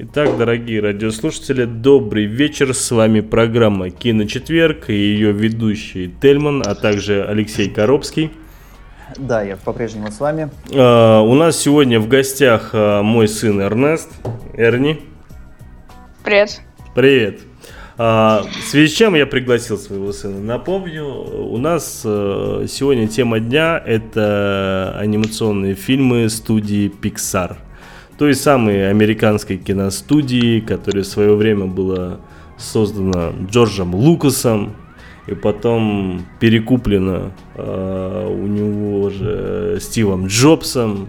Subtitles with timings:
[0.00, 2.72] Итак, дорогие радиослушатели, добрый вечер.
[2.72, 8.30] С вами программа «Киночетверг» и ее ведущий Тельман, а также Алексей Коробский.
[9.16, 10.50] Да, я по-прежнему с вами.
[10.72, 14.08] А, у нас сегодня в гостях а, мой сын Эрнест.
[14.54, 15.00] Эрни.
[16.22, 16.60] Привет.
[16.94, 17.40] Привет.
[17.96, 20.38] А, в связи с чем я пригласил своего сына?
[20.38, 27.56] Напомню, у нас а, сегодня тема дня– это анимационные фильмы студии Pixar–
[28.18, 32.18] той самой американской киностудии, которая в свое время была
[32.58, 34.74] создана Джорджем Лукасом
[35.28, 41.08] и потом перекуплена э, у него же Стивом Джобсом,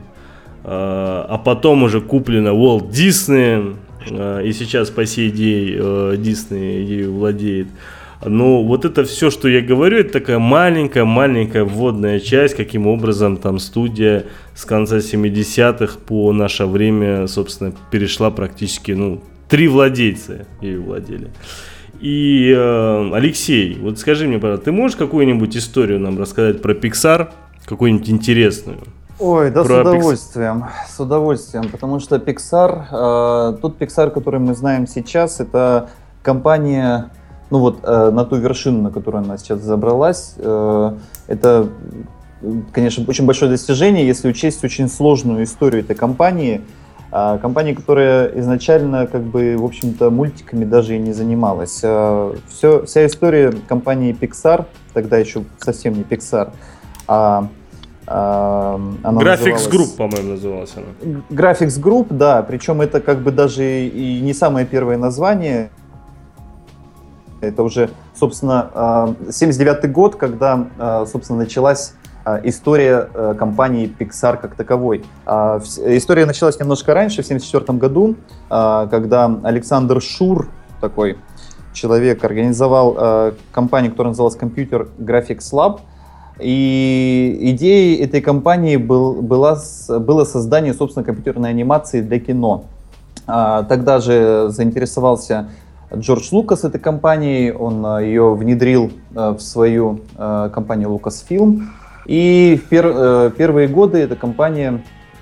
[0.63, 6.84] э, а потом уже куплена Уолт Диснеем, э, и сейчас по сей день э, Дисней
[6.84, 7.68] ею владеет.
[8.26, 13.60] Но вот это все, что я говорю, это такая маленькая-маленькая вводная часть, каким образом там
[13.60, 21.30] студия с конца 70-х по наше время, собственно, перешла практически, ну, три владельца ее владели.
[22.02, 27.30] И, э, Алексей, вот скажи мне, пожалуйста, ты можешь какую-нибудь историю нам рассказать про Pixar,
[27.65, 28.80] какую-нибудь интересную?
[29.20, 30.96] Ой, да, про с удовольствием, Pix...
[30.96, 35.90] с удовольствием, потому что Pixar, э, тот Pixar, который мы знаем сейчас, это
[36.21, 37.12] компания
[37.50, 40.98] ну вот э, на ту вершину, на которую она сейчас забралась, э,
[41.28, 41.70] это,
[42.72, 46.62] конечно, очень большое достижение, если учесть очень сложную историю этой компании.
[47.12, 51.80] Э, компании, которая изначально, как бы, в общем-то, мультиками даже и не занималась.
[51.82, 56.52] Э, все, вся история компании Pixar, тогда еще совсем не Pixar,
[57.08, 57.50] а
[58.10, 61.22] она Graphics Group, по-моему, называлась она.
[61.30, 65.70] Graphics Group, да, причем это как бы даже и не самое первое название.
[67.41, 71.94] Это уже, собственно, 79 а, год, когда, а, собственно, началась
[72.25, 73.07] а, история
[73.38, 75.06] компании Pixar как таковой.
[75.25, 78.16] История началась немножко раньше, в 1974 году,
[78.50, 80.50] когда Александр Шур,
[80.81, 81.18] такой
[81.73, 85.79] человек, организовал компанию, которая называлась Computer Graphics Lab,
[86.40, 92.66] и идеей этой компании был, была, было создание, собственно, компьютерной анимации для кино.
[93.25, 95.50] Тогда же заинтересовался
[95.96, 101.64] Джордж Лукас этой компанией, он э, ее внедрил э, в свою э, компанию Lucasfilm.
[102.06, 104.82] И в пер, первые годы эта компания,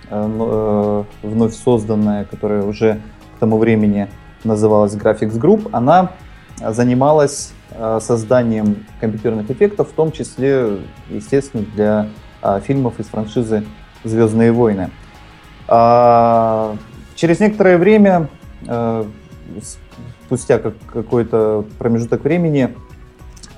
[0.09, 3.01] вновь созданная, которая уже
[3.35, 4.07] к тому времени
[4.45, 6.11] называлась Graphics Group, она
[6.65, 7.51] занималась
[7.99, 10.77] созданием компьютерных эффектов, в том числе,
[11.09, 12.07] естественно, для
[12.61, 13.65] фильмов из франшизы
[14.05, 14.89] «Звездные войны».
[15.67, 16.77] А,
[17.15, 18.29] через некоторое время
[20.27, 22.75] спустя какой-то промежуток времени,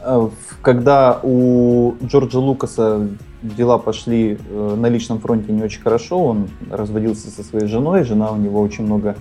[0.04, 0.30] э,
[0.62, 3.08] когда у Джорджа Лукаса
[3.42, 8.32] дела пошли э, на личном фронте не очень хорошо, он разводился со своей женой, жена
[8.32, 9.16] у него очень много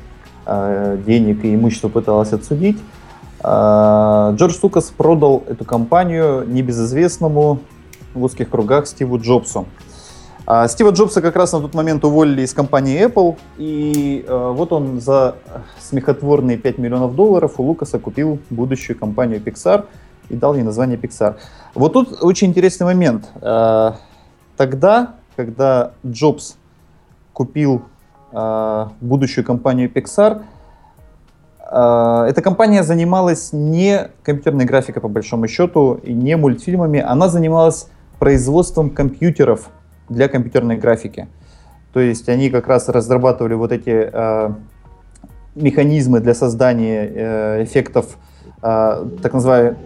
[0.44, 2.78] э, денег и имущества пыталась отсудить.
[3.40, 7.60] Джордж Лукас продал эту компанию небезызвестному
[8.12, 9.66] в узких кругах Стиву Джобсу.
[10.50, 14.72] А Стива Джобса как раз на тот момент уволили из компании Apple, и э, вот
[14.72, 15.34] он за
[15.78, 19.84] смехотворные 5 миллионов долларов у Лукаса купил будущую компанию Pixar
[20.30, 21.36] и дал ей название Pixar.
[21.74, 23.28] Вот тут очень интересный момент.
[23.42, 23.92] Э,
[24.56, 26.56] тогда, когда Джобс
[27.34, 27.82] купил
[29.00, 30.42] будущую компанию Pixar,
[31.60, 37.88] эта компания занималась не компьютерной графикой по большому счету, и не мультфильмами, она занималась
[38.18, 39.70] производством компьютеров
[40.08, 41.28] для компьютерной графики.
[41.92, 44.50] То есть они как раз разрабатывали вот эти э,
[45.54, 48.18] механизмы для создания э, эффектов
[48.62, 49.78] э, так, называемых,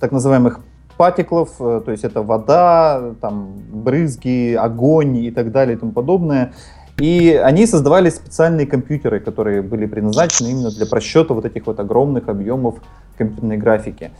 [0.00, 0.60] так называемых
[0.96, 6.52] патиклов, э, то есть это вода, там, брызги, огонь и так далее и тому подобное.
[6.98, 12.28] И они создавали специальные компьютеры, которые были предназначены именно для просчета вот этих вот огромных
[12.28, 12.76] объемов
[13.16, 14.10] компьютерной графики.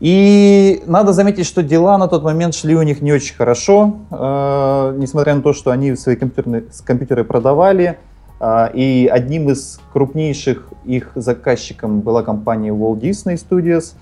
[0.00, 4.94] И надо заметить, что дела на тот момент шли у них не очень хорошо, э,
[4.98, 7.98] несмотря на то, что они свои компьютерные, компьютеры продавали.
[8.40, 13.94] Э, и одним из крупнейших их заказчиком была компания Walt Disney Studios.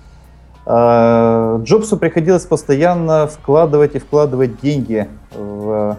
[0.65, 5.97] Э, Джобсу приходилось постоянно вкладывать и вкладывать деньги в,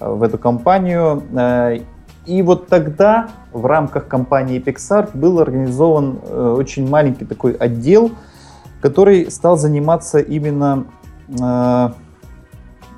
[0.00, 1.22] в эту компанию.
[1.36, 1.80] Э,
[2.24, 8.10] и вот тогда в рамках компании Pixar был организован э, очень маленький такой отдел–
[8.82, 10.86] который стал заниматься именно,
[11.28, 11.88] э,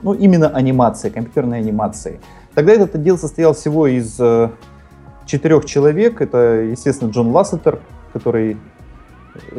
[0.03, 2.21] ну, именно анимацией, компьютерной анимацией.
[2.55, 4.51] Тогда этот отдел состоял всего из э,
[5.27, 6.21] четырех человек.
[6.21, 7.81] Это, естественно, Джон Лассетер,
[8.13, 8.57] который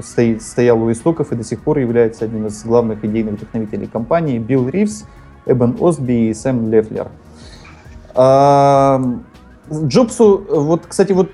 [0.02, 4.40] стоит, стоял у истоков и до сих пор является одним из главных идейных вдохновителей компании,
[4.40, 5.06] Билл Ривз,
[5.46, 7.10] Эбен Осби и Сэм Лефлер.
[9.72, 11.30] Джобсу, вот, кстати, вот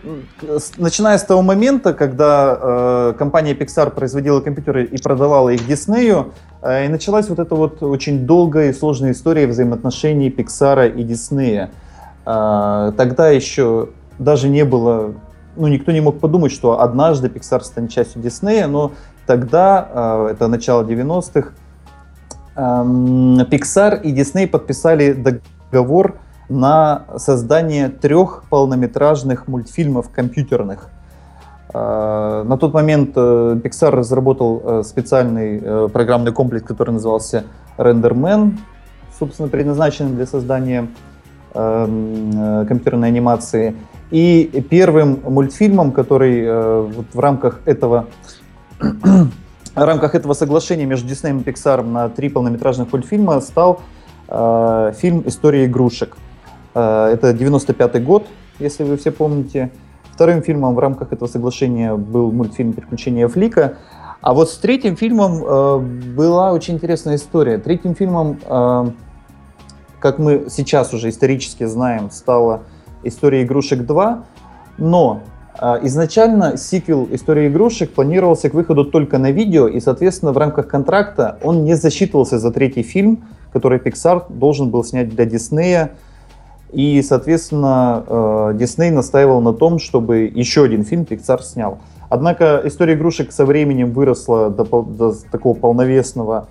[0.77, 6.85] начиная с того момента, когда э, компания Pixar производила компьютеры и продавала их Диснею, э,
[6.85, 11.71] и началась вот эта вот очень долгая и сложная история взаимоотношений Pixar и Диснея.
[12.25, 15.13] Э, тогда еще даже не было,
[15.57, 18.93] ну, никто не мог подумать, что однажды Pixar станет частью Диснея, но
[19.25, 21.49] тогда, э, это начало 90-х,
[22.55, 22.59] э,
[23.51, 26.15] Pixar и Disney подписали договор
[26.51, 30.89] на создание трех полнометражных мультфильмов компьютерных.
[31.73, 37.45] А, на тот момент э, Pixar разработал э, специальный э, программный комплекс, который назывался
[37.77, 38.57] RenderMan,
[39.17, 40.87] собственно, предназначенный для создания
[41.53, 43.75] компьютерной анимации.
[44.09, 48.05] И первым мультфильмом, который вот в рамках этого
[48.79, 53.81] в рамках этого соглашения между Disney и Pixar на три полнометражных мультфильма стал
[54.29, 56.15] э, фильм «История игрушек».
[56.15, 56.30] Э,
[56.73, 58.27] это 95 год,
[58.59, 59.71] если вы все помните.
[60.13, 63.77] Вторым фильмом в рамках этого соглашения был мультфильм «Приключения Флика».
[64.21, 65.79] А вот с третьим фильмом э,
[66.15, 67.57] была очень интересная история.
[67.57, 68.91] Третьим фильмом, э,
[69.99, 72.61] как мы сейчас уже исторически знаем, стала
[73.01, 74.21] «История игрушек 2»,
[74.77, 75.23] но
[75.59, 80.67] э, изначально сиквел «Истории игрушек» планировался к выходу только на видео, и, соответственно, в рамках
[80.67, 85.93] контракта он не засчитывался за третий фильм, который Pixar должен был снять для Диснея
[86.71, 91.79] и, соответственно, Дисней э, настаивал на том, чтобы еще один фильм Pixar снял.
[92.09, 96.47] Однако история игрушек со временем выросла до, до такого полновесного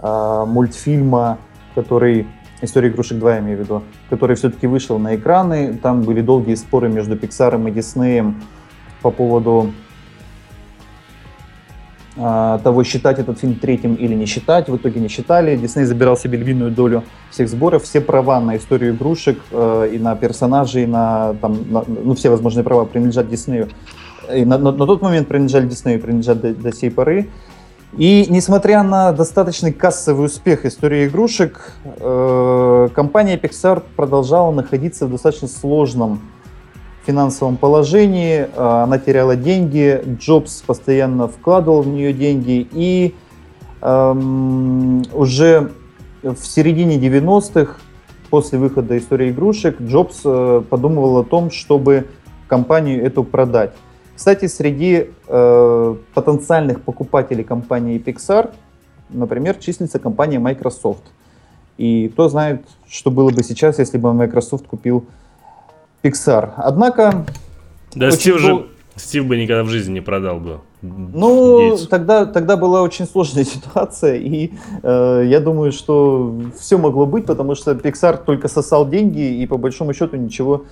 [0.00, 1.38] э, мультфильма,
[1.74, 2.26] который
[2.64, 5.74] История игрушек 2, я имею в виду, который все-таки вышел на экраны.
[5.74, 8.42] Там были долгие споры между Pixar и Диснеем
[9.02, 9.70] по поводу
[12.16, 14.68] того, считать этот фильм третьим или не считать.
[14.68, 15.56] В итоге не считали.
[15.56, 17.82] Дисней забирал себе львиную долю всех сборов.
[17.82, 22.62] Все права на историю игрушек э, и на персонажей, на, там, на, ну, все возможные
[22.62, 23.68] права принадлежат Диснею.
[24.32, 27.30] И на, на, на тот момент принадлежали Диснею, принадлежат до, до сей поры.
[27.96, 35.48] И несмотря на достаточный кассовый успех истории игрушек, э, компания Pixar продолжала находиться в достаточно
[35.48, 36.20] сложном
[37.06, 43.14] финансовом положении, а, она теряла деньги, Джобс постоянно вкладывал в нее деньги, и
[43.82, 45.72] эм, уже
[46.22, 47.76] в середине 90-х,
[48.30, 52.08] после выхода истории игрушек, Джобс э, подумывал о том, чтобы
[52.48, 53.72] компанию эту продать.
[54.16, 58.52] Кстати, среди э, потенциальных покупателей компании Pixar,
[59.10, 61.02] например, числится компания Microsoft.
[61.76, 65.04] И кто знает, что было бы сейчас, если бы Microsoft купил
[66.04, 66.50] Pixar.
[66.56, 67.24] Однако...
[67.94, 68.48] Да, Стив же...
[68.48, 68.66] Дол...
[68.96, 70.60] Стив бы никогда в жизни не продал бы.
[70.82, 74.52] Ну, тогда, тогда была очень сложная ситуация, и
[74.82, 79.56] э, я думаю, что все могло быть, потому что Pixar только сосал деньги и по
[79.56, 80.64] большому счету ничего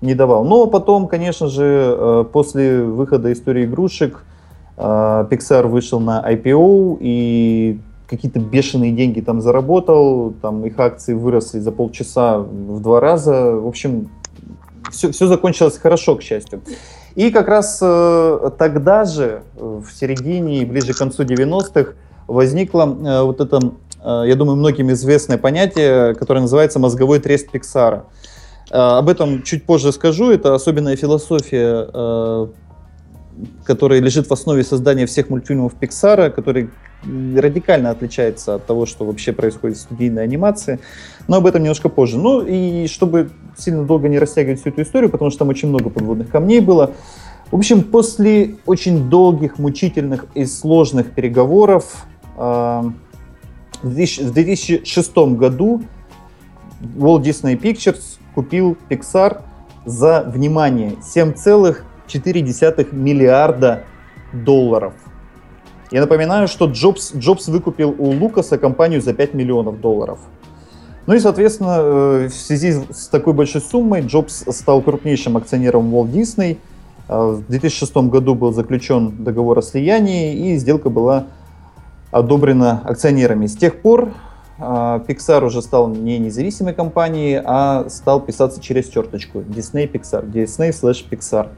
[0.00, 0.44] не давал.
[0.44, 4.24] Но потом, конечно же, э, после выхода истории игрушек,
[4.76, 11.58] э, Pixar вышел на IPO и какие-то бешеные деньги там заработал, там их акции выросли
[11.58, 13.52] за полчаса в два раза.
[13.52, 14.08] В общем,
[14.90, 16.62] все, все закончилось хорошо, к счастью.
[17.14, 21.94] И как раз э, тогда же, в середине и ближе к концу 90-х,
[22.26, 23.60] возникло э, вот это,
[24.04, 28.04] э, я думаю, многим известное понятие, которое называется мозговой трест Пиксара.
[28.70, 30.30] Э, об этом чуть позже скажу.
[30.30, 32.48] Это особенная философия
[33.64, 36.70] которая лежит в основе создания всех мультфильмов Pixar, который
[37.04, 40.80] радикально отличается от того, что вообще происходит в студийной анимации.
[41.28, 42.18] Но об этом немножко позже.
[42.18, 45.90] Ну и чтобы сильно долго не растягивать всю эту историю, потому что там очень много
[45.90, 46.92] подводных камней было.
[47.50, 52.82] В общем, после очень долгих, мучительных и сложных переговоров э,
[53.82, 55.82] в 2006 году
[56.80, 59.42] Walt Disney Pictures купил Pixar
[59.86, 60.96] за, внимание,
[62.08, 63.84] 7,4 миллиарда
[64.32, 64.94] долларов.
[65.90, 70.18] Я напоминаю, что Джобс, Джобс выкупил у Лукаса компанию за 5 миллионов долларов.
[71.06, 76.12] Ну и, соответственно, э, в связи с такой большой суммой Джобс стал крупнейшим акционером Walt
[76.12, 76.58] Disney.
[77.08, 81.28] Э, в 2006 году был заключен договор о слиянии, и сделка была
[82.10, 83.46] одобрена акционерами.
[83.46, 84.10] С тех пор
[84.58, 90.72] э, Pixar уже стал не независимой компанией, а стал писаться через черточку Disney Pixar, Disney
[90.72, 91.48] slash Pixar.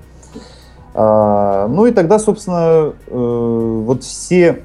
[0.93, 4.63] Ну и тогда, собственно, вот все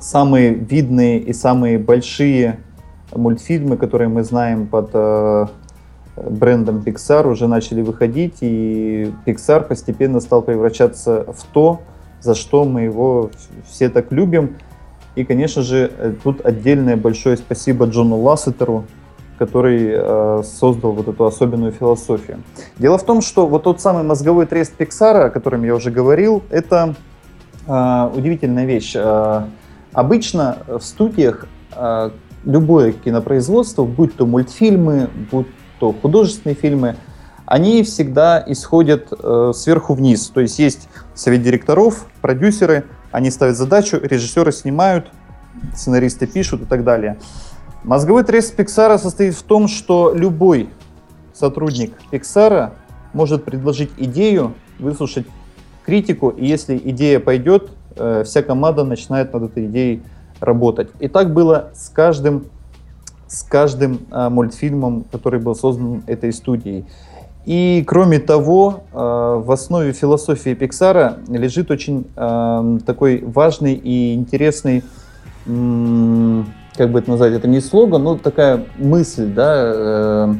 [0.00, 2.58] самые видные и самые большие
[3.14, 5.46] мультфильмы, которые мы знаем под э,
[6.16, 11.80] брендом Pixar, уже начали выходить, и Pixar постепенно стал превращаться в то,
[12.20, 13.30] за что мы его
[13.68, 14.56] все так любим.
[15.16, 15.90] И, конечно же,
[16.22, 18.84] тут отдельное большое спасибо Джону Лассетеру,
[19.40, 22.42] который э, создал вот эту особенную философию.
[22.78, 26.42] Дело в том, что вот тот самый мозговой трест Пиксара, о котором я уже говорил,
[26.50, 26.94] это
[27.66, 28.92] э, удивительная вещь.
[28.94, 29.44] Э,
[29.94, 32.10] обычно в студиях э,
[32.44, 35.46] любое кинопроизводство, будь то мультфильмы, будь
[35.78, 36.96] то художественные фильмы,
[37.46, 40.28] они всегда исходят э, сверху вниз.
[40.28, 45.10] То есть есть совет директоров, продюсеры, они ставят задачу, режиссеры снимают,
[45.74, 47.16] сценаристы пишут и так далее.
[47.84, 50.68] Мозговой трест Pixar состоит в том, что любой
[51.32, 52.72] сотрудник Pixar
[53.14, 55.26] может предложить идею, выслушать
[55.86, 60.02] критику, и если идея пойдет, э, вся команда начинает над этой идеей
[60.40, 60.90] работать.
[61.00, 62.44] И так было с каждым,
[63.26, 66.84] с каждым э, мультфильмом, который был создан этой студией.
[67.46, 72.04] И кроме того, э, в основе философии Пиксара лежит очень
[72.84, 74.84] такой важный и интересный
[76.76, 80.34] как бы это назвать, это не слоган, но такая мысль, да, э,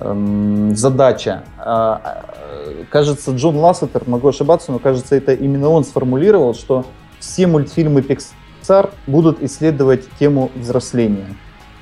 [0.00, 1.44] э, задача.
[1.58, 2.24] А,
[2.66, 6.84] э, кажется, Джон Лассетер, могу ошибаться, но кажется, это именно он сформулировал, что
[7.20, 11.36] все мультфильмы Pixar будут исследовать тему взросления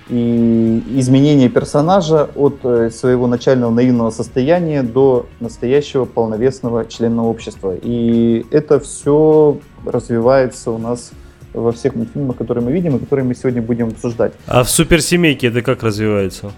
[0.08, 7.75] и изменения персонажа от э, своего начального наивного состояния до настоящего полновесного члена общества.
[7.80, 11.12] И это все развивается у нас
[11.52, 14.32] во всех мультфильмах, которые мы видим и которые мы сегодня будем обсуждать.
[14.47, 16.52] А в суперсемейке это как развивается?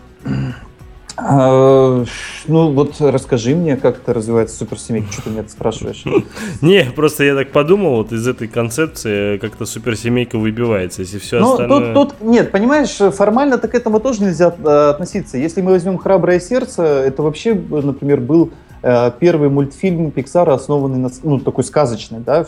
[1.16, 2.04] А,
[2.48, 6.04] ну вот расскажи мне, как это развивается суперсемейка, что ты меня спрашиваешь?
[6.60, 11.52] Не, просто я так подумал, вот из этой концепции как-то суперсемейка выбивается, если все ну,
[11.52, 11.94] остальное...
[11.94, 15.38] Тут, тут, нет, понимаешь, формально так к этому тоже нельзя э, относиться.
[15.38, 18.50] Если мы возьмем «Храброе сердце», это вообще, например, был
[18.82, 22.44] э, первый мультфильм Пиксара, основанный на, ну, такой сказочный, да,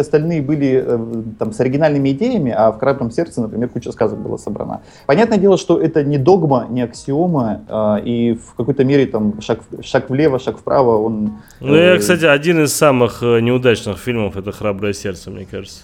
[0.00, 4.38] остальные были э, там, с оригинальными идеями, а в «Храбром сердце», например, куча сказок была
[4.38, 4.80] собрана.
[5.06, 9.60] Понятное дело, что это не догма, не аксиома, а, и в какой-то мере там шаг,
[9.82, 11.38] шаг влево, шаг вправо, он...
[11.60, 15.82] Ну, я, э, кстати, один из самых э, неудачных фильмов— это «Храброе сердце», мне кажется.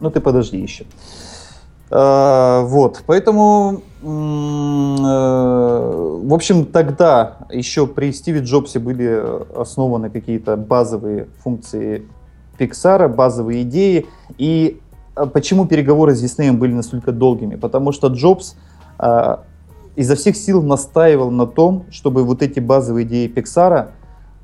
[0.00, 0.84] Ну, ты подожди еще.
[1.90, 9.22] А, вот, поэтому, в общем, тогда еще при Стиве Джобсе были
[9.58, 12.06] основаны какие-то базовые функции
[12.58, 14.06] Pixar, базовые идеи.
[14.38, 14.80] И
[15.14, 17.56] а, почему переговоры с Диснеем были настолько долгими?
[17.56, 18.56] Потому что Джобс
[18.98, 19.36] э,
[19.96, 23.88] изо всех сил настаивал на том, чтобы вот эти базовые идеи Pixar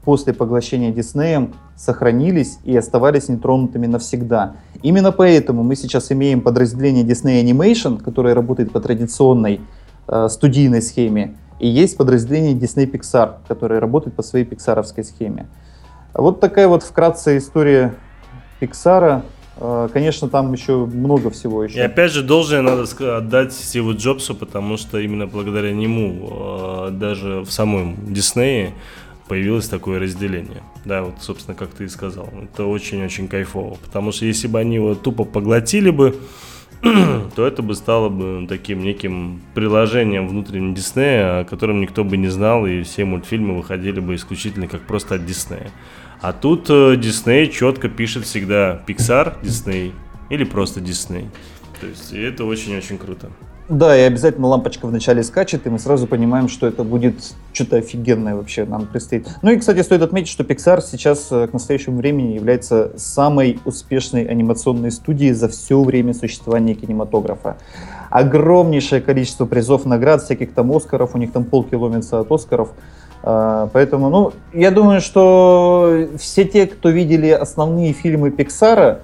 [0.05, 4.57] после поглощения Диснеем сохранились и оставались нетронутыми навсегда.
[4.83, 9.61] Именно поэтому мы сейчас имеем подразделение Disney Animation, которое работает по традиционной
[10.09, 15.47] э, студийной схеме, и есть подразделение Disney Pixar, которое работает по своей пиксаровской схеме.
[16.13, 17.95] Вот такая вот вкратце история
[18.65, 19.23] Pixar.
[19.57, 21.79] Э, конечно, там еще много всего еще.
[21.79, 22.85] И опять же, должное надо
[23.17, 28.75] отдать Стиву Джобсу, потому что именно благодаря нему э, даже в самом Диснее
[29.29, 30.63] появилось такое разделение.
[30.85, 32.29] Да, вот, собственно, как ты и сказал.
[32.43, 33.77] Это очень-очень кайфово.
[33.83, 36.17] Потому что если бы они его тупо поглотили бы,
[37.35, 42.29] то это бы стало бы таким неким приложением внутреннего Диснея, о котором никто бы не
[42.29, 45.71] знал, и все мультфильмы выходили бы исключительно как просто от Диснея.
[46.25, 49.93] А тут Дисней э, четко пишет всегда Pixar, Disney
[50.31, 51.27] или просто Disney.
[51.79, 53.29] То есть это очень-очень круто.
[53.69, 58.37] Да, и обязательно лампочка вначале скачет, и мы сразу понимаем, что это будет что-то офигенное
[58.37, 59.29] вообще нам предстоит.
[59.43, 64.25] Ну и, кстати, стоит отметить, что Pixar сейчас э, к настоящему времени является самой успешной
[64.25, 67.59] анимационной студией за все время существования кинематографа.
[68.09, 72.71] Огромнейшее количество призов, наград, всяких там Оскаров, у них там полки ломятся от Оскаров–
[73.25, 79.01] поэтому, ну, я думаю, что все те, кто видели основные фильмы Пиксара,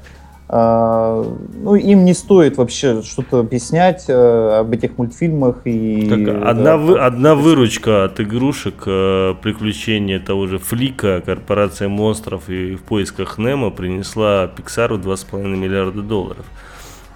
[0.53, 1.25] а,
[1.63, 5.61] ну, им не стоит вообще что-то объяснять э, об этих мультфильмах.
[5.65, 12.49] И, так, одна, вы, одна выручка от игрушек, э, приключения того же Флика, Корпорация монстров
[12.49, 16.45] и в поисках Немо принесла Пиксару 2,5 миллиарда долларов.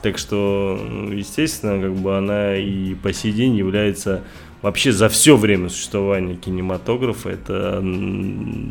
[0.01, 4.21] Так что, ну, естественно, как бы она и по сей день является
[4.65, 7.85] вообще за все время существования кинематографа это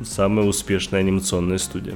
[0.05, 1.93] самая успешная анимационная студия.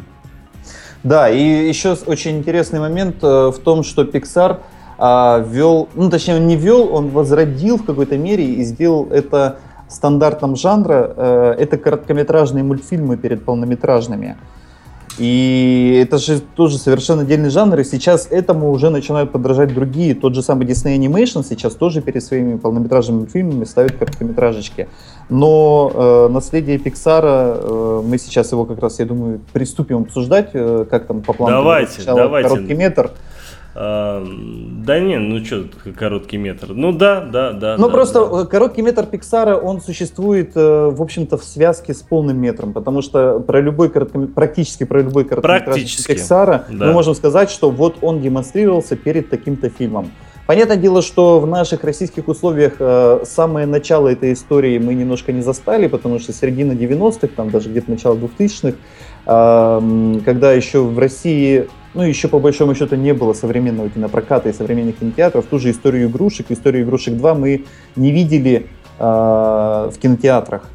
[1.03, 4.59] Да, и еще очень интересный момент э, в том, что Pixar
[4.99, 9.59] а, ввел, ну точнее он не ввел, он возродил в какой-то мере и сделал это
[9.87, 11.13] стандартом жанра.
[11.15, 14.37] Э, это короткометражные мультфильмы перед полнометражными.
[15.17, 20.13] И это же тоже совершенно отдельный жанр, и сейчас этому уже начинают подражать другие.
[20.13, 24.87] Тот же самый Disney Animation сейчас тоже перед своими полнометражными фильмами ставит короткометражечки.
[25.29, 30.85] Но э, наследие Пиксара, э, мы сейчас его как раз, я думаю, приступим обсуждать, э,
[30.89, 31.57] как там по плану.
[31.57, 32.49] Давайте, давайте.
[32.49, 33.11] Короткий метр.
[33.79, 35.65] А, да не, ну что,
[35.95, 36.69] короткий метр.
[36.73, 37.75] Ну да, да, да.
[37.77, 38.41] Ну да, просто да.
[38.41, 43.03] э, короткий метр Пиксара, он существует, э, в общем-то, в связке с полным метром, потому
[43.03, 44.33] что про любой короткометр...
[44.33, 46.87] практически про любой Практически, Пиксара да.
[46.87, 50.09] мы можем сказать, что вот он демонстрировался перед таким-то фильмом.
[50.47, 55.41] Понятное дело, что в наших российских условиях э, самое начало этой истории мы немножко не
[55.41, 58.75] застали, потому что середина 90-х, там даже где-то начало 2000-х,
[59.27, 61.67] э, когда еще в России,
[61.97, 66.09] ну еще по большому счету не было современного кинопроката и современных кинотеатров, ту же историю
[66.09, 68.67] игрушек, историю игрушек 2 мы не видели
[68.99, 70.69] э, в кинотеатрах.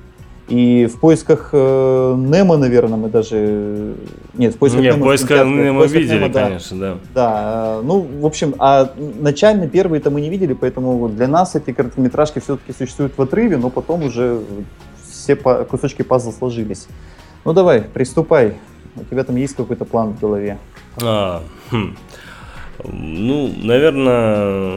[0.48, 3.94] И в поисках э, Немо, наверное, мы даже...
[4.34, 6.42] Нет, в поисках Не, Немо в поиска мы поисках видели, Немо, да.
[6.42, 6.98] конечно, да.
[7.14, 11.72] Да, э, ну, в общем, а начально первые-то мы не видели, поэтому для нас эти
[11.72, 14.40] короткометражки все-таки существуют в отрыве, но потом уже
[15.08, 16.88] все по- кусочки пазла сложились.
[17.44, 18.54] Ну давай, приступай.
[18.96, 20.58] У тебя там есть какой-то план в голове?
[21.00, 21.96] А, хм.
[22.84, 24.76] Ну, наверное,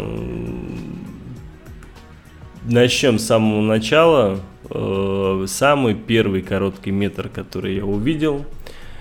[2.66, 4.40] начнем с самого начала.
[4.70, 8.46] Э, Самый первый короткий метр, который я увидел,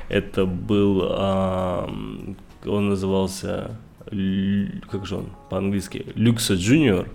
[0.09, 3.79] это был, он назывался,
[4.91, 7.09] как же он по-английски, Люкса Джуниор.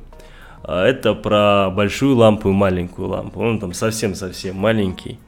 [0.64, 3.40] А Это про большую лампу и маленькую лампу.
[3.40, 5.20] Он там совсем-совсем маленький.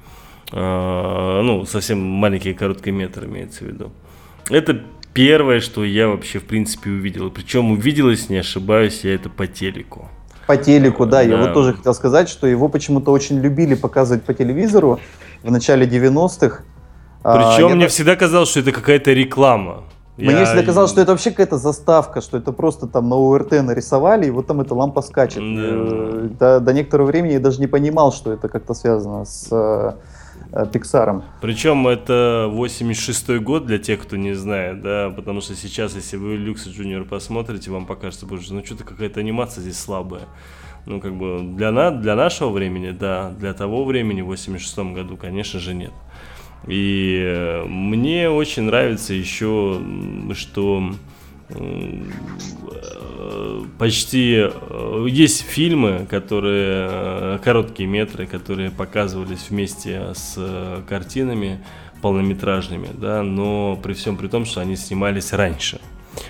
[0.52, 3.92] А, Ну, совсем маленький короткий метр имеется в виду.
[4.52, 4.80] Это
[5.14, 7.30] первое, что я вообще в принципе увидел.
[7.32, 10.08] Причем увидел, если не ошибаюсь, я это по телеку.
[10.48, 11.44] По телеку, да, я Да.
[11.44, 15.00] вот тоже хотел сказать, что его почему-то очень любили показывать по телевизору
[15.44, 16.64] в начале 90-х.
[17.24, 19.84] А, Причем я мне так- всегда казалось, что это какая-то реклама.
[20.18, 23.62] Мне Я- всегда казалось, что это вообще какая-то заставка, что это просто там на ОРТ
[23.64, 25.38] нарисовали, и вот там эта лампа скачет.
[25.40, 25.62] Да.
[25.64, 29.50] Э, До, до некоторого времени я даже не понимал, что это как-то связано с
[30.54, 31.22] э, э.
[31.42, 36.36] Причем это 86 год для тех, кто не знает, да, потому что сейчас, если вы
[36.36, 40.24] Люкса Джуниор посмотрите, вам покажется, боже, ну что-то какая-то анимация здесь слабая.
[40.86, 45.16] Ну, как бы для, на, для нашего времени, да, для того времени, в 86 году,
[45.16, 45.94] конечно же, нет.
[46.68, 49.80] И э, мне очень нравится еще,
[50.34, 50.94] что
[53.78, 61.64] почти э, есть фильмы, которые э, короткие метры, которые показывались вместе с э, картинами
[62.02, 65.80] полнометражными, да, но при всем при том, что они снимались раньше.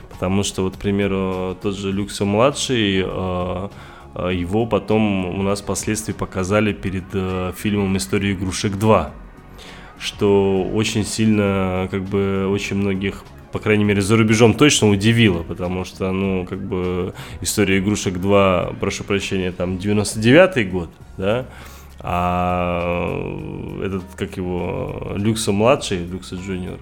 [0.10, 3.70] Потому что, вот, к примеру, тот же Люксо младший, э,
[4.16, 9.12] э, его потом у нас впоследствии показали перед э, фильмом История игрушек 2
[10.02, 15.86] что очень сильно, как бы, очень многих, по крайней мере, за рубежом точно удивило, потому
[15.86, 21.46] что, ну, как бы, история игрушек 2, прошу прощения, там, 99-й год, да,
[22.00, 26.80] а этот, как его, Люкса младший, Люкса джуниор,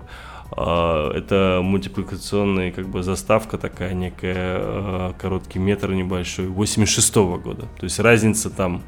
[0.52, 7.64] а, это мультипликационная как бы заставка такая некая, а, короткий метр небольшой, 86 года.
[7.80, 8.82] То есть разница там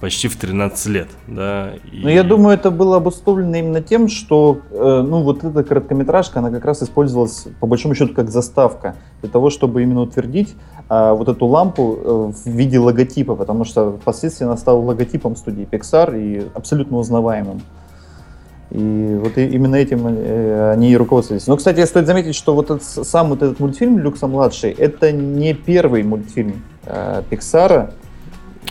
[0.00, 1.70] почти в 13 лет, да.
[1.92, 6.38] и- Но я думаю, это было обусловлено именно тем, что э, ну, вот эта короткометражка,
[6.38, 10.54] она как раз использовалась, по большому счету, как заставка для того, чтобы именно утвердить
[10.88, 15.66] а, вот эту лампу э, в виде логотипа, потому что впоследствии она стала логотипом студии
[15.70, 17.60] Pixar и абсолютно узнаваемым.
[18.70, 21.46] И вот именно этим э, они и руководствовались.
[21.46, 25.54] Но, кстати, стоит заметить, что вот этот, сам вот этот мультфильм «Люкса младший» это не
[25.54, 27.92] первый мультфильм э, Пиксара.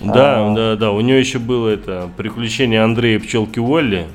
[0.01, 0.55] Да, А.
[0.55, 0.91] да, да.
[0.91, 4.05] У нее еще было это приключение Андрея Пчелки Уолли.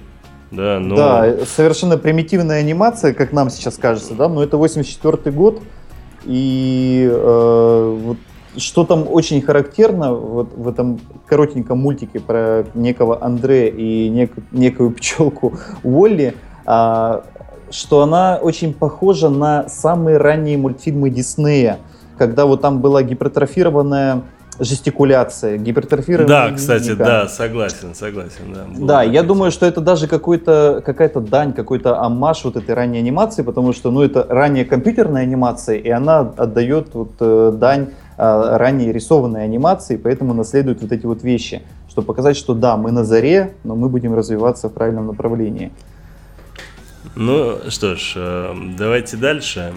[0.50, 5.34] Да, но Да, э, совершенно примитивная анимация, как нам сейчас кажется, да, но это 84
[5.34, 5.62] год,
[6.24, 8.18] и э, вот
[8.58, 14.90] что там очень характерно вот в этом коротеньком мультике про некого Андре и нек- некую
[14.90, 16.34] пчелку Уолли,
[16.66, 17.24] а,
[17.70, 21.78] что она очень похожа на самые ранние мультфильмы Диснея,
[22.18, 24.20] когда вот там была гипертрофированная
[24.58, 27.04] жестикуляция, гипертрофированная да, кстати, мимика.
[27.04, 28.66] да, согласен, согласен, да.
[28.86, 33.42] Да, я думаю, что это даже какой-то, какая-то дань, какой-то амаш вот этой ранней анимации,
[33.42, 38.92] потому что, ну, это ранняя компьютерная анимация, и она отдает вот э, дань э, ранней
[38.92, 43.54] рисованной анимации, поэтому наследует вот эти вот вещи, чтобы показать, что да, мы на заре,
[43.64, 45.72] но мы будем развиваться в правильном направлении.
[47.16, 49.72] Ну что ж, э, давайте дальше.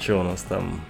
[0.00, 0.80] Что у нас там?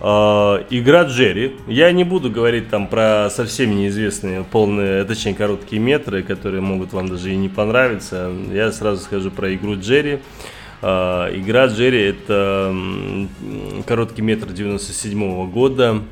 [0.00, 1.56] А, Игра Джерри.
[1.66, 7.08] Я не буду говорить там про совсем неизвестные полные, точнее короткие метры, которые могут вам
[7.08, 8.32] даже и не понравиться.
[8.52, 10.20] Я сразу скажу про игру Джерри.
[10.82, 12.74] А, Игра Джерри это
[13.86, 16.02] короткий метр 97 года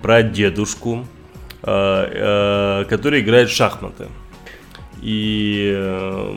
[0.00, 1.06] про дедушку,
[1.62, 4.08] который играет в шахматы.
[5.00, 6.34] И э,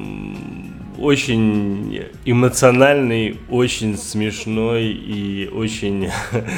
[0.97, 6.09] очень эмоциональный, очень смешной и очень,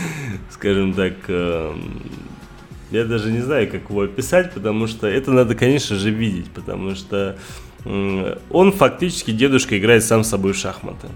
[0.50, 1.76] скажем так, э,
[2.92, 6.96] я даже не знаю, как его описать, потому что это надо, конечно же, видеть, потому
[6.96, 7.38] что
[7.86, 11.08] он фактически, дедушка, играет сам с собой в шахматы.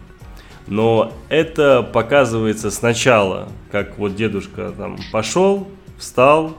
[0.68, 6.58] Но это показывается сначала, как вот дедушка там пошел, встал,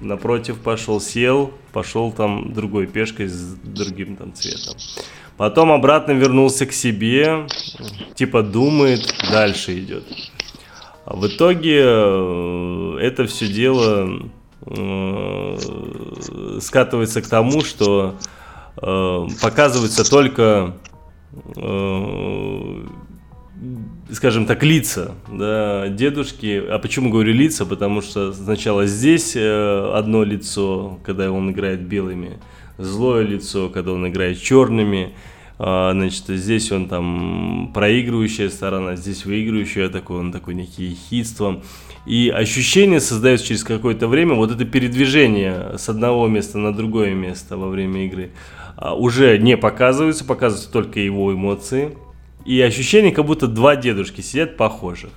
[0.00, 4.74] напротив пошел, сел, пошел там другой пешкой с другим там цветом.
[5.36, 7.46] Потом обратно вернулся к себе,
[8.14, 10.04] типа думает, дальше идет.
[11.04, 14.28] А в итоге э, это все дело
[14.66, 15.58] э,
[16.60, 18.16] скатывается к тому, что
[18.80, 20.74] э, показывается только
[24.10, 26.62] скажем так, лица да, дедушки.
[26.68, 27.66] А почему говорю лица?
[27.66, 32.38] Потому что сначала здесь одно лицо, когда он играет белыми,
[32.78, 35.14] злое лицо, когда он играет черными,
[35.58, 41.62] а, значит, здесь он там проигрывающая сторона, здесь выигрывающая, такой он такой некий хитство.
[42.04, 47.56] И ощущение создается через какое-то время, вот это передвижение с одного места на другое место
[47.56, 48.30] во время игры
[48.76, 51.96] а, уже не показываются, показываются только его эмоции.
[52.44, 55.10] И ощущение, как будто два дедушки сидят похожих.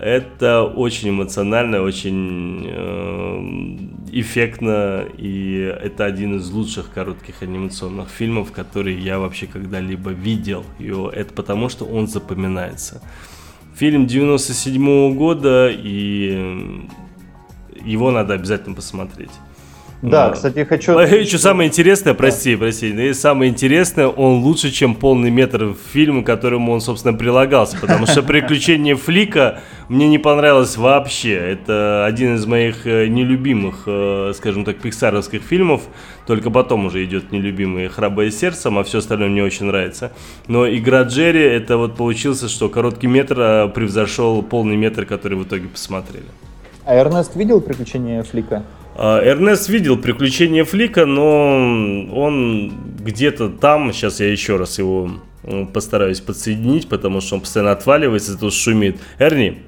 [0.00, 8.96] Это очень эмоционально, очень э, эффектно, и это один из лучших коротких анимационных фильмов, которые
[8.96, 10.64] я вообще когда-либо видел.
[10.78, 13.02] И это потому, что он запоминается.
[13.74, 16.86] Фильм 97 -го года, и
[17.84, 19.32] его надо обязательно посмотреть.
[20.00, 20.92] Да, кстати, хочу...
[20.92, 22.60] Что самое интересное, прости, да.
[22.60, 28.06] прости, самое интересное, он лучше, чем полный метр фильма, к которому он, собственно, прилагался, потому
[28.06, 31.34] что «Приключения Флика» мне не понравилось вообще.
[31.34, 35.82] Это один из моих э, нелюбимых, э, скажем так, пиксаровских фильмов,
[36.26, 40.12] только потом уже идет нелюбимый «Храброе сердцем», а все остальное мне очень нравится.
[40.46, 45.42] Но игра Джерри, это вот получился, что короткий метр э, превзошел полный метр, который в
[45.42, 46.26] итоге посмотрели.
[46.84, 48.62] А Эрнест видел «Приключения Флика»?
[49.00, 55.08] А, Эрнест видел приключения Флика, но он где-то там, сейчас я еще раз его
[55.72, 59.00] постараюсь подсоединить, потому что он постоянно отваливается, тут шумит.
[59.20, 59.64] Эрни?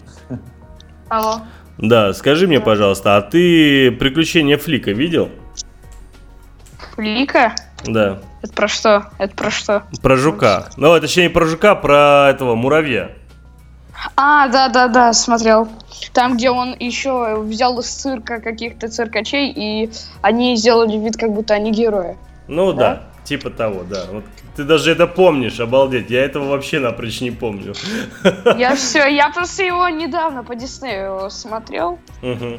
[1.09, 1.43] Алло.
[1.79, 5.31] Да, скажи мне, пожалуйста, а ты приключения Флика видел?
[6.97, 7.55] Флика?
[7.85, 8.19] Да.
[8.43, 9.07] Это про что?
[9.19, 9.85] Это про что?
[10.03, 10.71] Про жука.
[10.77, 13.13] Ну, точнее, про жука, про этого муравья.
[14.17, 15.69] А, да, да, да, смотрел.
[16.13, 19.91] Там, где он еще взял из цирка каких-то циркачей, и
[20.23, 22.17] они сделали вид, как будто они герои.
[22.49, 24.07] Ну да, да типа того, да.
[24.11, 24.25] Вот
[24.57, 26.11] ты даже это помнишь, обалдеть.
[26.11, 27.75] Я этого вообще напрочь не помню.
[28.57, 32.01] Я все, я просто его недавно по Диснею смотрел.
[32.23, 32.59] Угу.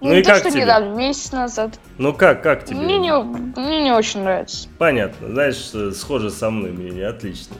[0.00, 0.62] Ну, ну и то, как что тебе?
[0.62, 1.78] недавно, месяц назад.
[1.98, 2.78] Ну как, как тебе?
[2.78, 4.68] Мне не, мне не очень нравится.
[4.78, 7.56] Понятно, знаешь, схоже со мной, мне отлично.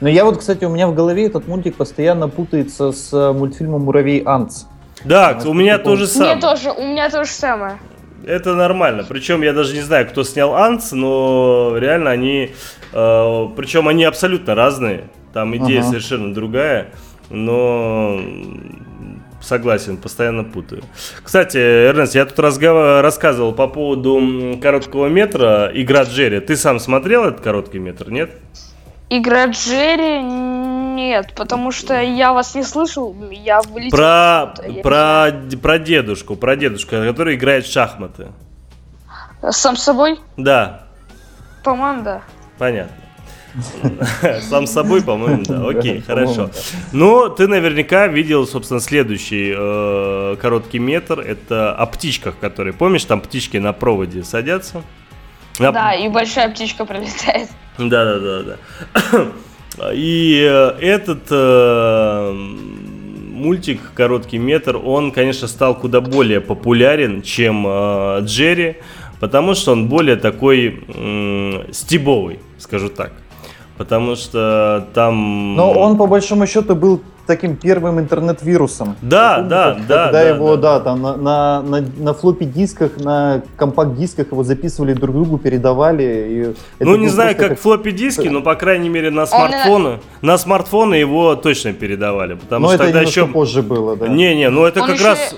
[0.00, 3.82] Но я вот, кстати, у меня в голове этот мультик постоянно путается с э, мультфильмом
[3.82, 4.64] «Муравей Анц».
[5.04, 6.34] Да, у меня тоже самое.
[6.34, 7.78] Мне тоже, у меня тоже самое.
[8.26, 9.04] Это нормально.
[9.08, 12.50] Причем я даже не знаю, кто снял Анц, но реально они...
[12.92, 15.04] Э, причем они абсолютно разные.
[15.32, 15.88] Там идея ага.
[15.88, 16.88] совершенно другая.
[17.28, 18.20] Но
[19.40, 20.82] согласен, постоянно путаю.
[21.22, 23.02] Кстати, Эрнест, я тут разгов...
[23.02, 26.40] рассказывал по поводу короткого метра «Игра Джерри».
[26.40, 28.32] Ты сам смотрел этот короткий метр, нет?
[29.12, 33.96] Игра Джерри нет, потому что я вас не слышал, я вылетел.
[33.96, 38.28] Про, про, про дедушку, про дедушку, который играет в шахматы.
[39.50, 40.20] Сам собой?
[40.36, 40.86] Да.
[41.64, 42.22] По-моему, да.
[42.56, 42.94] Понятно.
[44.48, 45.68] Сам собой, по-моему, да.
[45.68, 46.50] Окей, хорошо.
[46.92, 51.18] Ну, ты наверняка видел, собственно, следующий э, короткий метр.
[51.18, 54.82] Это о птичках, которые, помнишь, там птички на проводе садятся?
[55.60, 57.48] Да, и большая птичка прилетает.
[57.78, 59.92] Да, да, да, да.
[59.94, 68.20] И э, этот э, мультик короткий метр, он, конечно, стал куда более популярен, чем э,
[68.22, 68.76] Джерри,
[69.20, 73.12] потому что он более такой э, стебовый, скажу так.
[73.78, 75.56] Потому что там...
[75.56, 78.96] Но он, по большому счету, был таким первым интернет-вирусом.
[79.02, 80.04] Да, помню, да, да.
[80.04, 84.94] Когда да, его, да, да, там на, на, на, на флоппи-дисках, на компакт-дисках его записывали
[84.94, 86.54] друг другу, передавали.
[86.80, 90.96] И ну, не знаю, как, как флоппи-диски, но, по крайней мере, на смартфоны, на смартфоны
[90.96, 92.34] его точно передавали.
[92.34, 93.28] Потому но что это тогда еще...
[93.28, 94.08] позже было, да.
[94.08, 95.06] Не-не, ну это Он как еще...
[95.06, 95.36] раз...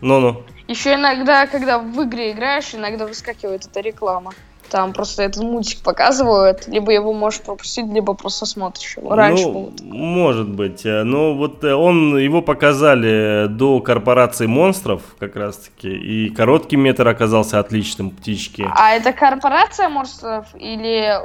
[0.00, 0.42] Ну-ну.
[0.66, 4.32] Еще иногда, когда в игре играешь, иногда выскакивает эта реклама.
[4.72, 9.14] Там просто этот мультик показывают, либо его можешь пропустить, либо просто смотришь его.
[9.14, 9.72] Раньше ну, было.
[9.82, 10.86] может быть.
[10.86, 15.90] Э, Но вот э, он, его показали до корпорации монстров, как раз таки.
[15.90, 18.66] И короткий метр оказался отличным, птички.
[18.74, 21.18] А это корпорация монстров или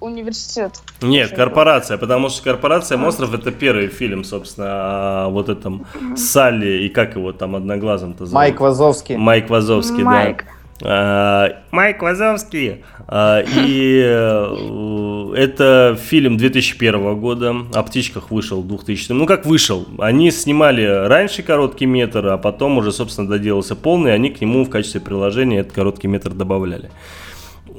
[0.00, 0.80] университет?
[1.02, 6.88] Нет, корпорация, потому что корпорация монстров это первый фильм, собственно, о вот этом Салли и
[6.88, 8.34] как его там одноглазым-то зовут?
[8.34, 9.16] Майк Вазовский.
[9.16, 10.46] Майк Вазовский, Майк.
[10.46, 10.59] да.
[10.82, 12.84] А, Майк Вазовский.
[13.06, 17.54] А, И э, это фильм 2001 года.
[17.72, 19.12] О птичках вышел в 2000.
[19.12, 19.86] Ну как вышел?
[19.98, 24.14] Они снимали раньше короткий метр, а потом уже, собственно, доделался полный.
[24.14, 26.90] Они к нему в качестве приложения этот короткий метр добавляли.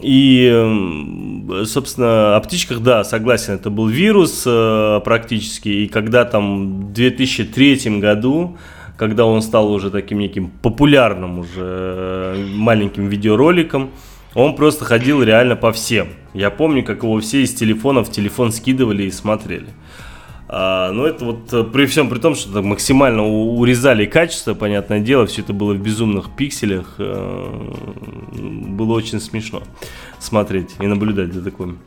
[0.01, 0.49] И,
[1.65, 5.69] собственно, о птичках, да, согласен, это был вирус э, практически.
[5.69, 8.57] И когда там в 2003 году,
[9.01, 13.89] когда он стал уже таким неким популярным уже э, маленьким видеороликом,
[14.35, 16.09] он просто ходил реально по всем.
[16.35, 19.69] Я помню, как его все из телефона в телефон скидывали и смотрели.
[20.47, 24.99] А, но это вот э, при всем при том, что так максимально урезали качество, понятное
[24.99, 27.73] дело, все это было в безумных пикселях, э,
[28.33, 29.63] было очень смешно
[30.19, 31.79] смотреть и наблюдать за таким.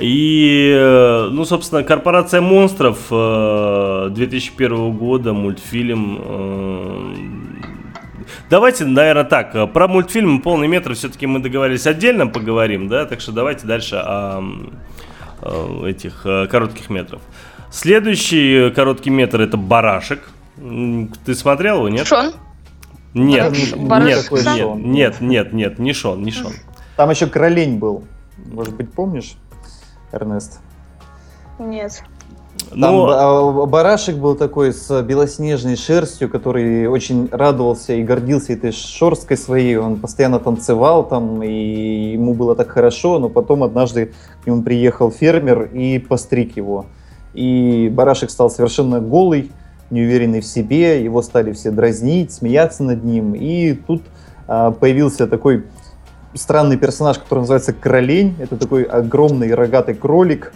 [0.00, 6.18] И, э, ну, собственно, «Корпорация монстров» э, 2001 года, мультфильм.
[6.20, 7.14] э,
[8.50, 13.20] Давайте, наверное, так, э, про мультфильм «Полный метр» все-таки мы договорились отдельно поговорим, да, так
[13.20, 14.42] что давайте дальше о
[15.42, 17.20] э, этих э, коротких метров.
[17.70, 20.30] Следующий э, короткий метр это «Барашек».
[21.24, 22.06] Ты смотрел его, нет?
[22.06, 22.32] Шон?
[23.14, 26.52] Нет, Барашек- нет, нет, нет, нет, не Шон, не Шон.
[26.96, 28.04] Там еще Кролень был.
[28.52, 29.34] Может быть, помнишь,
[30.12, 30.60] Эрнест?
[31.58, 32.02] Нет.
[32.70, 38.72] Там Ну, а, барашек был такой с белоснежной шерстью, который очень радовался и гордился этой
[38.72, 39.76] шерсткой своей.
[39.76, 45.10] Он постоянно танцевал там, и ему было так хорошо, но потом однажды к нему приехал
[45.10, 46.86] фермер и постриг его.
[47.34, 49.50] И барашек стал совершенно голый,
[49.90, 53.34] неуверенный в себе, его стали все дразнить, смеяться над ним.
[53.34, 54.02] И тут
[54.46, 55.64] а, появился такой
[56.34, 58.34] странный персонаж, который называется Кролень.
[58.38, 60.52] Это такой огромный рогатый кролик,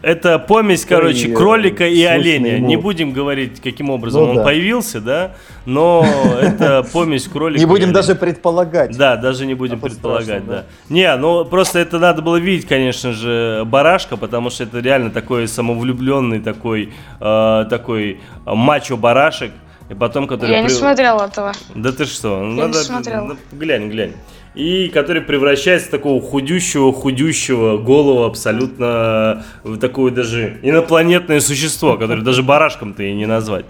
[0.00, 2.56] Это помесь, короче, кролика и оленя.
[2.56, 4.44] ему- Не будем говорить, каким образом Ну он да.
[4.44, 5.32] появился, да,
[5.66, 6.06] но
[6.40, 8.96] это помесь кролика Не будем даже предполагать.
[8.96, 10.64] Да, даже не будем предполагать, да.
[10.88, 15.48] Не, ну просто это надо было видеть, конечно же, барашка, потому что это реально такой
[15.48, 19.50] самовлюбленный такой, э, такой э, мачо барашек.
[19.88, 20.50] И потом, который...
[20.50, 21.52] Я не при- смотрел этого.
[21.74, 22.44] Да ты что?
[22.44, 23.24] не Надо, смотрела.
[23.24, 24.12] ну, глянь, глянь.
[24.54, 32.22] И который превращается в такого худющего, худющего, голого, абсолютно в такое даже инопланетное существо, которое
[32.22, 33.66] даже барашком-то и не назвать.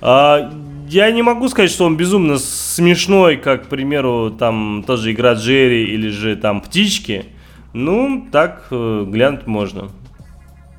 [0.00, 0.52] А,
[0.88, 5.84] я не могу сказать, что он безумно смешной, как, к примеру, там тоже игра Джерри
[5.84, 7.26] или же там птички.
[7.72, 9.90] Ну, так э, глянуть можно.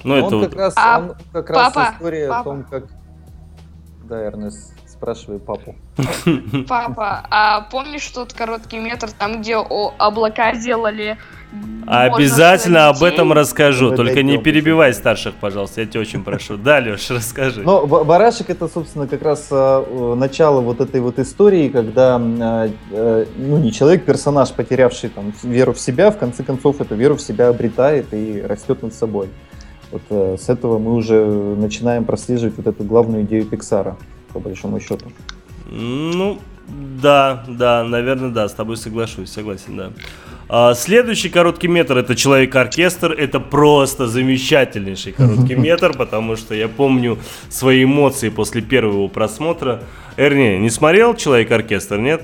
[0.03, 2.39] Ну, это он вот- как раз, А, он как раз папа, история папа.
[2.41, 2.83] о том, как...
[4.11, 5.73] Да, Эрнест, спрашивай папу.
[6.67, 11.17] Папа, а помнишь тот короткий метр, там, где о, облака делали?
[11.87, 13.95] Обязательно об этом расскажу.
[13.95, 15.79] Только не перебивай старших, пожалуйста.
[15.79, 16.57] Я тебя очень прошу.
[16.57, 17.63] Да, Леш, расскажи.
[17.63, 23.25] Ба- барашек это, собственно, как раз э, начало вот этой вот истории, когда, э, э,
[23.37, 27.21] ну, не человек, персонаж, потерявший там веру в себя, в конце концов эту веру в
[27.21, 29.29] себя обретает и растет над собой.
[29.91, 33.97] Вот э, с этого мы уже начинаем прослеживать вот эту главную идею Пиксара,
[34.33, 35.05] по большому счету.
[35.69, 36.39] Ну,
[37.01, 39.91] да, да, наверное, да, с тобой соглашусь, согласен, да.
[40.53, 43.13] А, следующий короткий метр это Человек-оркестр.
[43.13, 47.17] Это просто замечательнейший короткий метр, потому что я помню
[47.49, 49.83] свои эмоции после первого просмотра.
[50.17, 52.23] Эрни, не смотрел Человек-оркестр, нет?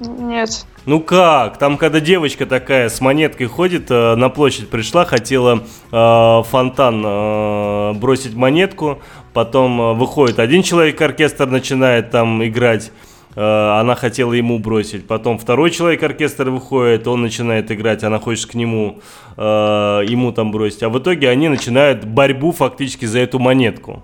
[0.00, 0.64] Нет.
[0.86, 1.58] Ну как?
[1.58, 5.62] Там, когда девочка такая с монеткой ходит, э, на площадь пришла, хотела
[5.92, 9.00] э, фонтан э, бросить монетку,
[9.34, 12.92] потом э, выходит один человек-оркестр, начинает там играть,
[13.36, 18.54] э, она хотела ему бросить, потом второй человек-оркестр выходит, он начинает играть, она хочет к
[18.54, 19.00] нему,
[19.36, 24.02] э, ему там бросить, а в итоге они начинают борьбу фактически за эту монетку.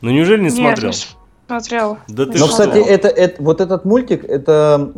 [0.00, 0.90] Ну неужели не Нет, смотрел?
[0.90, 1.19] не
[1.50, 1.98] смотрел.
[2.08, 2.48] Да ты Но, что?
[2.48, 4.90] кстати, это, это- вот этот мультик, это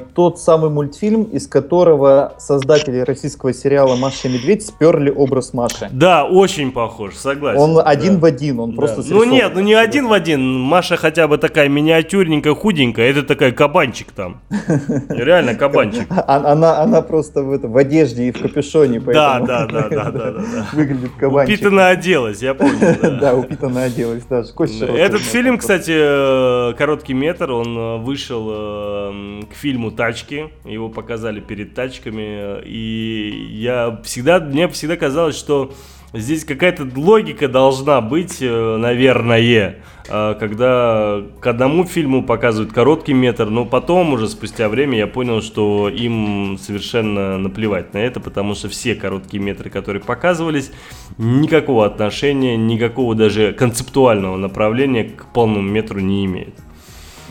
[0.00, 5.88] э, тот самый мультфильм, из которого создатели российского сериала «Маша и медведь» сперли образ Маши.
[5.92, 7.60] Да, очень похож, согласен.
[7.60, 7.82] Он да.
[7.82, 8.76] один в один, он Да.
[8.76, 10.40] просто Ну нет, ну не один в один.
[10.60, 13.10] Маша хотя бы такая миниатюрненькая, худенькая.
[13.10, 14.40] Это такая кабанчик там.
[15.08, 16.06] Реально кабанчик.
[16.10, 19.04] А- Она, она просто в, это, в одежде и в капюшоне, Да,
[19.40, 20.66] поэтому да, да, да, да, да.
[20.72, 21.56] выглядит кабанчик.
[21.56, 22.96] Упитанно оделась, я помню.
[23.20, 24.48] Да, упитанно оделась, даже
[24.96, 30.88] Этот фильм, кстати, кстати, э, короткий метр, он э, вышел э, к фильму «Тачки», его
[30.88, 35.72] показали перед «Тачками», и я всегда, мне всегда казалось, что
[36.12, 39.76] здесь какая-то логика должна быть, э, наверное,
[40.08, 45.42] э, когда к одному фильму показывают короткий метр, но потом уже спустя время я понял,
[45.42, 50.72] что им совершенно наплевать на это, потому что все короткие метры, которые показывались,
[51.18, 56.54] никакого отношения, никакого даже концептуального направления к полному метру не имеют.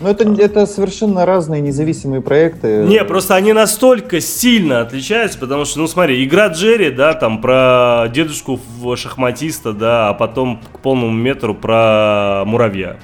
[0.00, 2.84] Ну, это, это совершенно разные независимые проекты.
[2.84, 8.06] Не, просто они настолько сильно отличаются, потому что, ну смотри, игра Джерри, да, там про
[8.12, 8.58] дедушку
[8.96, 12.96] шахматиста, да, а потом к полному метру про муравья.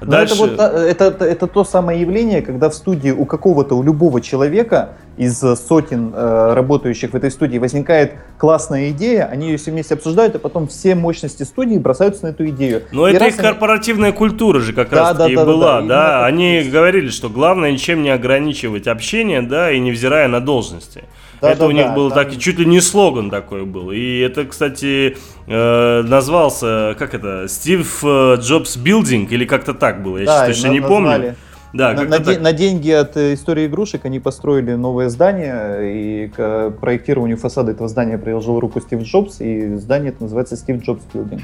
[0.00, 0.34] Но Дальше...
[0.34, 4.20] это, вот, это, это, это то самое явление, когда в студии у какого-то, у любого
[4.20, 9.94] человека из сотен э, работающих в этой студии возникает классная идея, они ее все вместе
[9.94, 12.82] обсуждают, а потом все мощности студии бросаются на эту идею.
[12.90, 13.48] Но и это их они...
[13.48, 15.86] корпоративная культура же как да, раз таки да, да, была, да.
[15.86, 16.26] да, да.
[16.26, 21.04] Они говорили, что главное ничем не ограничивать общение, да, и невзирая на должности.
[21.44, 22.24] Да, это да, у них да, был там...
[22.24, 23.90] так, чуть ли не слоган такой был.
[23.90, 30.18] И это, кстати, э, назвался, как это, Стив э, Jobs Building, или как-то так было,
[30.18, 31.18] я да, сейчас точно не назвали.
[31.18, 31.34] помню.
[31.74, 36.28] Да, на, на, де, на деньги от э, истории игрушек они построили новое здание, и
[36.28, 41.02] к проектированию фасада этого здания приложил руку Стив Джобс, и здание это называется Steve Jobs
[41.12, 41.42] Building.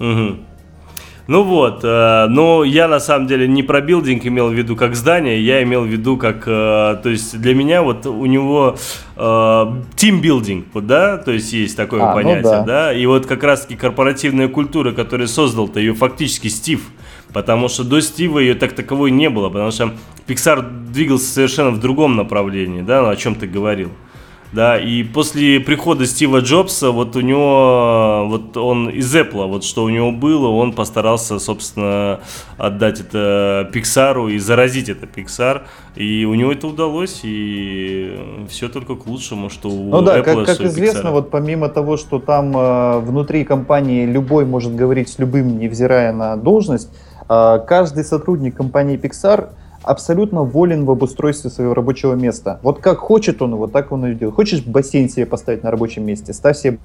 [0.00, 0.38] Угу.
[1.26, 4.94] Ну вот, э, но я на самом деле не про building имел в виду как
[4.94, 6.50] здание, я имел в виду как, э,
[7.02, 8.76] то есть для меня вот у него
[9.16, 12.64] тимбилдинг, вот, да, то есть есть такое а, ну понятие, ну да.
[12.64, 16.80] да, и вот как раз-таки корпоративная культура, которую создал-то ее фактически Стив,
[17.32, 19.92] потому что до Стива ее так таковой не было, потому что
[20.26, 23.92] Pixar двигался совершенно в другом направлении, да, о чем ты говорил.
[24.54, 29.82] Да, и после прихода Стива Джобса, вот у него, вот он из Apple, вот что
[29.82, 32.20] у него было, он постарался, собственно,
[32.56, 35.62] отдать это Pixar и заразить это Pixar.
[35.96, 40.44] И у него это удалось, и все только к лучшему, что у Ну да, Apple,
[40.44, 41.12] как, как известно, Pixar.
[41.12, 46.36] вот помимо того, что там э, внутри компании любой может говорить с любым, невзирая на
[46.36, 46.90] должность,
[47.28, 49.48] э, каждый сотрудник компании Pixar
[49.84, 52.58] абсолютно волен в обустройстве своего рабочего места.
[52.62, 54.34] Вот как хочет он, вот так он и делает.
[54.34, 56.78] Хочешь бассейн себе поставить на рабочем месте, ставь себе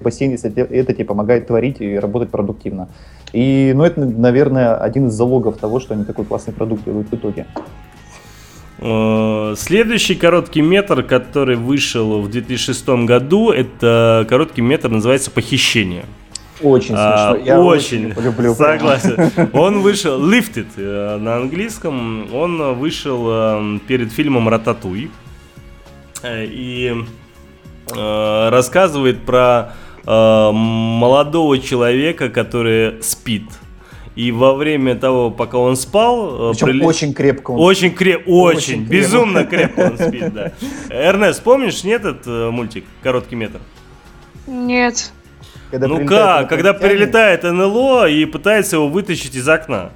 [0.00, 2.88] бассейн, если это тебе помогает творить и работать продуктивно.
[3.32, 7.14] И, ну, это, наверное, один из залогов того, что они такой классный продукт делают в
[7.14, 7.46] итоге.
[8.78, 16.04] Э, следующий короткий метр, который вышел в 2006 году, это короткий метр, называется «Похищение».
[16.62, 17.46] Очень а, смешно.
[17.46, 18.54] Я очень, очень люблю.
[18.54, 19.30] Согласен.
[19.52, 25.10] Он вышел, Lifted э, на английском, он вышел э, перед фильмом «Рататуй».
[26.22, 26.94] Э, и
[27.92, 29.72] рассказывает про
[30.06, 33.42] молодого человека, который спит.
[34.14, 36.52] И во время того, пока он спал...
[36.52, 36.86] Причем прилет...
[36.86, 40.52] очень крепко он Очень крепко, очень, очень безумно крепко он спит, да.
[40.88, 43.58] Эрнест, помнишь, нет этот мультик «Короткий метр»?
[44.46, 45.12] Нет.
[45.70, 49.92] Когда ну как, когда прилетает НЛО и пытается его вытащить из окна.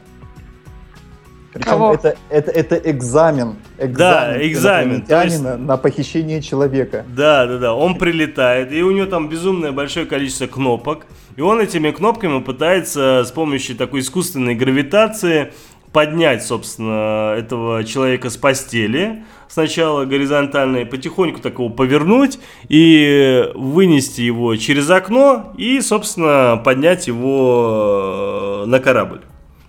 [1.55, 3.57] Причем это, это, это экзамен.
[3.79, 5.05] экзамен да, экзамен.
[5.07, 5.59] Есть...
[5.61, 7.05] на похищение человека.
[7.09, 7.75] Да, да, да.
[7.75, 11.07] Он прилетает, и у него там безумное большое количество кнопок.
[11.37, 15.53] И он этими кнопками пытается с помощью такой искусственной гравитации
[15.95, 24.91] поднять, собственно, этого человека с постели, сначала горизонтально, потихоньку такого повернуть и вынести его через
[24.91, 29.21] окно и, собственно, поднять его э, на корабль.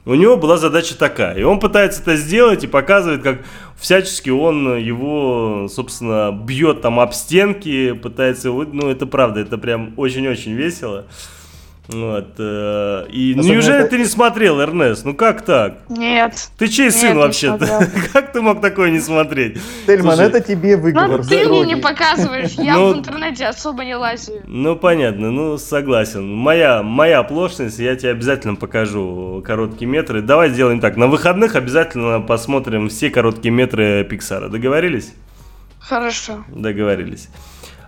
[0.07, 3.45] У него была задача такая, и он пытается это сделать и показывает, как
[3.77, 10.53] всячески он его, собственно, бьет там об стенки, пытается, ну это правда, это прям очень-очень
[10.53, 11.05] весело.
[11.87, 13.89] Вот, э, и Особенно неужели это...
[13.89, 15.05] ты не смотрел, Эрнест?
[15.05, 15.77] Ну как так?
[15.87, 16.49] Нет.
[16.57, 17.87] Ты чей нет, сын вообще-то?
[18.13, 19.59] как ты мог такое не смотреть?
[19.85, 21.19] Тельман, это тебе выговор.
[21.19, 24.41] Ну ты мне не показываешь, я ну, в интернете особо не лазю.
[24.47, 26.27] Ну понятно, ну согласен.
[26.33, 30.21] Моя, моя оплошность, я тебе обязательно покажу короткие метры.
[30.21, 34.49] Давай сделаем так, на выходных обязательно посмотрим все короткие метры Пиксара.
[34.49, 35.13] Договорились?
[35.79, 36.43] Хорошо.
[36.47, 37.29] Договорились.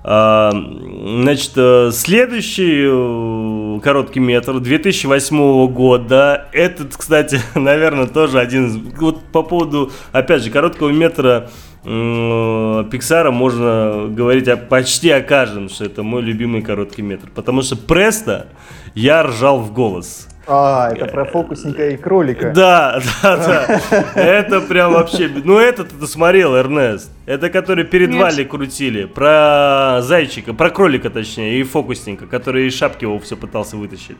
[0.09, 6.47] А, значит, э, следующий э, короткий метр 2008 года.
[6.53, 8.77] Этот, кстати, наверное, тоже один из...
[8.97, 11.49] Вот по поводу, опять же, короткого метра
[11.83, 17.29] Пиксара можно говорить о, почти о каждом, что это мой любимый короткий метр.
[17.35, 18.47] Потому что Преста
[18.95, 20.29] я ржал в голос.
[20.47, 22.51] А, это про фокусника и кролика.
[22.51, 24.01] Да, да, да.
[24.15, 25.29] Это прям вообще...
[25.43, 27.11] Ну, этот ты смотрел, Эрнест.
[27.25, 28.13] Это который перед.
[28.13, 29.05] Вали крутили.
[29.05, 34.17] Про зайчика, про кролика, точнее, и фокусника, который из шапки его все пытался вытащить.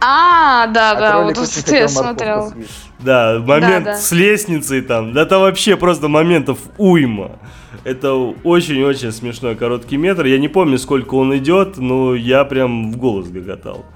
[0.00, 2.52] А, да, А да, вот это я смотрел.
[3.00, 3.96] Да, момент да.
[3.96, 5.12] с лестницей там.
[5.12, 7.32] Да там вообще просто моментов уйма.
[7.84, 10.26] Это очень-очень смешной короткий метр.
[10.26, 13.86] Я не помню, сколько он идет, но я прям в голос гоготал.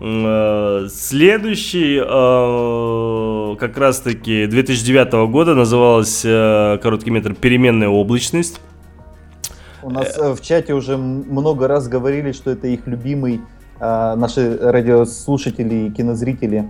[0.00, 8.60] Э, Следующий, э, как раз-таки 2009 года, назывался э, короткий метр «Переменная облачность».
[9.82, 13.42] У нас в чате уже много раз говорили, что это их любимый,
[13.78, 16.66] наши радиослушатели и кинозрители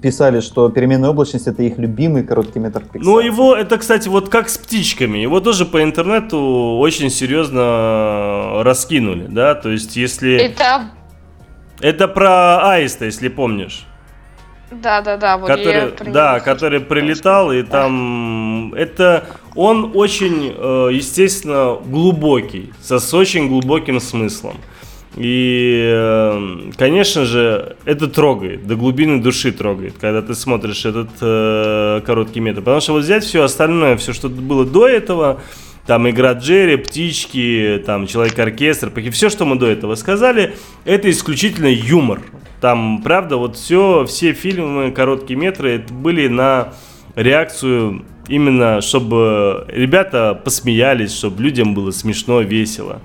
[0.00, 3.00] писали, что переменная облачность это их любимый короткий метр Pixar.
[3.02, 5.18] Ну, его, это, кстати, вот как с птичками.
[5.18, 6.38] Его тоже по интернету
[6.78, 10.36] очень серьезно раскинули, да, то есть если...
[10.36, 10.84] Это,
[11.82, 13.84] Это про аиста, если помнишь.
[14.70, 17.82] да, да, да, вот я который, про да, который прилетал, и Да.
[17.82, 19.24] там это
[19.54, 24.56] он очень, э, естественно, глубокий, со с очень глубоким смыслом.
[25.16, 32.00] И, э, конечно же, это трогает, до глубины души трогает, когда ты смотришь этот э,
[32.06, 32.60] короткий метр.
[32.60, 35.40] Потому что вот взять все остальное, все, что было до этого,
[35.86, 40.54] там игра Джерри, птички, там Человек-оркестр, все, что мы до этого сказали,
[40.84, 42.20] это исключительно юмор.
[42.60, 46.74] Там, правда, вот все, все фильмы, короткие метры это были на
[47.16, 53.00] реакцию именно, чтобы ребята посмеялись, чтобы людям было смешно, весело.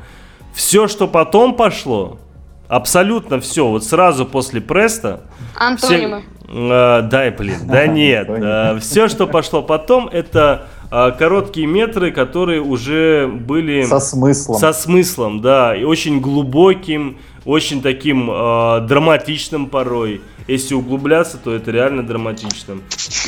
[0.53, 2.19] Все, что потом пошло,
[2.67, 5.21] абсолютно все, вот сразу после Преста,
[5.55, 6.23] Антонимы.
[6.47, 8.27] Э, да, блин, да нет.
[8.27, 8.79] Понял.
[8.79, 14.57] все, что пошло потом, это э, короткие метры, которые уже были Со смыслом.
[14.57, 20.21] со смыслом, да, и очень глубоким, очень таким э, драматичным порой.
[20.47, 22.75] Если углубляться, то это реально драматично.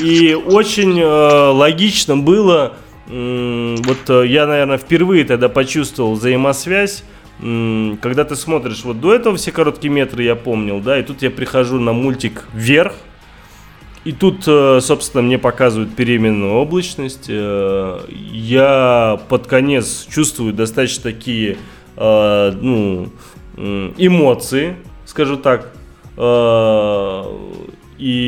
[0.02, 1.06] И очень э,
[1.52, 2.74] логично было,
[3.10, 7.04] м, вот э, я, наверное, впервые тогда почувствовал взаимосвязь,
[7.40, 11.30] когда ты смотришь, вот до этого все короткие метры я помнил, да, и тут я
[11.32, 12.94] прихожу на мультик «Вверх»,
[14.06, 17.26] и тут, э, собственно, мне показывают переменную облачность.
[17.28, 18.00] Э,
[18.32, 21.58] Я под конец чувствую достаточно такие
[21.98, 23.10] э, ну,
[23.98, 25.74] эмоции, скажу так,
[27.98, 28.28] и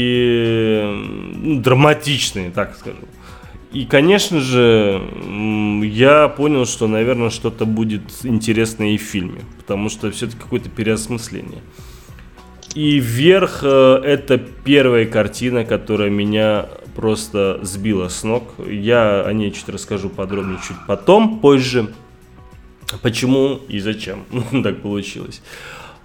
[1.64, 2.98] драматичные, так скажу.
[3.72, 5.02] И, конечно же,
[5.84, 11.62] я понял, что, наверное, что-то будет интересное и в фильме, потому что все-таки какое-то переосмысление.
[12.74, 18.54] И вверх э, это первая картина, которая меня просто сбила с ног.
[18.66, 21.94] Я о ней чуть расскажу подробнее чуть потом, позже.
[23.02, 24.26] Почему и зачем
[24.64, 25.42] так получилось.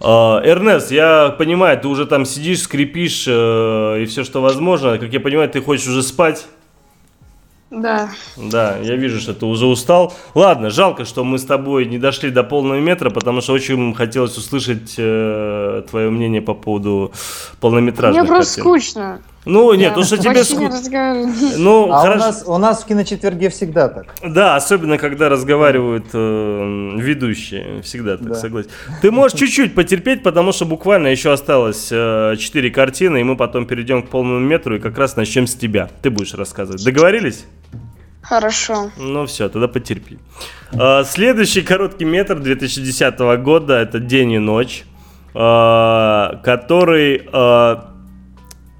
[0.00, 4.98] А, Эрнест, я понимаю, ты уже там сидишь, скрипишь э, и все, что возможно.
[4.98, 6.46] Как я понимаю, ты хочешь уже спать.
[7.70, 8.10] Да.
[8.36, 10.14] Да, я вижу, что ты уже устал.
[10.34, 14.36] Ладно, жалко, что мы с тобой не дошли до полного метра, потому что очень хотелось
[14.38, 17.12] услышать э, твое мнение по поводу
[17.60, 18.62] полнометражных Мне просто картин.
[18.62, 19.20] скучно.
[19.46, 21.32] Ну, нет, то, что тебе разговариваю.
[21.56, 22.18] Ну, А у хорошо.
[22.18, 24.06] нас, у нас в киночетверге всегда так.
[24.24, 27.80] Да, особенно когда разговаривают э, ведущие.
[27.82, 28.34] Всегда так Да.
[28.34, 28.70] согласен.
[29.02, 33.66] Ты можешь чуть-чуть потерпеть, потому что буквально еще осталось э, 4 картины, и мы потом
[33.66, 35.88] перейдем к полному метру и как раз начнем с тебя.
[36.02, 36.84] Ты будешь рассказывать.
[36.84, 37.44] Договорились?
[38.22, 38.90] Хорошо.
[38.98, 40.18] Ну все, тогда потерпи.
[40.72, 44.82] А, Следующий короткий метр 2010 года это День и ночь,
[45.34, 47.28] а, который,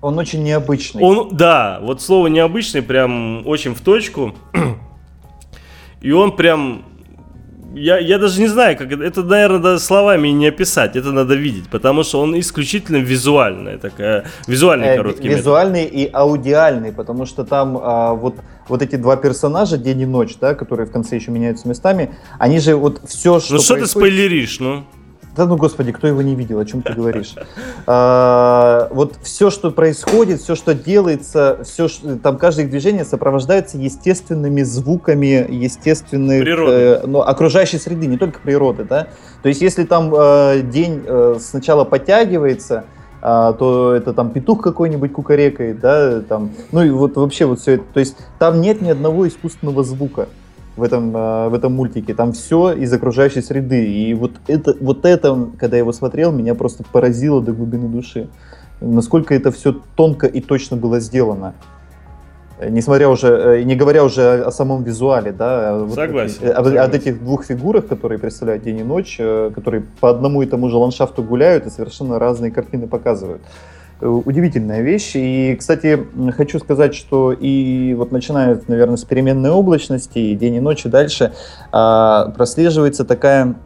[0.06, 1.02] Он очень необычный.
[1.02, 4.36] он, да, вот слово необычный прям очень в точку,
[6.00, 6.84] и он прям,
[7.74, 11.68] я, я даже не знаю, как это, наверное, даже словами не описать, это надо видеть,
[11.70, 17.76] потому что он исключительно визуальная такая, визуальный Э, короткий визуальный и аудиальный, потому что там
[17.82, 18.36] а, вот,
[18.68, 22.60] вот эти два персонажа, день и ночь, да, которые в конце еще меняются местами, они
[22.60, 24.84] же вот все, что Ну что ты происходит- спойлеришь, ну?
[25.36, 27.34] Да ну, господи, кто его не видел, о чем ты говоришь?
[27.88, 31.88] А, Вот все, что происходит, все, что делается, все,
[32.22, 36.72] там каждое их движение сопровождается естественными звуками, естественных, Природы.
[36.72, 39.08] э, ну, окружающей среды, не только природы, да.
[39.42, 42.84] То есть, если там э, день э, сначала подтягивается,
[43.22, 47.72] а, то это там петух какой-нибудь кукарекает, да, там, ну и вот вообще вот все
[47.72, 50.28] это, то есть там нет ни одного искусственного звука
[50.76, 52.14] в этом, э, в этом мультике.
[52.14, 53.86] Там все из окружающей среды.
[53.86, 58.28] И вот это, вот это, когда я его смотрел, меня просто поразило до глубины души.
[58.80, 61.54] Насколько это все тонко и точно было сделано.
[62.58, 66.46] Э, Несмотря уже, э, не говоря уже о, самом визуале, да, а вот Согласен, эти-
[66.50, 66.92] о- о, согласен.
[66.94, 69.16] этих двух фигурах, которые представляют день и ночь,
[69.54, 73.40] которые по одному и тому же ландшафту гуляют и совершенно разные картины показывают.
[74.00, 75.12] Э, Удивительная вещь.
[75.14, 80.60] И, кстати, хочу сказать, что и вот начиная, наверное, с переменной облачности, и день и
[80.60, 81.32] ночь и дальше,
[81.72, 83.56] а, прослеживается такая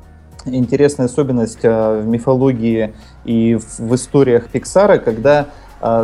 [0.46, 5.48] интересная особенность в мифологии и в историях Пиксара, когда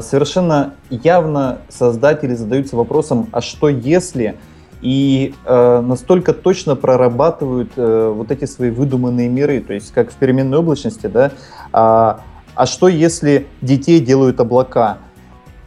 [0.02, 4.36] совершенно явно создатели задаются вопросом, а что если
[4.82, 10.14] и э, настолько точно прорабатывают э, вот эти свои выдуманные миры, то есть как в
[10.14, 11.32] переменной облачности, да,
[11.72, 12.20] а,
[12.56, 14.98] а что если детей делают облака?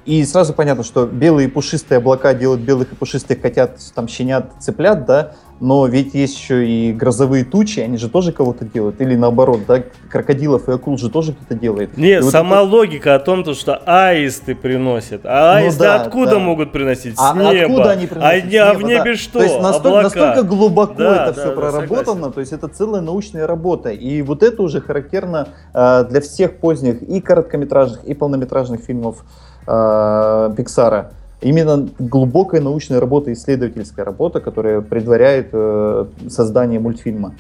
[0.06, 5.06] И сразу понятно, что белые пушистые облака делают белых и пушистых котят, там, щенят, цыплят,
[5.06, 9.62] да, но ведь есть еще и грозовые тучи, они же тоже кого-то делают, или наоборот,
[9.68, 11.97] да, крокодилов и акул же тоже кто-то делает.
[11.97, 16.32] Нет, и сама вот логика о том, что аисты приносят, а ну, аисты да, откуда
[16.32, 16.39] да.
[16.39, 17.18] могут приносить?
[17.18, 17.66] С а неба.
[17.66, 18.32] откуда они приносят?
[18.32, 19.16] А, с неба, а в небе да.
[19.16, 19.39] что?
[19.39, 22.32] То есть настолько, настолько глубоко да, это да, все да, проработано, согласен.
[22.34, 27.01] то есть это целая научная работа, и вот это уже характерно э, для всех поздних
[27.01, 29.24] и короткометражных, и полнометражных фильмов
[29.68, 31.12] э, Пиксара
[31.42, 37.36] именно глубокая научная работа, исследовательская работа, которая предваряет э, создание мультфильма.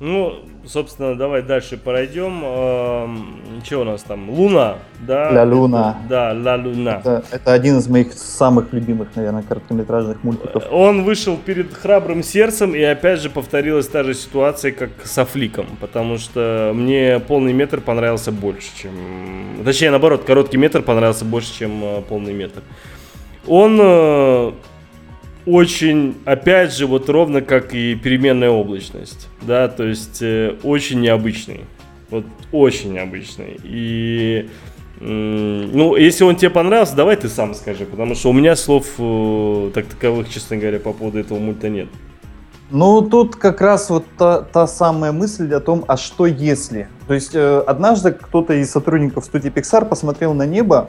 [0.00, 0.32] Ну,
[0.66, 2.42] собственно, давай дальше пройдем.
[2.44, 4.30] Эм, что у нас там?
[4.30, 5.30] Луна, да?
[5.32, 5.98] Ла Луна.
[6.08, 7.00] Да, Ла Луна.
[7.00, 10.64] Это, это один из моих самых любимых, наверное, короткометражных мультиков.
[10.70, 15.66] Он вышел перед храбрым сердцем, и опять же повторилась та же ситуация, как со Фликом,
[15.80, 18.92] потому что мне полный метр понравился больше, чем...
[19.64, 22.62] Точнее, наоборот, короткий метр понравился больше, чем э, полный метр.
[23.46, 24.52] Он э,
[25.46, 31.60] очень, опять же, вот ровно как и переменная облачность, да, то есть э, очень необычный,
[32.10, 33.58] вот очень необычный.
[33.62, 34.48] И,
[35.00, 39.70] ну, если он тебе понравился, давай ты сам скажи, потому что у меня слов э,
[39.74, 41.88] так таковых, честно говоря, по поводу этого мульта нет.
[42.72, 46.88] Ну, тут как раз вот та, та самая мысль о том, а что если?
[47.08, 50.88] То есть э, однажды кто-то из сотрудников студии Pixar посмотрел на небо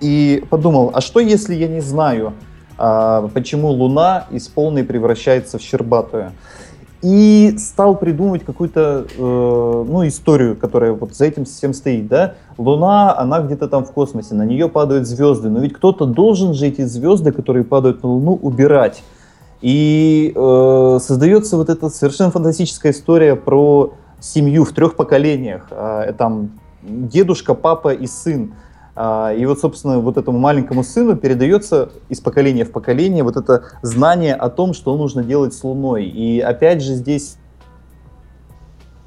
[0.00, 2.34] и подумал, а что если я не знаю,
[2.76, 6.32] почему Луна из полной превращается в щербатую.
[7.04, 12.08] И стал придумывать какую-то э, ну, историю, которая вот за этим всем стоит.
[12.08, 12.36] Да?
[12.56, 16.66] Луна, она где-то там в космосе, на нее падают звезды, но ведь кто-то должен же
[16.66, 19.02] эти звезды, которые падают на Луну, убирать.
[19.60, 25.66] И э, создается вот эта совершенно фантастическая история про семью в трех поколениях.
[25.70, 26.52] Э, там
[26.82, 28.54] дедушка, папа и сын.
[28.96, 33.64] А, и вот, собственно, вот этому маленькому сыну передается из поколения в поколение вот это
[33.82, 36.04] знание о том, что нужно делать с Луной.
[36.04, 37.36] И опять же здесь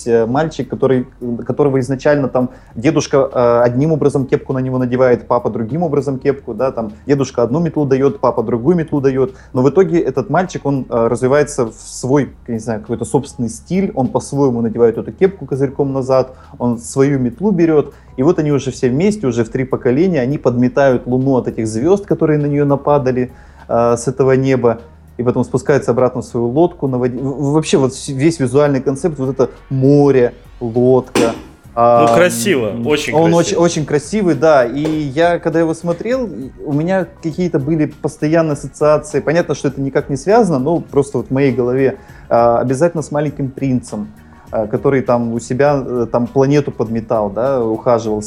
[0.08, 1.08] мальчик, который,
[1.46, 6.54] которого изначально там дедушка э, одним образом кепку на него надевает, папа другим образом кепку,
[6.54, 10.66] да, там дедушка одну метлу дает, папа другую метлу дает, но в итоге этот мальчик,
[10.66, 15.46] он э, развивается в свой, не знаю, какой-то собственный стиль, он по-своему надевает эту кепку
[15.46, 19.64] козырьком назад, он свою метлу берет, и вот они уже все вместе, уже в три
[19.64, 23.32] поколения, они подметают Луну от этих звезд, которые на нее нападали
[23.68, 24.82] э, с этого неба,
[25.18, 27.18] и потом спускается обратно в свою лодку на воде.
[27.20, 31.34] Вообще вот весь визуальный концепт, вот это море, лодка.
[31.76, 33.36] Ну, красиво, очень он красиво.
[33.36, 34.66] Очень, очень красивый, да.
[34.66, 36.28] И я, когда его смотрел,
[36.66, 39.20] у меня какие-то были постоянные ассоциации.
[39.20, 42.00] Понятно, что это никак не связано, но просто вот в моей голове
[42.30, 44.08] а, обязательно с маленьким принцем.
[44.50, 48.24] Э, который там у себя э, там планету подметал, да, ухаживал,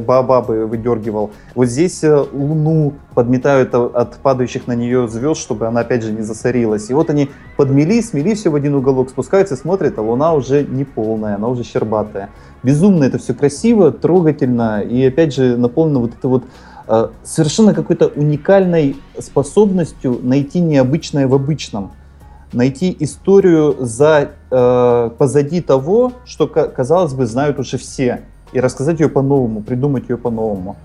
[0.00, 1.32] бабабы выдергивал.
[1.56, 6.22] Вот здесь э, Луну подметают от падающих на нее звезд, чтобы она опять же не
[6.22, 6.88] засорилась.
[6.88, 10.84] И вот они подмели, смели все в один уголок, спускаются, смотрят, а Луна уже не
[10.84, 12.30] полная, она уже щербатая.
[12.62, 16.44] Безумно это все красиво, трогательно и опять же наполнено вот это вот
[17.24, 21.90] совершенно какой-то уникальной способностью найти необычное в обычном
[22.56, 29.08] найти историю за, э, позади того, что, казалось бы, знают уже все, и рассказать ее
[29.08, 30.76] по-новому, придумать ее по-новому.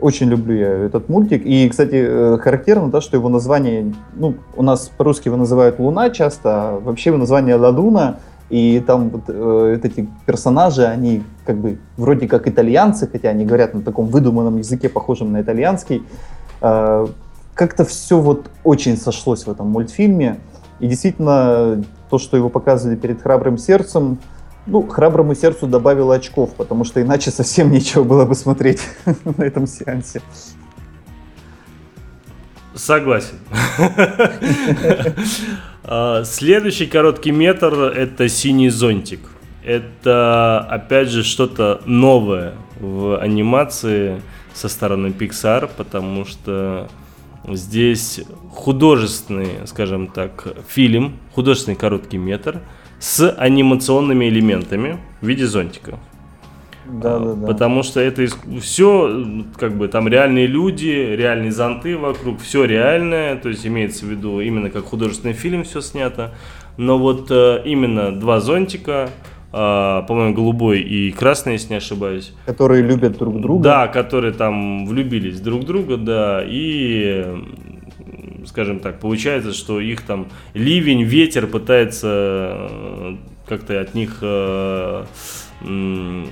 [0.00, 1.44] Очень люблю я этот мультик.
[1.44, 6.10] И, кстати, э, характерно, да, что его название, ну, у нас по-русски его называют Луна
[6.10, 8.18] часто, а вообще его название Ладуна,
[8.48, 13.44] и там вот, э, вот эти персонажи, они как бы вроде как итальянцы, хотя они
[13.44, 16.04] говорят на таком выдуманном языке, похожем на итальянский.
[16.60, 17.06] Э,
[17.54, 20.38] как-то все вот очень сошлось в этом мультфильме.
[20.80, 24.18] И действительно, то, что его показывали перед храбрым сердцем,
[24.66, 28.80] ну, храброму сердцу добавило очков, потому что иначе совсем нечего было бы смотреть
[29.24, 30.20] на этом сеансе.
[32.74, 33.36] Согласен.
[35.88, 39.20] А, следующий короткий метр– это «Синий зонтик».
[39.64, 44.20] Это, опять же, что-то новое в анимации
[44.52, 46.88] со стороны Pixar, потому что
[47.48, 48.20] Здесь
[48.52, 52.60] художественный, скажем так, фильм, художественный короткий метр
[52.98, 55.98] с анимационными элементами в виде зонтика.
[56.88, 57.46] Да, да, да.
[57.46, 58.26] Потому что это
[58.60, 64.08] все, как бы там реальные люди, реальные зонты вокруг, все реальное, то есть имеется в
[64.08, 66.34] виду именно как художественный фильм все снято.
[66.76, 69.10] Но вот э, именно два зонтика,
[69.50, 72.34] по-моему, голубой и красный, если не ошибаюсь.
[72.44, 73.62] Которые любят друг друга.
[73.62, 77.24] Да, которые там влюбились друг в друга, да, и
[78.46, 83.16] скажем так, получается, что их там ливень, ветер пытается э,
[83.46, 84.18] как-то от них...
[84.22, 85.04] Э,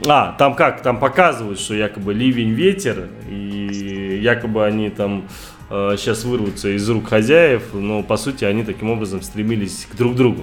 [0.06, 5.24] а, там как, там показывают, что якобы ливень, ветер, и якобы они там
[5.70, 10.14] э, сейчас вырвутся из рук хозяев, но по сути они таким образом стремились к друг
[10.14, 10.42] другу.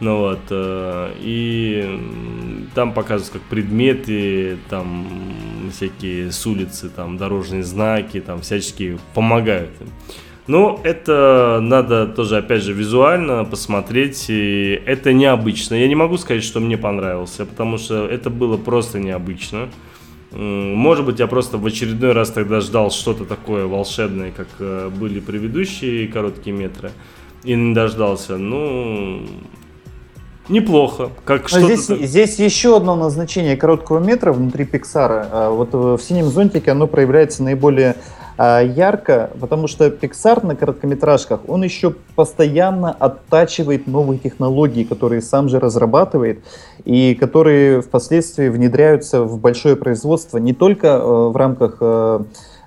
[0.00, 2.00] Ну вот, э, и
[2.74, 5.06] там показывают как предметы, там
[5.70, 9.88] всякие с улицы, там дорожные знаки, там всячески помогают им.
[10.46, 14.26] Ну, это надо тоже, опять же, визуально посмотреть.
[14.28, 15.74] И это необычно.
[15.74, 19.68] Я не могу сказать, что мне понравился, потому что это было просто необычно.
[20.32, 25.18] Может быть, я просто в очередной раз тогда ждал что-то такое волшебное, как э, были
[25.18, 26.92] предыдущие короткие метры,
[27.42, 28.36] и не дождался.
[28.36, 29.26] Ну,
[30.50, 31.10] неплохо.
[31.24, 35.28] Как что здесь, здесь еще одно назначение короткого метра внутри Пиксара.
[35.30, 37.96] А вот в синем зонтике оно проявляется наиболее
[38.42, 45.50] а, ярко, потому что Pixar на короткометражках, он еще постоянно оттачивает новые технологии, которые сам
[45.50, 46.42] же разрабатывает,
[46.86, 51.82] и которые впоследствии внедряются в большое производство не только э, в рамках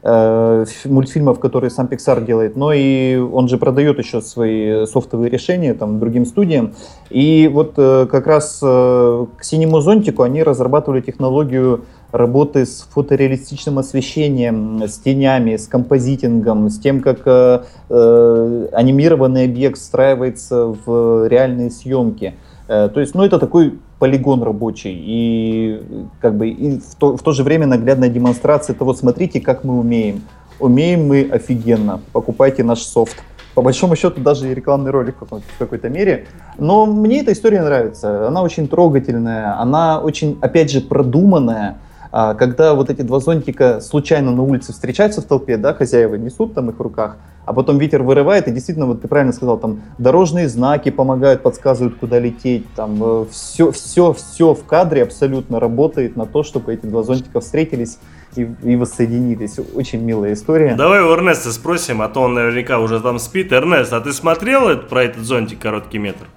[0.04, 5.30] э, э, мультфильмов, которые сам Pixar делает, но и он же продает еще свои софтовые
[5.30, 6.74] решения там другим студиям.
[7.10, 15.00] И вот как раз к синему зонтику они разрабатывали технологию работы с фотореалистичным освещением, с
[15.00, 22.36] тенями, с композитингом, с тем, как э, э, анимированный объект встраивается в реальные съемки.
[22.36, 25.82] Э, то есть, ну, это такой полигон рабочий и
[26.22, 29.80] как бы и в, то, в то же время наглядная демонстрация того, смотрите, как мы
[29.80, 30.22] умеем.
[30.60, 33.16] Умеем мы офигенно, покупайте наш софт.
[33.54, 36.26] По большому счету даже и рекламный ролик в какой-то мере.
[36.58, 38.28] Но мне эта история нравится.
[38.28, 41.78] Она очень трогательная, она очень, опять же, продуманная.
[42.16, 46.54] А, когда вот эти два зонтика случайно на улице встречаются в толпе, да, хозяева несут
[46.54, 49.82] там их в руках, а потом ветер вырывает, и действительно, вот ты правильно сказал, там
[49.98, 56.28] дорожные знаки помогают, подсказывают, куда лететь, там все, все, все в кадре абсолютно работает на
[56.28, 57.98] то, чтобы эти два зонтика встретились
[58.36, 59.58] и, и воссоединились.
[59.74, 60.76] Очень милая история.
[60.76, 63.52] Давай у Эрнеста спросим, а то он наверняка уже там спит.
[63.52, 66.28] Эрнест, а ты смотрел про этот зонтик короткий метр?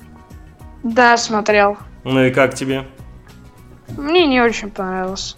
[0.83, 1.77] Да, смотрел.
[2.05, 2.85] Ну и как тебе?
[3.99, 5.37] Мне не очень понравилось.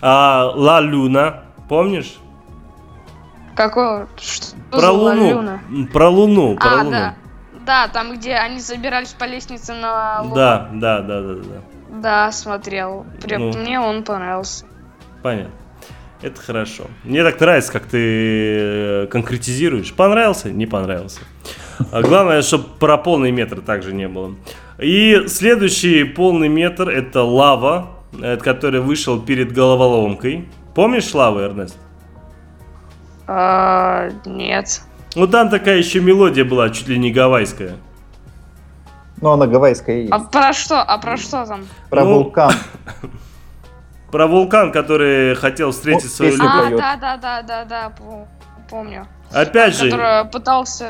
[0.00, 2.18] А Ла Люна, помнишь?
[3.54, 4.06] Какой?
[4.16, 5.30] Что про Луну.
[5.30, 5.60] Люна?
[5.92, 6.56] Про Луну.
[6.56, 6.90] Про а, Луну.
[6.90, 7.14] да.
[7.66, 10.34] Да, там, где они забирались по лестнице на Луну.
[10.34, 12.00] Да, да, да, да, да.
[12.00, 13.04] Да, смотрел.
[13.20, 14.64] Прям ну, мне он понравился.
[15.22, 15.52] Понятно.
[16.22, 16.84] Это хорошо.
[17.04, 19.92] Мне так нравится, как ты э, конкретизируешь.
[19.92, 20.50] Понравился?
[20.50, 21.20] Не понравился.
[21.92, 24.34] А главное, чтобы про полный метр также не было.
[24.78, 30.48] И следующий полный метр это лава который вышел перед головоломкой.
[30.74, 31.76] Помнишь Славу, Эрнест?
[33.26, 34.82] А, нет.
[35.14, 37.76] Ну там такая еще мелодия была, чуть ли не гавайская.
[39.20, 40.12] Ну, она гавайская есть.
[40.12, 40.80] А про что?
[40.80, 41.66] А про что там?
[41.90, 42.52] Про ну, вулкан.
[44.10, 46.72] Про вулкан, который хотел встретить свою любовь.
[46.72, 47.92] А, да, да, да, да, да,
[48.70, 49.06] помню.
[49.30, 49.90] Опять же.
[49.90, 50.84] Который пытался,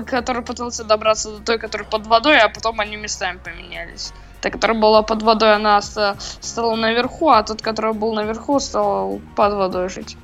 [0.00, 4.14] э, который пытался добраться до той, которая под водой, а потом они местами поменялись.
[4.46, 9.54] Та, которая была под водой, она стала наверху, а тот, который был наверху, стал под
[9.54, 10.16] водой жить.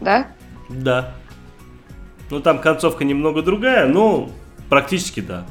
[0.00, 0.28] Да?
[0.70, 1.12] Да.
[2.30, 4.30] Ну, там концовка немного другая, но
[4.70, 5.44] практически да.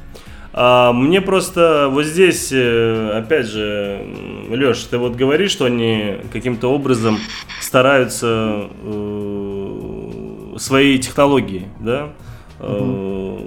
[0.51, 4.03] А, мне просто вот здесь, э, опять же,
[4.49, 7.19] Леш, ты вот говоришь, что они каким-то образом
[7.61, 12.13] стараются э, свои технологии, да,
[12.61, 13.39] э,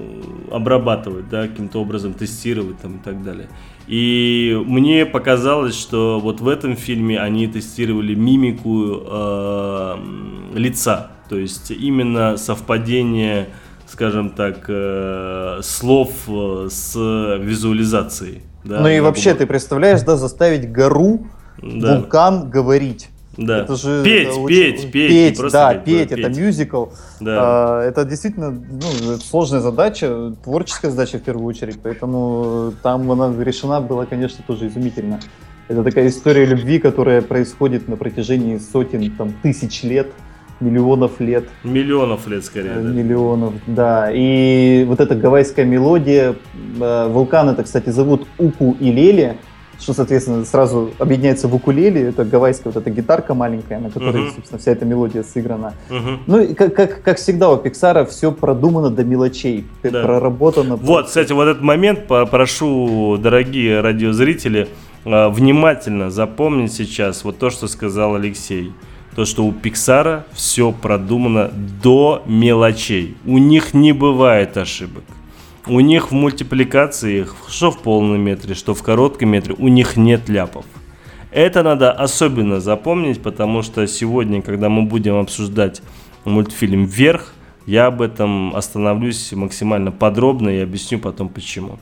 [0.53, 3.49] обрабатывать, да, каким-то образом тестировать там и так далее.
[3.89, 9.97] И мне показалось, что вот в этом фильме они тестировали мимику э,
[10.55, 13.49] лица, то есть именно совпадение,
[13.87, 16.95] скажем так, э, слов э, с
[17.41, 18.43] визуализацией.
[18.63, 19.39] Да, ну и вообще, было...
[19.39, 21.27] ты представляешь, да, заставить гору,
[21.63, 21.97] да.
[21.97, 23.09] вулкан говорить.
[23.39, 23.61] Да.
[23.61, 24.91] Это же петь, это петь, очень...
[24.91, 26.87] петь, петь, да, петь, петь, это мюзикл.
[27.21, 27.37] Да.
[27.39, 33.81] А, это действительно ну, сложная задача, творческая задача в первую очередь, поэтому там она решена
[33.81, 35.21] была, конечно, тоже изумительно.
[35.69, 40.09] Это такая история любви, которая происходит на протяжении сотен, там, тысяч лет,
[40.59, 41.45] миллионов лет.
[41.63, 42.75] Миллионов лет, скорее.
[42.75, 42.81] Да.
[42.81, 44.11] Миллионов, да.
[44.13, 46.35] И вот эта гавайская мелодия,
[46.81, 49.37] э, вулкан это, кстати, зовут Уку и Лели,
[49.79, 54.33] что, соответственно, сразу объединяется в укулеле, это гавайская вот эта гитарка маленькая, на которой, Мгм.
[54.35, 55.75] собственно, вся эта мелодия сыграна.
[55.89, 56.21] Мгм.
[56.27, 60.03] Ну, и как, как, как всегда у Пиксара все продумано до мелочей, Да.
[60.03, 60.77] проработано.
[60.77, 64.69] Вот, кстати, вот этот момент прошу, дорогие радиозрители,
[65.05, 68.73] э, внимательно запомнить сейчас вот то, что сказал Алексей.
[69.15, 71.51] То, что у Пиксара все продумано
[71.83, 73.17] до мелочей.
[73.27, 75.03] У них не бывает ошибок.
[75.69, 80.27] У них в мультипликации, что в полном метре, что в коротком метре, у них нет
[80.27, 80.65] ляпов.
[81.31, 85.83] Это надо особенно запомнить, потому что сегодня, когда мы будем обсуждать
[86.25, 87.35] мультфильм «Вверх»,
[87.67, 91.79] я об этом остановлюсь максимально подробно и объясню потом почему.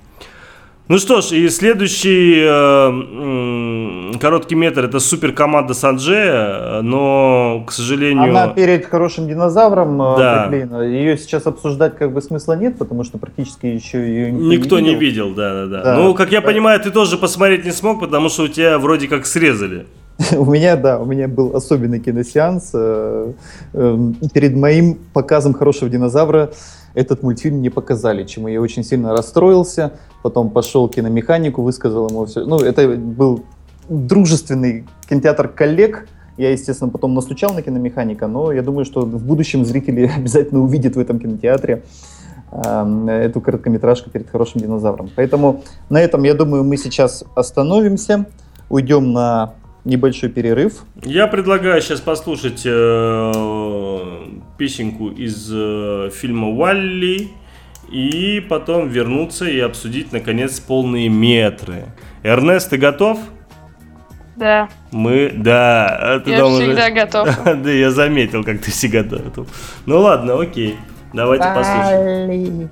[0.89, 8.31] Ну что ж, и следующий э, короткий метр это супер команда Санджея, но, к сожалению...
[8.31, 10.47] Она перед хорошим динозавром э, Да.
[10.49, 10.83] приклеена.
[10.83, 15.31] Ее сейчас обсуждать как бы смысла нет, потому что практически еще ее Никто не видел,
[15.35, 15.83] да, да, да.
[15.83, 15.97] Да.
[15.97, 19.27] Ну, как я понимаю, ты тоже посмотреть не смог, потому что у тебя вроде как
[19.27, 19.87] срезали.
[20.37, 22.71] У меня, да, у меня был особенный киносеанс.
[22.73, 23.33] э,
[23.75, 26.53] э, Перед моим показом хорошего динозавра
[26.95, 29.93] этот мультфильм не показали, чему я очень сильно расстроился.
[30.23, 32.47] Потом пошел киномеханику, высказал ему все.
[32.47, 33.45] Ну, это был
[33.91, 36.09] дружественный кинотеатр коллег.
[36.39, 40.97] Я, естественно, потом настучал на киномеханика, но я думаю, что в будущем зрители обязательно увидят
[40.97, 41.83] в этом кинотеатре
[42.53, 45.11] эм, эту короткометражку перед хорошим динозавром.
[45.15, 48.25] Поэтому на этом, я думаю, мы сейчас остановимся,
[48.71, 49.53] уйдем на
[49.87, 50.73] небольшой перерыв.
[51.05, 53.33] Я предлагаю сейчас послушать э,
[54.59, 57.29] песенку из э, фильма «Валли»
[57.91, 61.85] и потом вернуться и обсудить, наконец, полные метры.
[62.25, 63.19] Эрнест, ты готов?
[64.35, 65.87] Да, Мы, да.
[66.17, 67.29] а ты я там уже- всегда готов.
[67.45, 69.47] Да, я заметил, как ты всегда готов.
[69.87, 70.77] Ну ладно, окей.
[71.15, 72.71] Давайте послушаем.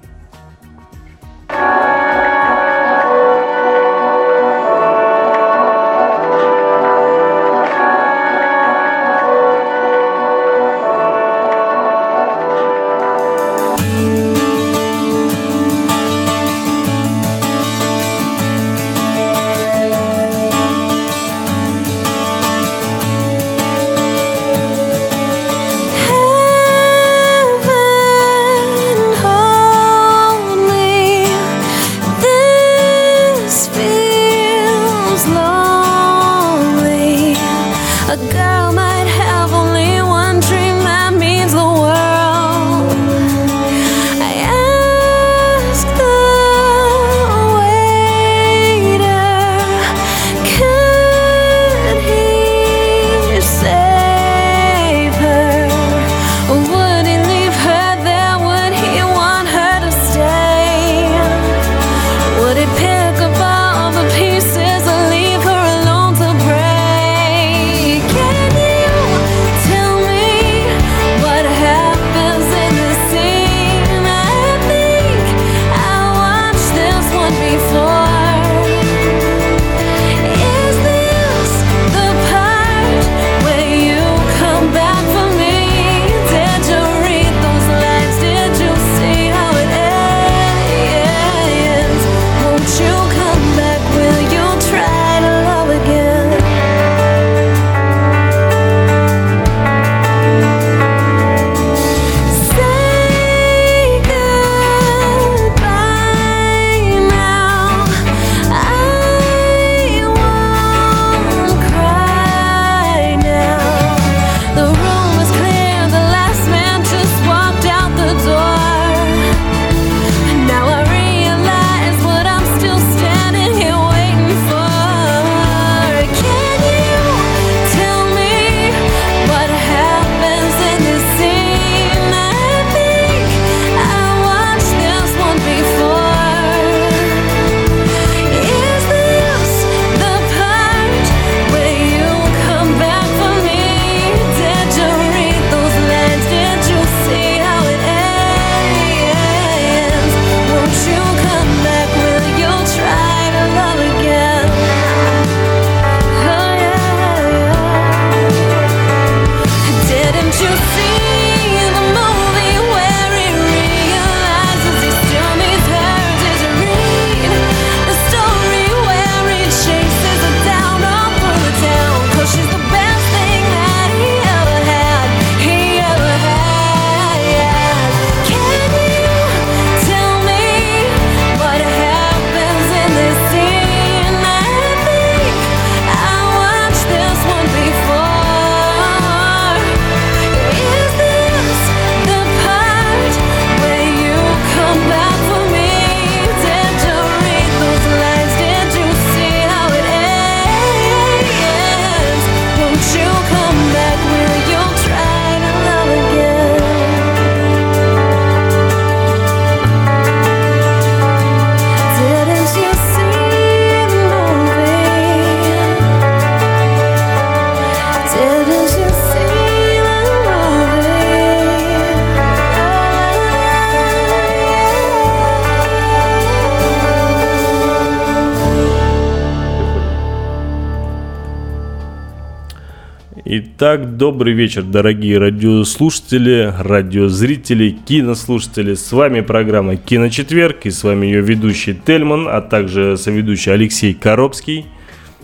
[233.66, 238.74] Итак, добрый вечер, дорогие радиослушатели, радиозрители, кинослушатели.
[238.74, 244.66] С вами программа «Киночетверг» и с вами ее ведущий Тельман, а также соведущий Алексей Коробский.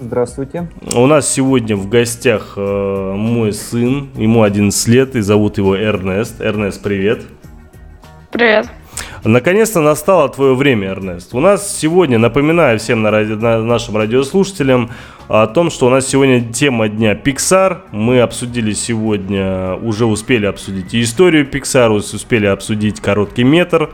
[0.00, 0.70] Здравствуйте.
[0.94, 6.40] У нас сегодня в гостях э, мой сын, ему 11 лет, и зовут его Эрнест.
[6.40, 7.20] Эрнест, привет.
[8.30, 8.70] Привет.
[9.24, 11.34] Наконец-то настало твое время, Эрнест.
[11.34, 13.32] У нас сегодня, напоминаю всем на ради...
[13.32, 14.90] на нашим радиослушателям,
[15.28, 17.82] о том, что у нас сегодня тема дня Pixar.
[17.92, 23.90] Мы обсудили сегодня, уже успели обсудить и историю Pixar, успели обсудить короткий метр.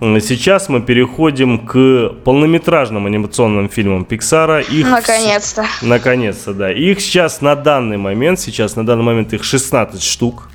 [0.00, 4.64] Сейчас мы переходим к полнометражным анимационным фильмам Pixar.
[4.70, 5.66] Их наконец-то.
[5.82, 6.70] Наконец-то, да.
[6.70, 10.48] Их сейчас на данный момент, сейчас на данный момент их 16 штук.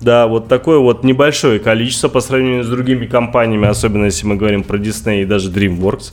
[0.00, 4.62] Да, вот такое вот небольшое количество по сравнению с другими компаниями, особенно если мы говорим
[4.62, 6.12] про Disney и даже DreamWorks.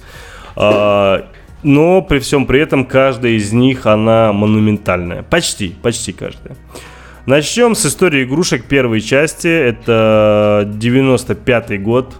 [0.55, 1.27] А,
[1.61, 5.23] но при всем при этом каждая из них, она монументальная.
[5.23, 6.55] Почти, почти каждая.
[7.25, 9.47] Начнем с истории игрушек первой части.
[9.47, 12.15] Это 95 год.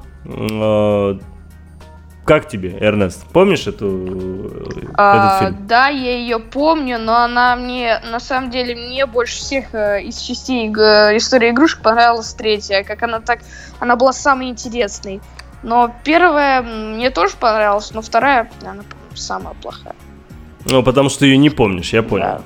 [2.26, 3.24] Как тебе, Эрнест?
[3.32, 4.52] Помнишь эту,
[4.96, 5.68] а, этот фильм?
[5.68, 10.18] Да, я ее помню, но она мне, на самом деле, мне больше всех э, из
[10.18, 13.42] частей э, истории игрушек понравилась третья, как она так,
[13.80, 15.22] она была самой интересной.
[15.62, 19.96] Но первая мне тоже понравилась, но вторая, она самая плохая.
[20.66, 22.26] Ну, потому что ее не помнишь, я понял.
[22.26, 22.42] Да.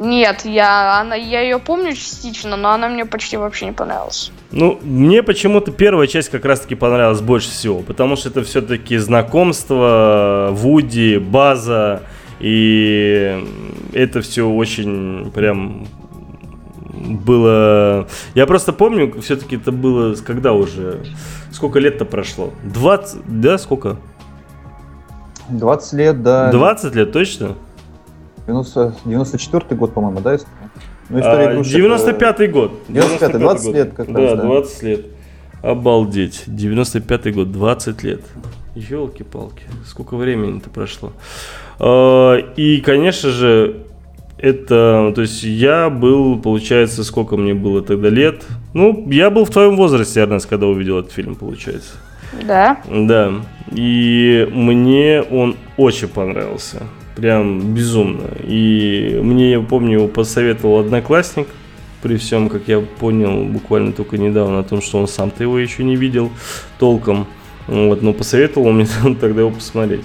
[0.00, 4.32] Нет, я, она, я ее помню частично, но она мне почти вообще не понравилась.
[4.50, 10.48] Ну, мне почему-то первая часть как раз-таки понравилась больше всего, потому что это все-таки знакомство,
[10.52, 12.02] Вуди, база,
[12.38, 13.44] и
[13.92, 15.86] это все очень прям
[16.94, 18.08] было...
[18.34, 21.00] Я просто помню, все-таки это было, когда уже,
[21.52, 22.54] сколько лет-то прошло?
[22.64, 23.98] 20, да, сколько?
[25.50, 26.50] 20 лет, да.
[26.50, 27.54] 20 лет, точно?
[28.50, 30.38] 90, 94 год, по-моему, да,
[31.08, 32.72] ну, история игрушек, 95-й год.
[32.88, 33.74] 95 20 год.
[33.74, 34.42] лет как да, раз, да.
[34.44, 35.06] 20 лет.
[35.62, 36.44] Обалдеть.
[36.46, 38.20] 95-й год, 20 лет.
[38.74, 41.12] Елки-палки, сколько времени-то прошло.
[41.78, 43.82] А, и, конечно же,
[44.38, 48.44] это, то есть я был, получается, сколько мне было тогда лет?
[48.72, 51.94] Ну, я был в твоем возрасте, Эрнест, когда увидел этот фильм, получается.
[52.46, 52.80] Да.
[52.88, 53.32] Да.
[53.72, 56.84] И мне он очень понравился.
[57.20, 58.30] Прям безумно.
[58.42, 61.48] И мне, я помню, его посоветовал одноклассник,
[62.02, 65.84] при всем, как я понял, буквально только недавно о том, что он сам-то его еще
[65.84, 66.30] не видел
[66.78, 67.26] толком.
[67.66, 68.86] Вот, но посоветовал мне
[69.20, 70.04] тогда его посмотреть.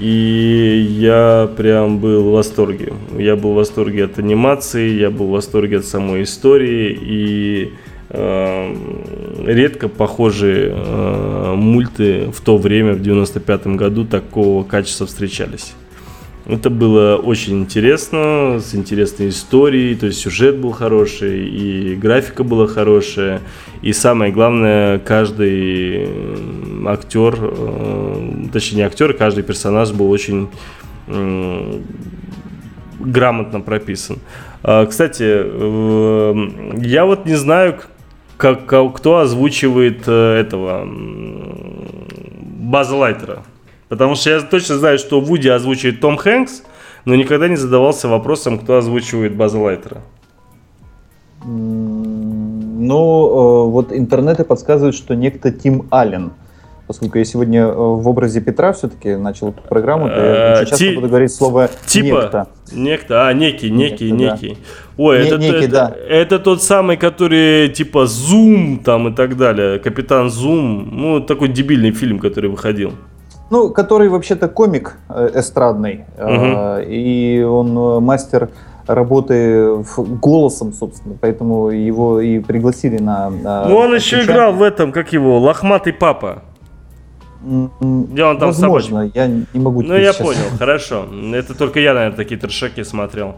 [0.00, 2.92] И я прям был в восторге.
[3.16, 6.98] Я был в восторге от анимации, я был в восторге от самой истории.
[7.00, 7.72] И
[8.10, 8.76] э,
[9.46, 15.74] редко похожие э, мульты в то время, в 95 году, такого качества встречались.
[16.48, 22.66] Это было очень интересно, с интересной историей, то есть сюжет был хороший, и графика была
[22.66, 23.42] хорошая,
[23.82, 26.08] и самое главное, каждый
[26.86, 30.48] актер, э, точнее не актер, каждый персонаж был очень
[32.98, 34.18] грамотно прописан.
[34.62, 36.34] А, кстати, э,
[36.78, 37.78] я вот не знаю,
[38.38, 40.88] как, кто озвучивает э, этого
[42.40, 43.42] База Лайтера.
[43.88, 46.62] Потому что я точно знаю, что Вуди озвучивает Том Хэнкс,
[47.04, 50.02] но никогда не задавался вопросом, кто озвучивает База Лайтера.
[51.44, 52.96] Ну,
[53.66, 56.32] э, вот интернеты подсказывают, что некто Тим Аллен.
[56.86, 60.92] Поскольку я сегодня э, в образе Петра все-таки начал эту программу, то я очень часто
[60.94, 62.46] буду говорить слово типа, некто.
[62.72, 64.58] Некто, а, некий, некий, некий.
[64.96, 65.94] Ой, это, некий, это, да.
[66.08, 69.78] это тот самый, который типа Зум там и так далее.
[69.78, 70.88] Капитан Зум.
[70.92, 72.92] Ну, такой дебильный фильм, который выходил.
[73.50, 76.82] Ну, который вообще-то комик э, эстрадный, угу.
[76.86, 78.50] и он э, мастер
[78.86, 83.30] работы голосом, собственно, поэтому его и пригласили на...
[83.30, 86.42] ну, он еще играл в этом, как его, «Лохматый папа».
[87.40, 90.26] Где он там Возможно, я не могу Ну, я сейчас.
[90.26, 91.06] понял, хорошо.
[91.32, 93.36] Это только я, наверное, такие трешаки смотрел.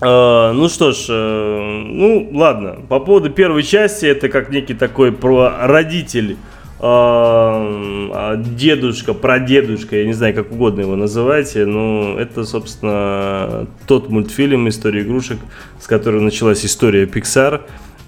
[0.00, 2.76] Uh, ну что ж, ну ладно.
[2.88, 10.14] По поводу первой части, это как некий такой про родитель а, дедушка, прадедушка, я не
[10.14, 15.38] знаю, как угодно его называйте, но это, собственно, тот мультфильм «История игрушек»,
[15.78, 17.60] с которого началась история Pixar,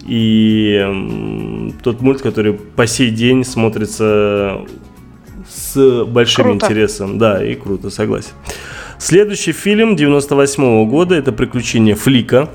[0.07, 4.63] и тот мульт, который по сей день смотрится
[5.49, 6.67] с большим круто.
[6.67, 7.19] интересом.
[7.19, 8.33] Да, и круто, согласен.
[8.99, 12.49] Следующий фильм 98 -го года это «Приключения Флика».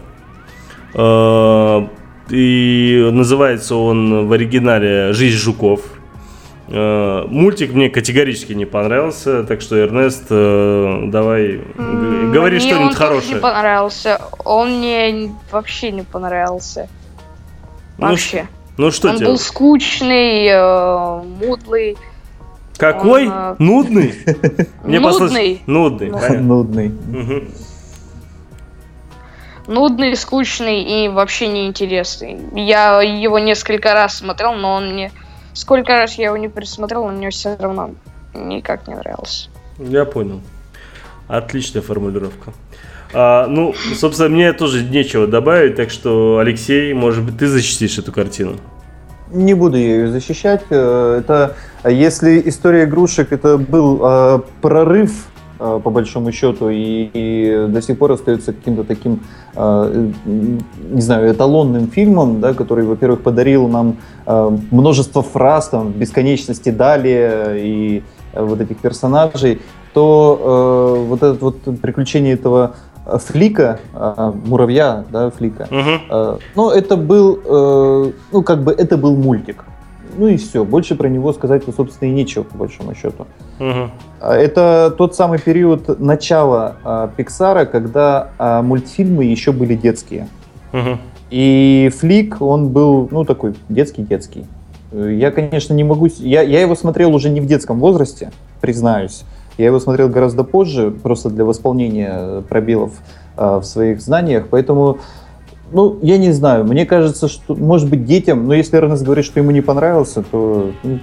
[0.94, 1.88] А,
[2.30, 5.82] и называется он в оригинале «Жизнь жуков».
[6.70, 13.36] Э, мультик мне категорически не понравился, так что, Эрнест, э, давай говори мне что-нибудь хорошее.
[13.36, 14.22] не понравился.
[14.44, 16.90] Он мне вообще не понравился.
[17.98, 18.48] Ну, Вообще.
[18.78, 21.98] Ну что он был скучный, э, мудлый,
[22.78, 23.28] Какой?
[23.28, 24.14] он, э, Нудный?
[24.84, 26.10] Мне послышалось- нудный.
[26.12, 26.44] Нудный, Ну.
[26.44, 26.90] Нудный.
[26.90, 27.48] Мгм.
[29.68, 32.38] Нудный, скучный и вообще неинтересный.
[32.56, 35.12] Я его несколько раз смотрел, но он мне...
[35.58, 37.96] Сколько раз я его не пересмотрел, он мне все равно
[38.36, 39.50] никак не нравился.
[39.80, 40.42] Я понял.
[41.28, 42.54] Отличная формулировка.
[43.12, 48.12] А, ну, собственно, мне тоже нечего добавить, так что, Алексей, может быть, ты защитишь эту
[48.12, 48.58] картину.
[49.32, 50.62] Не буду я ее защищать.
[50.70, 55.26] Э, Это, если история игрушек, это был э, прорыв,
[55.58, 59.20] по большому счету, и, и до сих пор остается каким-то таким,
[59.56, 66.70] э, не знаю, эталонным фильмом, да, который, во-первых, подарил нам э, множество фраз, там, бесконечности
[66.70, 68.04] далее и
[68.34, 69.62] э, вот этих персонажей,
[69.94, 75.68] то э, вот это вот приключение этого э, Флика, э, муравья, да, Флика.
[76.10, 79.64] Э, Ну, это был, э, ну, как бы это был мультик.
[80.18, 80.66] Ну и все.
[80.66, 83.26] Больше про него сказать-то, собственно, и нечего, по большому счету.
[83.60, 90.28] А Это тот самый период начала а, Пиксара, когда а, мультфильмы еще были детские.
[90.72, 91.00] Мгм.
[91.30, 94.46] И Флик, он был, ну, такой детский-детский.
[94.92, 96.08] Я, конечно, не могу...
[96.18, 99.24] Я, я его смотрел уже не в детском возрасте, признаюсь.
[99.58, 102.94] Я его смотрел гораздо позже, просто для восполнения э, пробелов
[103.36, 104.48] э, в своих знаниях.
[104.50, 105.00] Поэтому,
[105.72, 106.64] ну, я не знаю.
[106.66, 108.48] Мне кажется, что, может быть, детям...
[108.48, 110.72] Но если Эрнест говорит, что ему не понравился, то...
[110.84, 111.00] ну,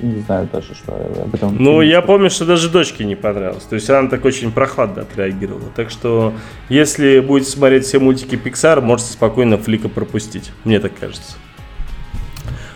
[0.00, 0.92] не знаю даже, что
[1.24, 1.56] об этом...
[1.58, 3.64] Ну, я помню, что даже дочке не понравилось.
[3.64, 5.70] То есть она так очень прохладно отреагировала.
[5.74, 6.32] Так что,
[6.68, 10.52] если будете смотреть все мультики Pixar, можете спокойно Флика пропустить.
[10.64, 11.34] Мне так кажется.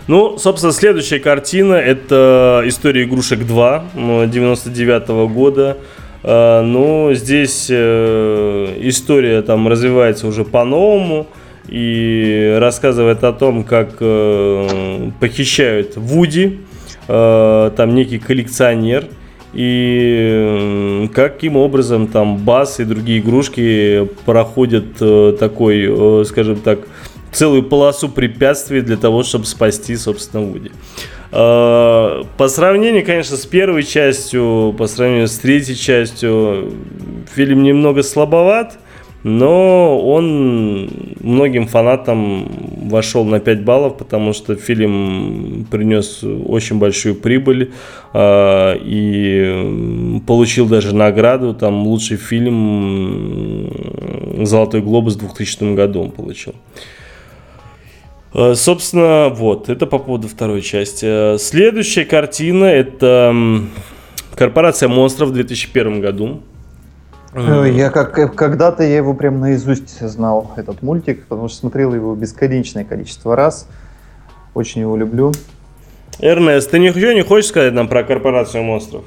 [0.09, 5.78] Ну, собственно, следующая картина это «История игрушек 2» 99 года.
[6.23, 11.27] Э, Ну, здесь э, история там развивается уже по-новому
[11.68, 16.61] и рассказывает о том, как э, похищают Вуди,
[17.09, 19.07] там некий коллекционер,
[19.53, 24.97] и каким образом там Бас и другие игрушки проходят
[25.39, 26.79] такой, скажем так,
[27.33, 30.70] целую полосу препятствий для того, чтобы спасти, собственно, Вуди.
[31.33, 36.72] Э, По сравнению, конечно, с первой частью, по сравнению с третьей частью,
[37.35, 38.78] фильм немного слабоват,
[39.22, 42.49] но он многим фанатам
[42.91, 47.72] вошел на 5 баллов, потому что фильм принес очень большую прибыль
[48.12, 53.70] э, и получил даже награду, там лучший фильм
[54.45, 56.53] «Золотой глобус» в 2000 году он получил.
[56.53, 57.02] Э,
[58.35, 61.35] Собственно, вот, это по поводу второй части.
[61.35, 63.35] Э, Следующая картина это
[64.35, 66.41] Корпорация монстров в 2001 году.
[67.35, 71.95] Э, Я как э, когда-то я его прям наизусть знал этот мультик, потому что смотрел
[71.95, 73.68] его бесконечное количество раз.
[74.55, 75.33] Очень его люблю.
[76.18, 79.05] Эрнест, ты ничего не хочешь сказать нам про Корпорацию монстров?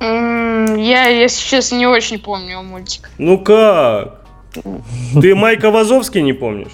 [0.00, 3.10] Я, если честно, не очень помню мультик.
[3.18, 4.22] Ну как?
[5.20, 6.72] Ты Майка Вазовский не помнишь?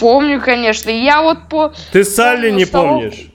[0.00, 0.90] Помню, конечно.
[0.90, 1.72] Я вот по...
[1.92, 3.26] Ты Салли Помню не того- помнишь?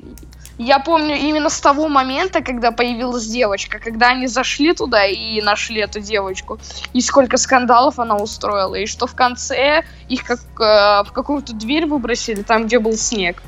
[0.57, 5.82] Я помню именно с того момента, когда появилась девочка, когда они зашли туда и нашли
[5.82, 6.59] эту девочку,
[6.93, 11.86] и сколько скандалов она устроила, и что в конце их как э, в какую-то дверь
[11.88, 13.43] выбросили, там, где был снег.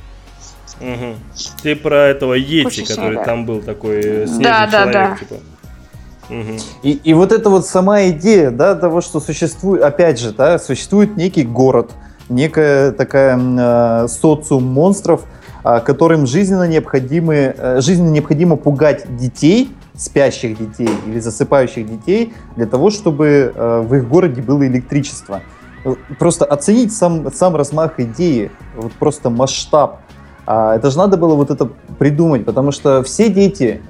[0.82, 1.16] Мгм.
[1.64, 3.24] Ты про этого Йети, который снега.
[3.24, 5.16] там был такой э, снежный Да, да, человек, да.
[5.18, 5.36] типа.
[6.30, 6.58] Мгм.
[6.84, 11.16] И, и вот эта вот сама идея, да, того, что существует, опять же, да, существует
[11.16, 11.92] некий город,
[12.30, 15.26] некая такая э, социум монстров,
[15.64, 22.68] а, которым жизненно необходимы, э, жизненно необходимо пугать детей, спящих детей или засыпающих детей, для
[22.68, 25.42] того, чтобы э, в их городе было электричество.
[25.84, 30.00] Э, Просто оценить сам, сам размах идеи, вот просто масштаб.
[30.46, 31.70] А, Это же надо было вот это
[32.00, 33.82] придумать, потому что все дети,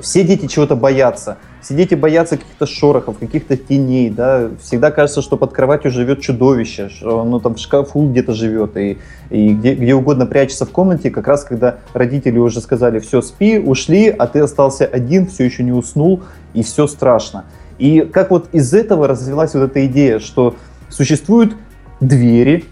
[0.00, 1.38] все дети чего-то боятся.
[1.60, 4.50] Все дети боятся каких-то шорохов, каких-то теней, да.
[4.62, 8.98] Всегда кажется, что под кроватью живет чудовище, что оно там в шкафу где-то живет и,
[9.30, 13.58] и где, где угодно прячется в комнате, как раз когда родители уже сказали, все, спи,
[13.58, 16.22] ушли, а ты остался один, все еще не уснул,
[16.52, 17.44] и все страшно.
[17.78, 20.54] И как вот из этого развилась вот эта идея, что
[20.90, 21.56] существуют
[22.00, 22.64] двери,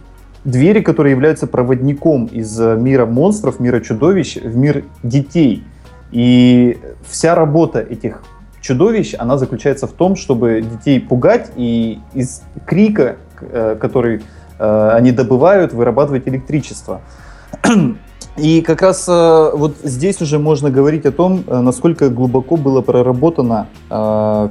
[0.45, 5.65] двери, которые являются проводником из э, мира монстров, мира чудовищ в мир детей.
[6.13, 8.23] И вся работа этих
[8.63, 14.23] чудовищ, она заключается в том, чтобы детей пугать и из крика, э, который
[14.59, 17.01] э, они добывают, вырабатывать электричество.
[18.37, 23.67] И как раз э, вот здесь уже можно говорить о том, насколько глубоко было проработано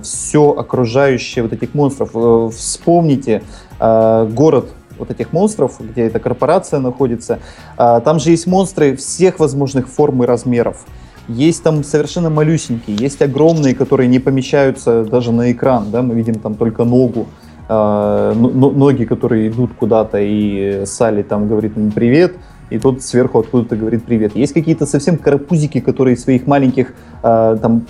[0.04, 2.12] все окружающее вот этих монстров.
[2.54, 3.42] Вспомните
[3.80, 7.40] город вот этих монстров, где эта корпорация находится.
[7.76, 10.86] Там же есть монстры всех возможных форм и размеров.
[11.28, 16.36] Есть там совершенно малюсенькие, есть огромные, которые не помещаются даже на экран, да, мы видим
[16.36, 17.28] там только ногу,
[17.70, 22.36] э, ноги, которые идут куда-то, и Салли там говорит им привет,
[22.72, 24.36] и тот сверху откуда-то говорит привет.
[24.36, 27.86] Есть какие-то совсем карапузики, которые своих маленьких, э, там,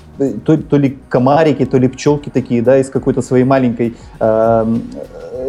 [0.46, 4.66] то, то ли комарики, то ли пчелки такие, да, из какой-то своей маленькой э,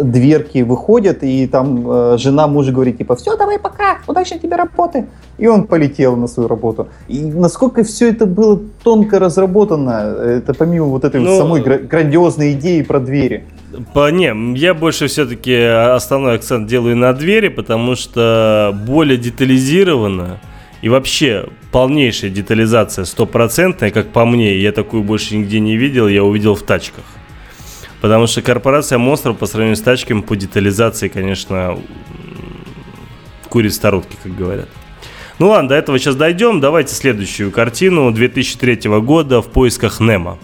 [0.03, 5.07] дверки выходят, и там э, жена мужа говорит, типа, все, давай пока, удачной тебе работы.
[5.39, 6.89] И он полетел на свою работу.
[7.09, 11.79] И насколько все это было тонко разработано, это помимо вот этой ну, вот самой гра-
[11.79, 13.45] грандиозной идеи про двери.
[13.95, 20.39] По, не, я больше все-таки основной акцент делаю на двери, потому что более детализировано
[20.83, 26.25] и вообще полнейшая детализация стопроцентная, как по мне, я такую больше нигде не видел, я
[26.25, 27.05] увидел в тачках.
[28.03, 31.79] Потому что корпорация монстров по сравнению с тачками по детализации, конечно,
[33.49, 34.69] курит старутки, как говорят.
[35.39, 36.61] Ну ладно, до этого сейчас дойдем.
[36.61, 40.39] Давайте следующую картину 2003 года «В поисках Немо».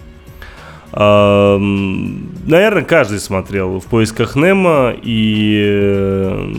[0.92, 6.52] Наверное, каждый смотрел в поисках Немо, и э,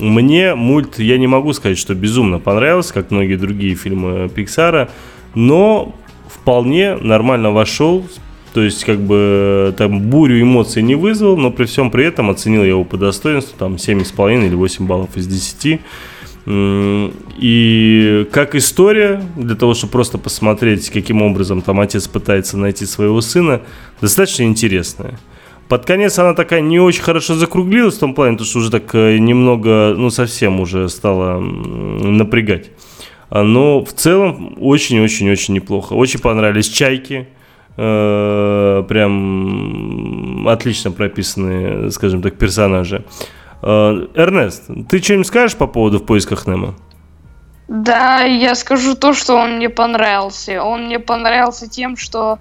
[0.00, 4.90] мне мульт, я не могу сказать, что безумно понравился, как многие другие фильмы Пиксара,
[5.34, 5.94] но
[6.28, 8.06] вполне нормально вошел,
[8.56, 12.62] то есть как бы там бурю эмоций не вызвал, но при всем при этом оценил
[12.62, 15.78] я его по достоинству, там 7,5 или 8 баллов из 10.
[17.38, 23.20] И как история, для того, чтобы просто посмотреть, каким образом там отец пытается найти своего
[23.20, 23.60] сына,
[24.00, 25.18] достаточно интересная.
[25.68, 28.94] Под конец она такая не очень хорошо закруглилась в том плане, потому что уже так
[28.94, 32.70] э, немного, ну совсем уже стала напрягать.
[33.28, 35.92] А, но в целом очень-очень-очень неплохо.
[35.92, 37.28] Очень понравились чайки.
[37.78, 43.04] Э, прям отлично прописанные, скажем так, персонажи.
[43.62, 46.74] Э, Эрнест, ты что-нибудь скажешь по поводу «В поисках Немо»?
[47.68, 50.62] Да, я скажу то, что он мне понравился.
[50.62, 52.38] Он мне понравился тем, что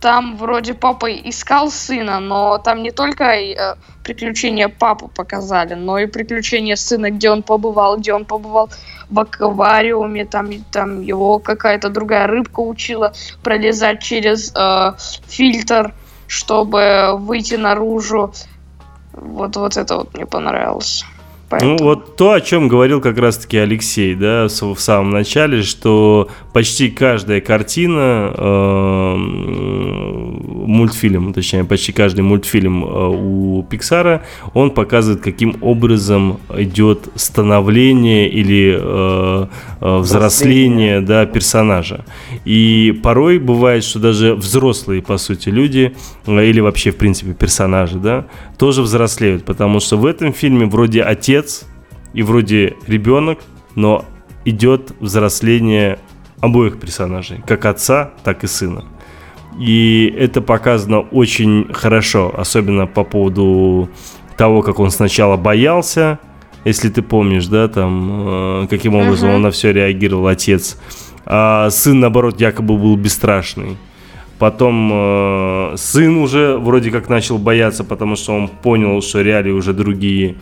[0.00, 6.06] там вроде папа искал сына, но там не только э, приключения папы показали, но и
[6.06, 8.70] приключения сына, где он побывал, где он побывал
[9.08, 14.92] в аквариуме, там, там его какая-то другая рыбка учила пролезать через э,
[15.26, 15.94] фильтр,
[16.26, 18.32] чтобы выйти наружу.
[19.12, 21.04] Вот, вот это вот мне понравилось.
[21.48, 21.76] Поэтому...
[21.78, 26.88] Ну, вот то, о чем говорил как раз-таки Алексей, да, в самом начале, что почти
[26.88, 29.14] каждая картина, э,
[30.66, 34.24] мультфильм, точнее, почти каждый мультфильм э, у Пиксара,
[34.54, 39.46] он показывает, каким образом идет становление или э,
[39.80, 42.04] э, взросление, да, персонажа.
[42.44, 45.94] И порой бывает, что даже взрослые, по сути, люди,
[46.26, 48.26] э, или вообще, в принципе, персонажи, да,
[48.58, 51.35] тоже взрослеют, потому что в этом фильме вроде отец
[52.12, 53.40] и вроде ребенок,
[53.74, 54.04] но
[54.44, 55.98] идет взросление
[56.40, 58.84] обоих персонажей, как отца, так и сына.
[59.58, 63.88] И это показано очень хорошо, особенно по поводу
[64.36, 66.18] того, как он сначала боялся,
[66.64, 69.36] если ты помнишь, да, там, э, каким образом uh-huh.
[69.36, 70.78] он на все реагировал, отец.
[71.24, 73.76] А сын, наоборот, якобы был бесстрашный.
[74.38, 79.72] Потом э, сын уже вроде как начал бояться, потому что он понял, что реалии уже
[79.72, 80.36] другие.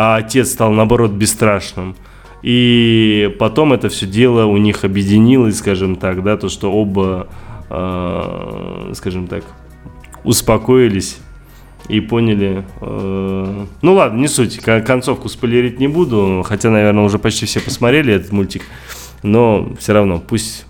[0.00, 1.96] А отец стал, наоборот, бесстрашным.
[2.40, 7.26] И потом это все дело у них объединилось, скажем так, да, то, что оба,
[7.68, 9.42] э, скажем так,
[10.22, 11.18] успокоились
[11.88, 12.64] и поняли.
[12.80, 18.14] Э, ну ладно, не суть, концовку спойлерить не буду, хотя, наверное, уже почти все посмотрели
[18.14, 18.62] этот мультик,
[19.24, 20.64] но все равно пусть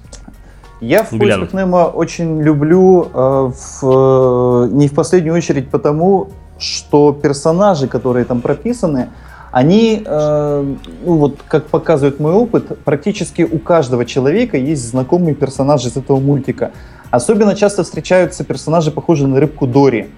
[0.80, 3.52] я в поисках Немо очень люблю, э,
[3.82, 9.08] в, не в последнюю очередь потому, что персонажи, которые там прописаны,
[9.50, 10.74] они, э,
[11.04, 16.20] ну вот как показывает мой опыт, практически у каждого человека есть знакомые персонажи из этого
[16.20, 16.72] мультика.
[17.10, 20.10] Особенно часто встречаются персонажи, похожие на рыбку Дори.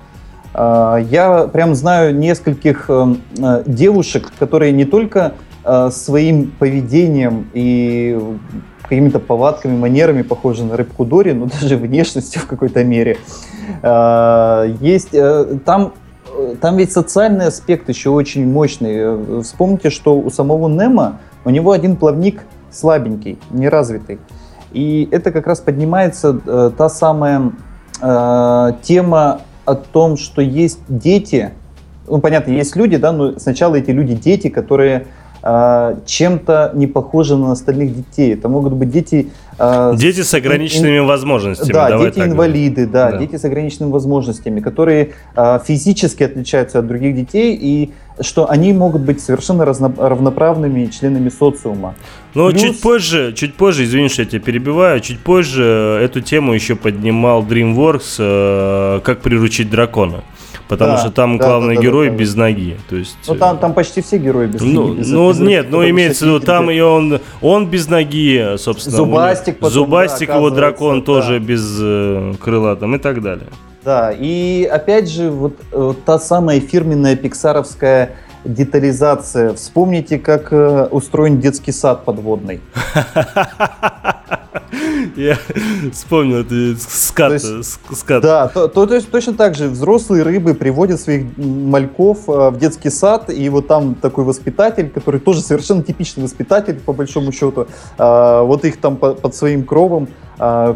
[0.53, 5.35] Э, я прям знаю нескольких э, э девушек, которые не только
[5.65, 8.19] э, своим поведением и
[8.91, 13.19] какими-то повадками, манерами похожи на рыбку Дори, но даже внешностью в какой-то мере.
[13.83, 15.93] А, есть э, там
[16.61, 19.43] там ведь социальный аспект еще очень мощный.
[19.43, 24.19] Вспомните, что у самого Немо у него один плавник слабенький, неразвитый.
[24.73, 27.53] И это как раз поднимается э, та самая
[28.01, 31.53] э, тема о том, что есть дети,
[32.07, 35.05] ну понятно, есть люди, да, но сначала эти люди дети, которые э,
[35.43, 38.35] чем-то не похожи на остальных детей.
[38.35, 39.29] Это могут быть дети...
[39.59, 41.73] Э, дети с ограниченными ин, возможностями.
[41.73, 47.59] Да, дети-инвалиды, да, да, дети с ограниченными возможностями, которые э, физически отличаются от других детей
[47.61, 47.91] и
[48.21, 51.95] что они могут быть совершенно разно, равноправными членами социума.
[52.35, 52.63] Но Плюс...
[52.63, 57.43] чуть позже, чуть позже, извини, что я тебя перебиваю, чуть позже эту тему еще поднимал
[57.43, 60.23] DreamWorks, э, как приручить дракона.
[60.71, 62.77] Потому да, что там да, главный да, герой да, да, без ноги.
[62.89, 64.99] То есть, ну там, там почти все герои без ну, ноги.
[65.01, 68.57] Без, ну без, нет, без, ну имеется в виду, там и он, он без ноги,
[68.57, 68.97] собственно.
[68.97, 71.07] Зубастик, потом, Зубастик да, его дракон да.
[71.07, 73.49] тоже без э, крыла там и так далее.
[73.85, 78.13] Да, и опять же, вот, вот та самая фирменная пиксаровская
[78.45, 79.55] детализация.
[79.55, 82.61] Вспомните, как э, устроен детский сад подводный.
[85.17, 85.37] Я
[85.93, 87.33] вспомнил это скат.
[87.33, 88.23] Есть, скат.
[88.23, 92.59] Да, то, то, то есть точно так же взрослые рыбы приводят своих мальков э, в
[92.59, 97.67] детский сад, и вот там такой воспитатель, который тоже совершенно типичный воспитатель, по большому счету,
[97.99, 100.09] э, вот их там по, под своим кровом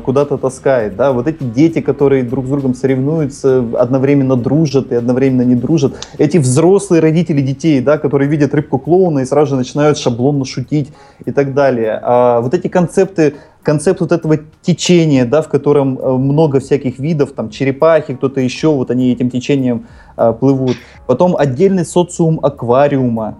[0.04, 5.42] куда-то таскает, да, вот эти дети, которые друг с другом соревнуются, одновременно дружат и одновременно
[5.42, 9.96] не дружат, эти взрослые родители детей, да, которые видят рыбку клоуна и сразу же начинают
[9.96, 10.92] шаблонно шутить
[11.24, 11.98] и так далее.
[12.02, 13.34] А вот эти концепты
[13.64, 18.68] концепт вот этого течения, да, в котором э, много всяких видов, там черепахи, кто-то еще,
[18.68, 19.86] вот они этим течением
[20.16, 20.76] э, плывут.
[21.06, 23.36] Потом отдельный социум аквариума, а,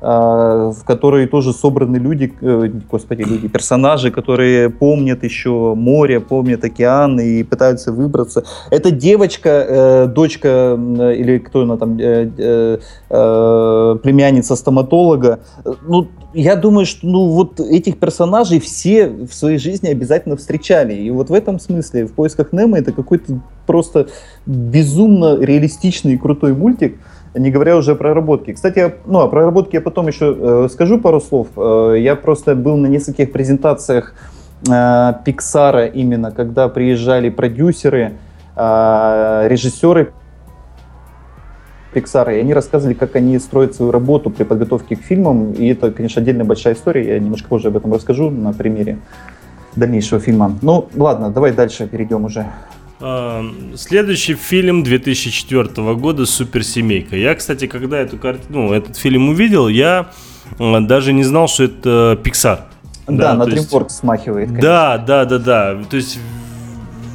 [0.00, 7.18] в которой тоже собраны люди, э, господи, люди, персонажи, которые помнят еще море, помнят океан
[7.18, 8.44] и пытаются выбраться.
[8.70, 15.40] Эта девочка, э, дочка или кто она там, э, племянница стоматолога,
[15.86, 20.94] ну, я думаю, что ну, вот этих персонажей все в своей жизни обязательно встречали.
[20.94, 24.08] И вот в этом смысле «В поисках Немо» это какой-то просто
[24.46, 26.98] безумно реалистичный и крутой мультик,
[27.34, 28.52] не говоря уже о проработке.
[28.52, 31.48] Кстати, ну, о проработке я потом еще э, скажу пару слов.
[31.56, 34.14] Э, я просто был на нескольких презентациях
[34.66, 38.14] э, Pixar именно, когда приезжали продюсеры,
[38.56, 40.12] э, режиссеры
[41.94, 45.90] Pixar, и они рассказывали, как они строят свою работу при подготовке к фильмам, и это,
[45.90, 48.98] конечно, отдельная большая история, я немножко позже об этом расскажу на примере
[49.76, 50.56] дальнейшего фильма.
[50.62, 52.46] Ну, ладно, давай дальше перейдем уже.
[53.76, 57.16] Следующий фильм 2004 года «Суперсемейка».
[57.16, 60.10] Я, кстати, когда эту картину, ну, этот фильм увидел, я
[60.58, 62.62] даже не знал, что это Pixar.
[63.06, 63.98] Да, да на DreamWorks есть...
[63.98, 64.48] смахивает.
[64.48, 64.68] Конечно.
[64.68, 65.78] Да, да, да, да.
[65.88, 66.18] То есть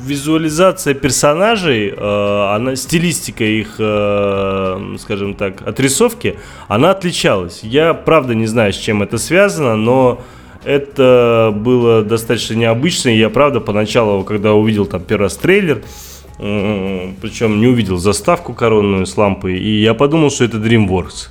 [0.05, 6.37] визуализация персонажей, э, она, стилистика их, э, скажем так, отрисовки,
[6.67, 7.59] она отличалась.
[7.63, 10.21] Я правда не знаю, с чем это связано, но
[10.65, 13.09] это было достаточно необычно.
[13.09, 15.81] Я, правда, поначалу, когда увидел там первый раз трейлер,
[16.37, 21.29] причем не увидел заставку коронную с лампой, и я подумал, что это DreamWorks.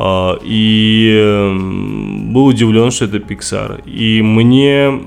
[0.00, 1.52] А, и
[2.30, 3.82] был удивлен, что это Pixar.
[3.84, 5.02] И мне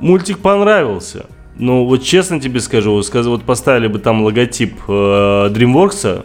[0.00, 1.26] мультик понравился.
[1.58, 6.24] Ну, вот честно тебе скажу, вот поставили бы там логотип э, DreamWorks,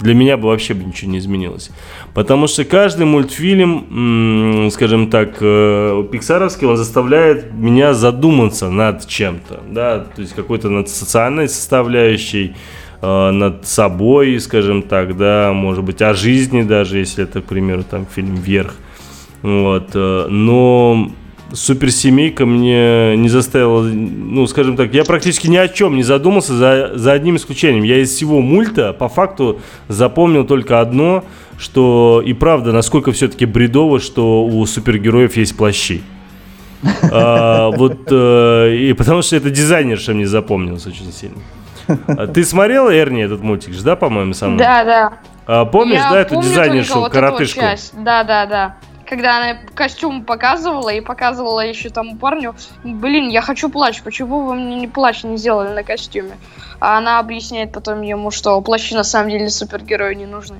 [0.00, 1.70] для меня бы вообще бы ничего не изменилось.
[2.14, 10.00] Потому что каждый мультфильм, скажем так, э, пиксаровский, он заставляет меня задуматься над чем-то, да,
[10.00, 12.54] то есть какой-то над социальной составляющей,
[13.00, 17.84] э, над собой, скажем так, да, может быть, о жизни даже, если это, к примеру,
[17.88, 18.74] там фильм «Вверх».
[19.42, 21.10] Вот, э, но
[21.52, 26.92] суперсемейка мне не заставила, ну, скажем так, я практически ни о чем не задумался за,
[26.94, 27.84] за одним исключением.
[27.84, 31.24] Я из всего мульта по факту запомнил только одно,
[31.58, 36.02] что и правда, насколько все-таки бредово, что у супергероев есть плащи.
[37.10, 41.38] А, вот, э, и потому что это дизайнерша мне запомнилось очень сильно.
[42.06, 44.56] А ты смотрела, Эрни, этот мультик да, по-моему, сам?
[44.56, 45.12] Да, да.
[45.46, 47.60] А, помнишь, я да, эту дизайнершу, вот коротышку?
[47.94, 52.54] Да, да, да когда она костюм показывала и показывала еще тому парню,
[52.84, 56.36] блин, я хочу плащ, почему вы мне не плащ не сделали на костюме?
[56.80, 60.56] А она объясняет потом ему, что плащи на самом деле супергерою не нужны.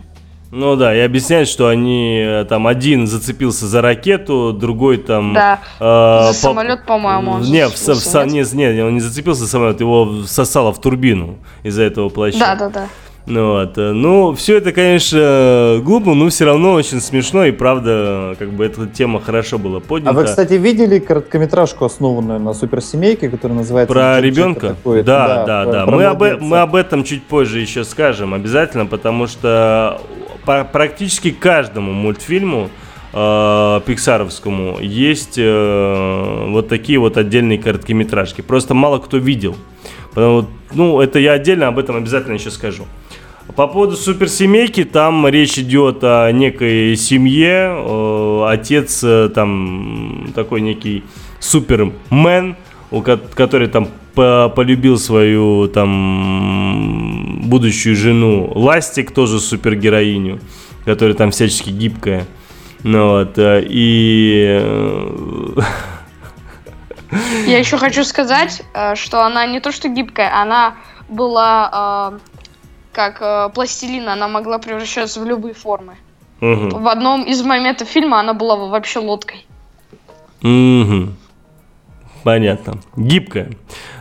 [0.52, 5.34] Ну да, и объясняет, что они э, там один зацепился за ракету, другой там.
[5.34, 5.58] Да.
[5.80, 7.38] Э, за самолет, по-моему.
[7.38, 11.82] Не, в, в, нет, нет, он не зацепился за самолет, его сосало в турбину из-за
[11.82, 12.38] этого плаща.
[12.38, 12.88] Да, да, да.
[13.26, 13.76] Ну, вот.
[13.76, 18.64] Э, ну, все это, конечно, глупо, но все равно очень смешно, и правда, как бы
[18.64, 20.10] эта тема хорошо была поднята.
[20.10, 23.92] А вы, кстати, видели короткометражку, основанную на суперсемейке, которая называется...
[23.92, 24.76] Про ребенка?
[24.84, 25.64] Да, да, да.
[25.64, 25.86] Да.
[25.86, 30.00] Про мы, об, э, мы об этом чуть позже еще скажем обязательно, потому что
[30.44, 32.70] по практически каждому мультфильму
[33.12, 38.42] э, пиксаровскому есть э, вот такие вот отдельные короткометражки.
[38.42, 39.56] Просто мало кто видел.
[40.14, 42.84] Потому, ну, это я отдельно об этом обязательно еще скажу.
[43.56, 47.74] По поводу суперсемейки, там речь идет о некой семье.
[47.74, 51.04] Э, отец э, там такой некий
[51.40, 52.56] супермен,
[53.34, 60.38] который там полюбил свою там будущую жену Ластик, тоже супергероиню,
[60.84, 62.26] которая там всячески гибкая.
[62.82, 64.62] Ну вот, э, и...
[67.46, 68.62] Я еще хочу сказать,
[68.96, 70.74] что она не то что гибкая, она
[71.08, 72.18] была
[72.96, 75.96] как э, пластилин, она могла превращаться в любые формы.
[76.40, 76.78] Угу.
[76.78, 79.44] В одном из моментов фильма она была вообще лодкой.
[80.42, 81.10] Угу.
[82.24, 82.80] Понятно.
[82.96, 83.50] Гибкая.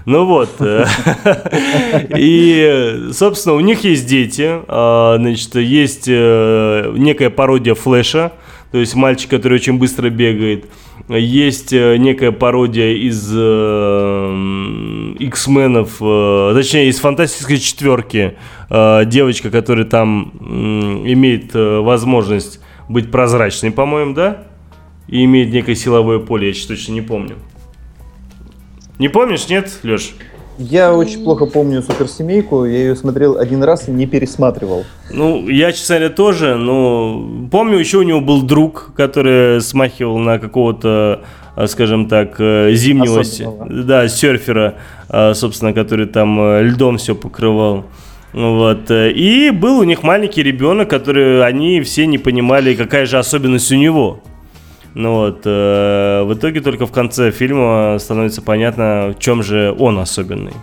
[0.05, 0.49] Ну вот.
[2.17, 4.61] И, собственно, у них есть дети.
[4.67, 8.31] А, значит, есть э, некая пародия Флэша.
[8.71, 10.65] То есть мальчик, который очень быстро бегает.
[11.07, 18.37] Есть э, некая пародия из э, X-менов, э, точнее, из фантастической четверки.
[18.69, 20.43] Э, девочка, которая там э,
[21.13, 22.59] имеет э, возможность
[22.89, 24.45] быть прозрачной, по-моему, да?
[25.07, 27.35] И имеет некое силовое поле, я сейчас точно не помню.
[28.97, 30.13] Не помнишь, нет, Леш?
[30.57, 34.85] Я очень плохо помню суперсемейку, я ее смотрел один раз и не пересматривал.
[35.11, 40.39] Ну, я, честно говоря, тоже, но помню, еще у него был друг, который смахивал на
[40.39, 41.23] какого-то,
[41.55, 43.83] а, скажем так, э, зимнего, Особенного.
[43.83, 44.75] да, серфера,
[45.09, 47.85] а, собственно, который там э, льдом все покрывал.
[48.31, 48.91] Вот.
[48.91, 53.71] Э, и был у них маленький ребенок, который они все не понимали, какая же особенность
[53.71, 54.21] у него.
[54.95, 59.99] Ну вот, э, в итоге только в конце фильма становится понятно, в чем же он
[59.99, 60.53] особенный.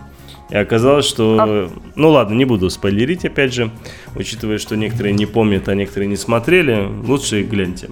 [0.49, 1.37] И оказалось, что...
[1.39, 1.69] А...
[1.95, 3.69] Ну ладно, не буду спойлерить, опять же,
[4.15, 7.89] учитывая, что некоторые не помнят, а некоторые не смотрели, лучше гляньте.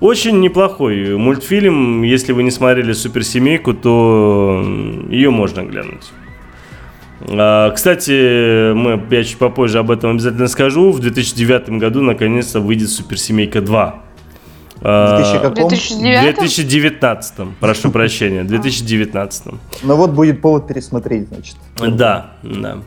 [0.00, 4.64] Очень неплохой мультфильм, если вы не смотрели «Суперсемейку», то
[5.10, 6.10] ее можно глянуть.
[7.20, 10.90] А, кстати, мы, я чуть попозже об этом обязательно скажу.
[10.90, 14.03] В 2009 году наконец-то выйдет «Суперсемейка 2».
[14.80, 16.34] В 2009?
[16.34, 19.44] 2019, прошу прощения, 2019.
[19.82, 21.56] Ну вот будет повод пересмотреть, значит.
[21.78, 22.78] Да, да.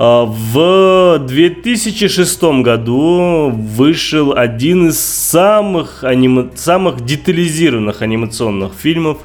[0.00, 6.50] А, в 2006 году вышел один из самых, анима...
[6.54, 9.18] самых детализированных анимационных фильмов,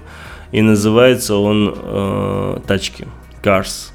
[0.52, 3.08] и называется он э, «Тачки»,
[3.44, 3.92] «Cars».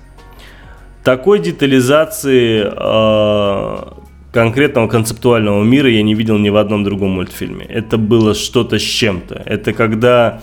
[1.02, 3.97] Такой детализации э,
[4.38, 7.64] конкретного концептуального мира я не видел ни в одном другом мультфильме.
[7.64, 9.34] Это было что-то с чем-то.
[9.34, 10.42] Это когда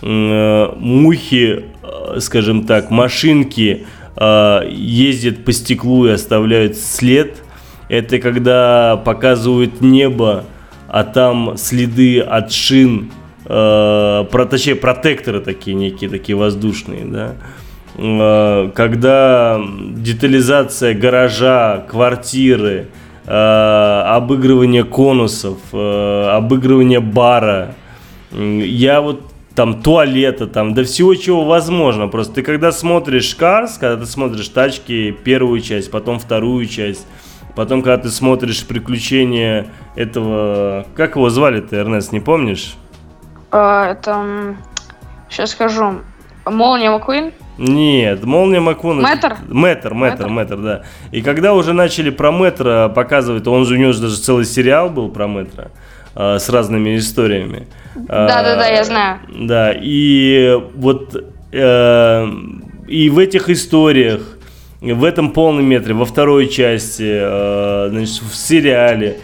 [0.00, 3.84] э, мухи, э, скажем так, машинки
[4.16, 7.42] э, ездят по стеклу и оставляют след.
[7.90, 10.46] Это когда показывают небо,
[10.88, 13.12] а там следы от шин,
[13.44, 17.34] э, про, точнее, протекторы такие некие, такие воздушные, да
[17.98, 19.60] э, когда
[19.96, 22.88] детализация гаража, квартиры,
[23.26, 27.74] э, обыгрывание конусов, э, обыгрывание бара.
[28.32, 29.22] Я вот
[29.54, 32.08] там туалета, там, да всего чего возможно.
[32.08, 37.06] Просто ты когда смотришь Cars, когда ты смотришь тачки, первую часть, потом вторую часть,
[37.54, 42.74] потом когда ты смотришь приключения этого, как его звали-то, Эрнест, не помнишь?
[43.52, 44.56] А, это,
[45.30, 46.00] сейчас скажу,
[46.44, 47.32] Молния Маккуин?
[47.58, 49.00] Нет, Молния Маккуин...
[49.00, 49.36] Мэтр?
[49.48, 50.82] Мэтр, Мэтр, Мэтр, да.
[51.12, 54.90] И когда уже начали про Мэтра показывать, он же у него же даже целый сериал
[54.90, 55.70] был про Мэтра
[56.16, 57.66] э, с разными историями.
[57.94, 59.20] Да-да-да, я знаю.
[59.28, 61.16] Да, и вот
[61.52, 62.28] э,
[62.88, 64.20] и в этих историях,
[64.80, 69.18] в этом полном метре, во второй части, э, значит, в сериале,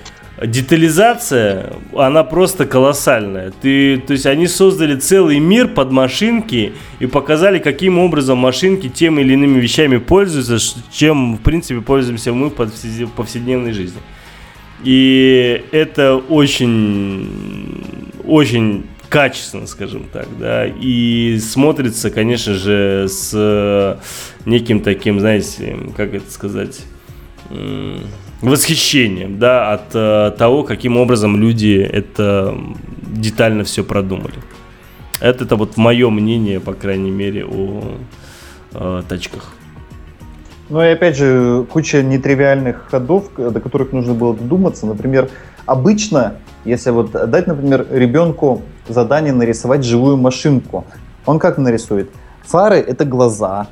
[0.45, 3.53] детализация, она просто колоссальная.
[3.61, 9.19] Ты, то есть они создали целый мир под машинки и показали, каким образом машинки тем
[9.19, 10.59] или иными вещами пользуются,
[10.91, 14.01] чем, в принципе, пользуемся мы в повседневной жизни.
[14.83, 17.85] И это очень,
[18.25, 23.99] очень качественно, скажем так, да, и смотрится, конечно же, с
[24.47, 26.81] неким таким, знаете, как это сказать,
[28.43, 32.57] восхищением, да, от э, того, каким образом люди это
[33.03, 34.35] детально все продумали.
[35.21, 37.83] Это, это вот мое мнение, по крайней мере, о
[38.73, 39.53] э, тачках.
[40.71, 44.87] Ну и опять же, куча нетривиальных ходов, до которых нужно было додуматься.
[44.87, 45.29] Например,
[45.67, 46.35] обычно,
[46.65, 50.87] если вот дать, например, ребенку задание нарисовать живую машинку,
[51.27, 52.11] он как нарисует?
[52.45, 53.67] Фары— это глаза,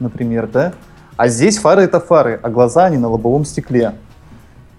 [0.00, 0.72] например, да?
[1.20, 3.92] А здесь фары это фары, а глаза они на лобовом стекле.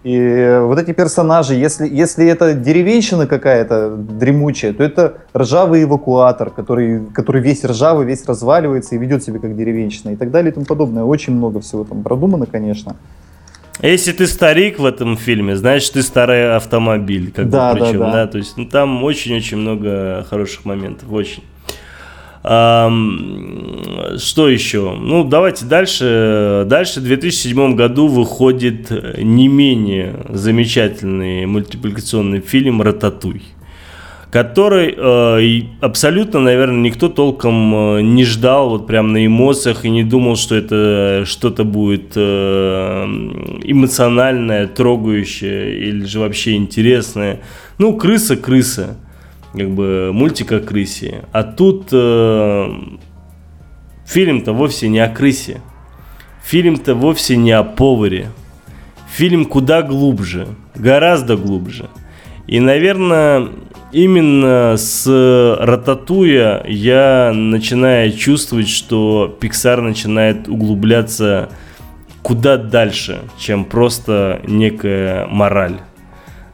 [0.04, 7.06] И вот эти персонажи, если, если это деревенщина какая-то дремучая, то это ржавый эвакуатор, который,
[7.14, 10.66] который весь ржавый, весь разваливается и ведет себя как деревенщина и так далее и тому
[10.66, 11.04] подобное.
[11.04, 12.96] Очень много всего там продумано, конечно.
[13.84, 18.00] Если ты старик в этом фильме, значит ты старый автомобиль, как Да, бы да, причем,
[18.00, 18.12] да.
[18.12, 21.44] да, то есть ну, там очень-очень много хороших моментов, очень.
[22.44, 22.90] Что
[24.50, 24.98] еще?
[25.00, 26.66] Ну, давайте дальше.
[26.68, 33.44] Дальше в 2007 году выходит не менее замечательный мультипликационный фильм «Рататуй»,
[34.32, 40.04] который э, абсолютно, наверное, никто толком э, не ждал, вот прям на эмоциях, и не
[40.04, 43.04] думал, что это что-то будет э,
[43.64, 47.42] эмоциональное, трогающее или же вообще интересное.
[47.78, 48.98] Ну, крыса, крыса
[49.54, 51.26] как бы мультик о крысе.
[51.32, 52.74] А тут э,
[54.06, 55.62] фильм-то вовсе не о крысе.
[56.44, 58.30] Фильм-то вовсе не о поваре.
[59.14, 61.90] Фильм куда глубже, гораздо глубже.
[62.48, 63.50] И, наверное,
[63.92, 65.06] именно с
[65.60, 71.50] Рататуя я начинаю чувствовать, что Pixar начинает углубляться
[72.22, 75.80] куда дальше, чем просто некая мораль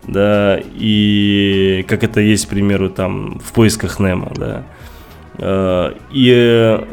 [0.08, 4.64] да, и как это есть, к примеру, там, в поисках Немо, да.
[5.38, 6.84] Э, И э,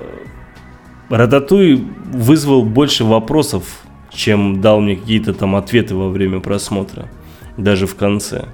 [1.10, 1.82] Рататуй
[2.12, 7.08] вызвал больше вопросов, чем дал мне какие-то там ответы во время просмотра,
[7.56, 8.46] даже в конце.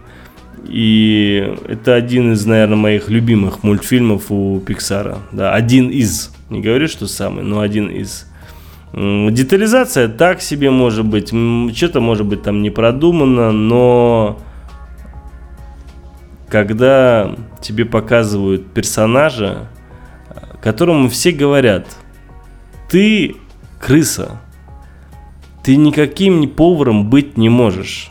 [0.66, 5.18] И это один из, наверное, моих любимых мультфильмов у Пиксара.
[5.32, 6.34] Да, один из.
[6.50, 8.26] Не говорю, что самый, но один из.
[8.92, 11.28] Детализация так себе может быть.
[11.28, 14.38] Что-то может быть там не продумано, но
[16.50, 19.68] когда тебе показывают персонажа,
[20.60, 21.86] которому все говорят,
[22.90, 23.36] ты
[23.78, 24.40] крыса,
[25.62, 28.10] ты никаким поваром быть не можешь.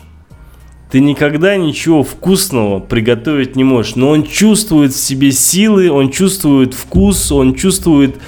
[0.90, 3.94] Ты никогда ничего вкусного приготовить не можешь.
[3.94, 8.18] Но он чувствует в себе силы, он чувствует вкус, он чувствует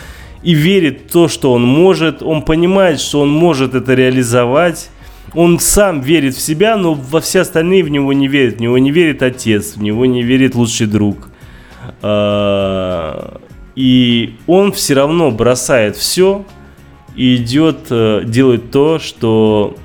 [0.44, 2.22] и верит в то, что он может.
[2.22, 4.90] Он понимает, что он может это реализовать.
[5.34, 8.56] Он сам верит в себя, но во все остальные в него не верят.
[8.56, 11.28] В него не верит отец, в него не верит лучший друг.
[12.02, 13.40] А,
[13.74, 16.44] И он все равно бросает все
[17.16, 19.76] и идет, э, делает то, что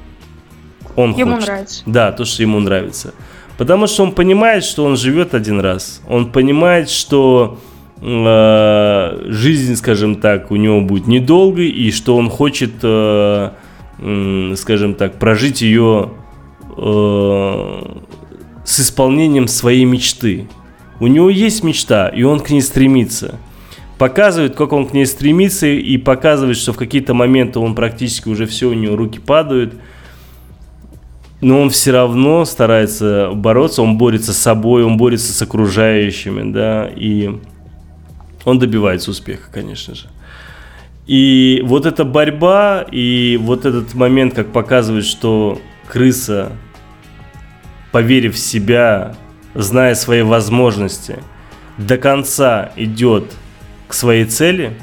[0.95, 1.47] он Ему хочет.
[1.47, 1.83] нравится.
[1.85, 3.13] Да, то, что ему нравится.
[3.57, 6.01] Потому что он понимает, что он живет один раз.
[6.09, 7.59] Он понимает, что
[8.01, 13.49] э, жизнь, скажем так, у него будет недолгой, и что он хочет, э,
[14.55, 16.11] скажем так, прожить ее
[16.77, 17.99] э,
[18.65, 20.47] с исполнением своей мечты.
[20.99, 23.39] У него есть мечта, и он к ней стремится.
[23.97, 28.45] Показывает, как он к ней стремится, и показывает, что в какие-то моменты он практически уже
[28.45, 29.73] все, у него руки падают–
[31.41, 36.89] но он все равно старается бороться, он борется с собой, он борется с окружающими, да,
[36.95, 37.39] и
[38.43, 40.07] он добивается успеха, конечно же.
[41.07, 46.51] И вот эта борьба, и вот этот момент, как показывает, что крыса,
[47.91, 49.15] поверив в себя,
[49.55, 51.19] зная свои возможности,
[51.77, 53.33] до конца идет
[53.87, 54.73] к своей цели,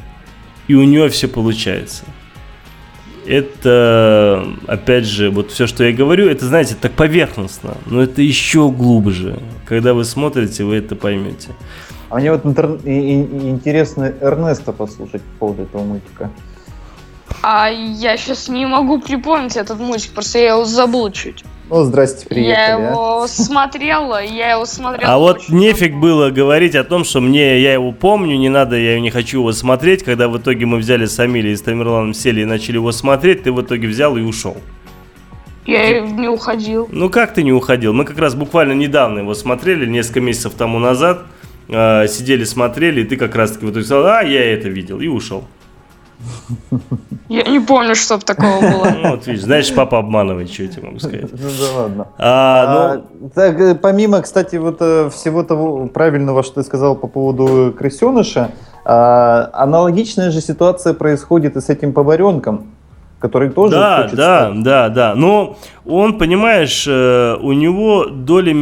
[0.67, 2.05] и у нее все получается
[3.27, 8.71] это, опять же, вот все, что я говорю, это, знаете, так поверхностно, но это еще
[8.71, 9.39] глубже.
[9.67, 11.49] Когда вы смотрите, вы это поймете.
[12.15, 16.31] А мне вот интер- и- и- интересно Эрнеста послушать по поводу этого мультика.
[17.43, 21.45] А я сейчас не могу припомнить этот мультик, просто я его забыл чуть.
[21.69, 22.53] Ну, здрасте, приехали.
[22.53, 22.91] я а.
[22.91, 25.13] его смотрела, я его смотрела.
[25.13, 26.01] А вот нефиг давно.
[26.03, 29.51] было говорить о том, что мне я его помню, не надо, я не хочу его
[29.51, 30.05] смотреть.
[30.05, 33.43] Когда в итоге мы взяли с Амилией и с Тамерланом сели и начали его смотреть,
[33.43, 34.57] ты в итоге взял и ушел.
[35.67, 36.89] Я не уходил.
[36.93, 37.93] Ну как ты не уходил?
[37.93, 41.25] Мы как раз буквально недавно его смотрели, несколько месяцев тому назад.
[41.69, 45.01] Э, сидели, смотрели, и ты как раз таки в итоге сказал, а, я это видел,
[45.01, 45.45] и ушел.
[47.29, 48.89] Я не помню, чтоб такого было.
[49.03, 51.33] Ну, вот видишь, знаешь, папа обманывает, что я тебе могу сказать.
[51.33, 52.07] Ну да ладно.
[52.19, 56.97] А, ну, А, так, э, помимо, кстати, вот э, всего того правильного, что ты сказал
[56.97, 58.51] по поводу крысеныша,
[58.85, 62.67] а, аналогичная же ситуация происходит и с этим поваренком,
[63.19, 64.63] который тоже да, хочет да, стать.
[64.63, 65.15] да, да.
[65.15, 68.55] Но он, понимаешь, э, у него доля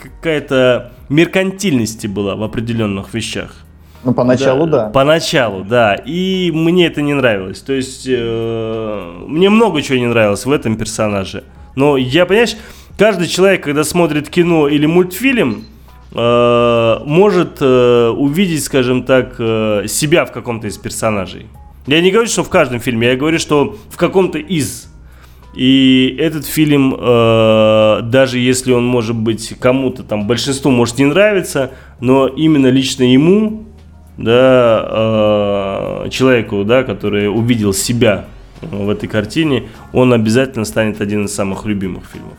[0.00, 3.64] какая-то меркантильности была в определенных вещах.
[4.04, 4.90] Ну, поначалу да.
[4.90, 5.94] Поначалу, да.
[5.94, 7.60] И мне это не нравилось.
[7.60, 11.44] То есть, э, мне много чего не нравилось в этом персонаже.
[11.74, 12.56] Но я, понимаешь,
[12.98, 15.64] каждый человек, когда смотрит кино или мультфильм,
[16.12, 21.46] э, может э, увидеть, скажем так, э, себя в каком-то из персонажей.
[21.86, 24.90] Я не говорю, что в каждом фильме, я говорю, что в каком-то из.
[25.54, 31.70] И этот фильм, э, даже если он может быть кому-то там, большинству может не нравиться,
[32.00, 33.64] но именно лично ему,
[34.16, 38.24] да, э, человеку, да, который увидел себя
[38.62, 42.38] в этой картине, он обязательно станет один из самых любимых фильмов.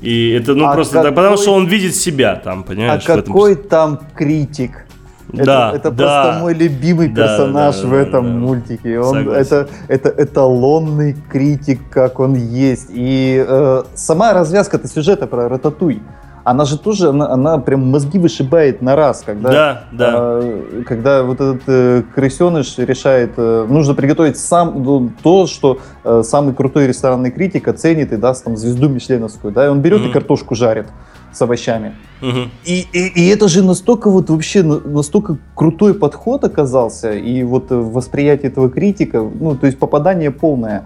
[0.00, 3.04] И это ну А просто какой- так, потому что он видит себя там, А понимаешь?
[3.04, 4.86] этом какой там критик?
[5.34, 6.22] Это, Да, это да.
[6.22, 8.30] просто мой любимый Да, персонаж да, в да, этом да.
[8.46, 8.98] мультике.
[9.00, 9.40] Он, Согласен.
[9.40, 12.88] это, это эталонный критик, как он есть.
[12.90, 16.02] И э, сама развязка-то сюжета про Рататуй,
[16.46, 20.12] она же тоже, она, она прям мозги вышибает на раз, когда, Да, да.
[20.42, 26.22] э, когда вот этот э, крысеныш решает, э, нужно приготовить сам ну, то, что э,
[26.22, 30.10] самый крутой ресторанный критик оценит и даст там звезду мишленовскую, да, и он берет Мгм.
[30.10, 30.88] и картошку жарит
[31.34, 31.92] с овощами.
[32.20, 32.50] Мгм.
[32.64, 37.70] И, и, и это же настолько вот вообще на- настолько крутой подход оказался, и вот
[37.72, 40.84] э, восприятие этого критика, ну, то есть попадание полное.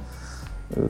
[0.70, 0.89] Э,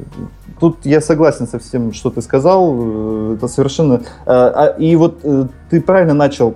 [0.61, 2.75] Тут я согласен со всем, что ты сказал.
[2.77, 4.01] э, Это совершенно...
[4.27, 5.23] а- И вот
[5.71, 6.55] ты правильно начал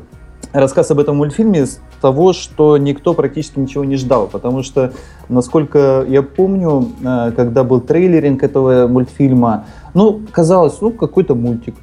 [0.53, 4.93] рассказ об этом мультфильме с того, что никто практически ничего не ждал, потому что,
[5.29, 6.89] насколько я помню,
[7.37, 11.77] когда был трейлеринг этого мультфильма, ну, казалось, ну, какой-то мультик.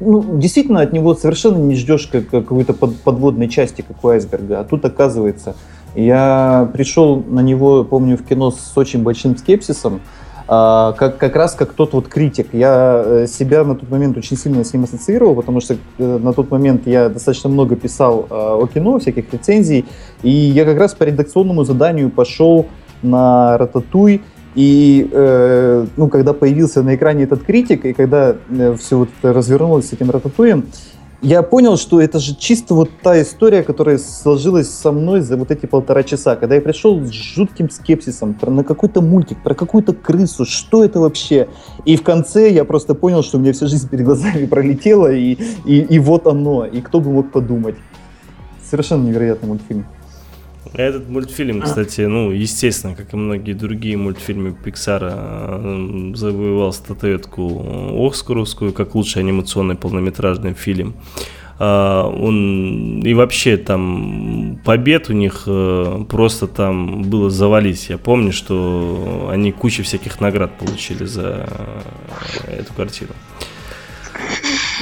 [0.00, 4.08] Ну, действительно, от него совершенно не ждешь как, как какой-то под- подводной части, как у
[4.08, 4.60] айсберга.
[4.60, 5.54] А тут, оказывается,
[5.94, 10.00] я пришел на него, помню, в кино с очень большим скепсисом,
[10.50, 12.48] а, как, как раз как тот вот критик.
[12.52, 16.32] Я э, себя на тот момент очень сильно с ним ассоциировал, потому что э, на
[16.32, 19.84] тот момент я достаточно много писал э, о кино, всяких рецензий,
[20.22, 22.66] и я как раз по редакционному заданию пошел
[23.02, 24.22] на Рататуй,
[24.54, 28.36] и э, ну, когда появился на экране этот критик, и когда
[28.78, 30.66] все вот это развернулось с этим Рататуем,
[31.20, 35.50] я понял, что это же чисто вот та история, которая сложилась со мной за вот
[35.50, 39.94] эти полтора часа, когда я пришел с жутким скепсисом про, на какой-то мультик, про какую-то
[39.94, 41.48] крысу, что это вообще?
[41.84, 45.36] И в конце я просто понял, что у меня вся жизнь перед глазами пролетела, и,
[45.64, 47.74] и, и вот оно, и кто бы мог подумать.
[48.62, 49.86] Совершенно невероятный мультфильм.
[50.74, 58.72] Этот мультфильм, кстати, ну, естественно, как и многие другие мультфильмы Пиксара, э, завоевал статуэтку Оскаровскую
[58.72, 60.94] как лучший анимационный полнометражный фильм.
[61.60, 67.90] А, Он и вообще там побед у них э, просто там было завались.
[67.90, 71.48] Я помню, что они кучу всяких наград получили за
[72.46, 73.10] э, эту картину.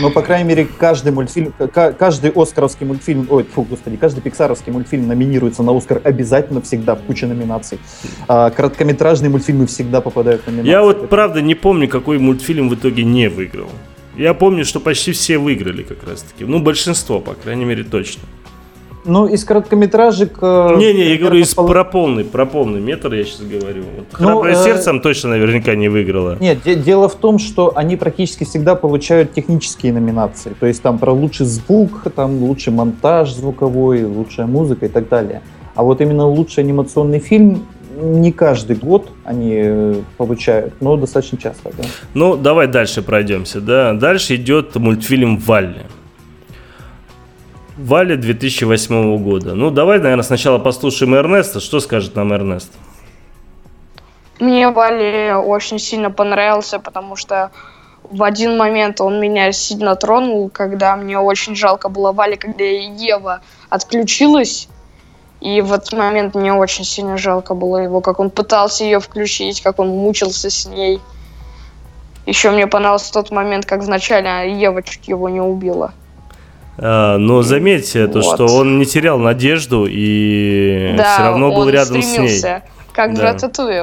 [0.00, 4.72] Но, по крайней мере, каждый мультфильм, ка- каждый оскаровский мультфильм, ой, фу, господи, каждый пиксаровский
[4.72, 7.78] мультфильм номинируется на Оскар обязательно всегда в куче номинаций.
[8.28, 10.70] А короткометражные мультфильмы всегда попадают в номинации.
[10.70, 13.68] Я вот правда не помню, какой мультфильм в итоге не выиграл.
[14.16, 16.44] Я помню, что почти все выиграли как раз таки.
[16.44, 18.22] Ну, большинство, по крайней мере, точно.
[19.06, 20.38] Ну, из короткометражек...
[20.40, 23.84] э, Не-не, я говорю, из пол- про полный, про полный метр я сейчас говорю.
[23.96, 26.36] Вот Ну, Храброе э, сердцем точно наверняка не выиграла.
[26.40, 30.54] Нет, де- дело в том, что они практически всегда получают технические номинации.
[30.58, 35.40] То есть там про лучший звук, там лучший монтаж звуковой, лучшая музыка и так далее.
[35.74, 37.66] А вот именно лучший анимационный фильм
[37.98, 41.84] не каждый год они э, получают, но достаточно часто, да.
[42.14, 43.94] Ну, давай дальше пройдемся, да.
[43.94, 45.86] Дальше идет мультфильм «Валли».
[47.76, 49.54] «Валли» 2008 года.
[49.54, 51.60] Ну, давай, наверное, сначала послушаем Эрнеста.
[51.60, 52.72] Что скажет нам Эрнест?
[54.40, 57.50] Мне Вали очень сильно понравился, потому что
[58.02, 63.40] в один момент он меня сильно тронул, когда мне очень жалко было Вали, когда Ева
[63.68, 64.68] отключилась.
[65.40, 69.60] И в этот момент мне очень сильно жалко было его, как он пытался ее включить,
[69.60, 70.98] как он мучился с ней.
[72.24, 75.92] Еще мне понравился тот момент, как вначале Ева чуть его не убила.
[76.78, 78.34] А, но заметьте, то, Вот.
[78.34, 82.28] что он не терял надежду и да, все равно был рядом с ней.
[82.28, 82.62] стремился,
[82.92, 83.36] Как Да.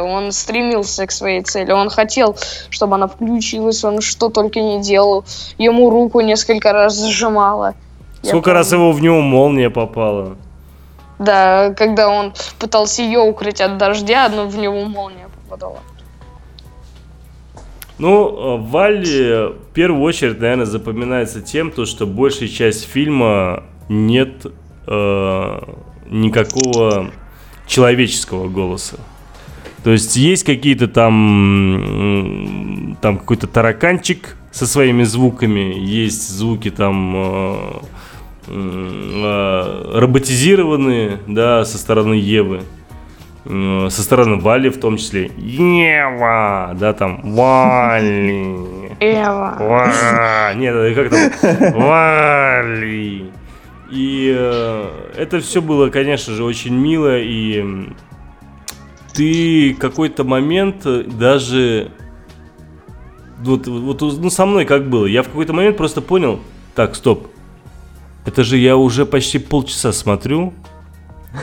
[0.04, 1.72] Он стремился к своей цели.
[1.72, 2.36] Он хотел,
[2.70, 5.24] чтобы она включилась, он что только не делал.
[5.58, 7.76] Ему руку несколько раз сжимала.
[8.24, 8.84] Я Сколько раз помню.
[8.86, 10.36] его в него молния попала?
[11.20, 15.78] Да, когда он пытался ее укрыть от дождя, но в него молния попадала.
[18.00, 24.48] Ну, э, Валли в первую очередь, наверное, запоминается тем, то, что большая часть фильма нет
[24.88, 25.60] э,
[26.10, 27.12] никакого
[27.68, 28.98] человеческого голоса.
[29.84, 31.78] То есть есть какие-то там,
[33.02, 37.56] там какой-то тараканчик со своими звуками, есть звуки там э,
[38.48, 42.62] э, роботизированные, да, со стороны Евы.
[43.46, 45.32] Э, со стороны Вали в том числе.
[45.38, 48.56] Ева, да, там, Вали.
[49.00, 49.58] Эва.
[49.60, 51.82] Ва- Нет, это как там?
[51.82, 53.32] Вали.
[53.92, 54.88] И э,
[55.18, 57.90] это все было, конечно же, очень мило, и
[59.14, 61.92] ты какой-то момент э, даже
[63.40, 66.40] вот, вот ну, со мной как было, я в какой-то момент просто понял,
[66.74, 67.28] так, стоп,
[68.26, 70.54] это же я уже почти полчаса смотрю,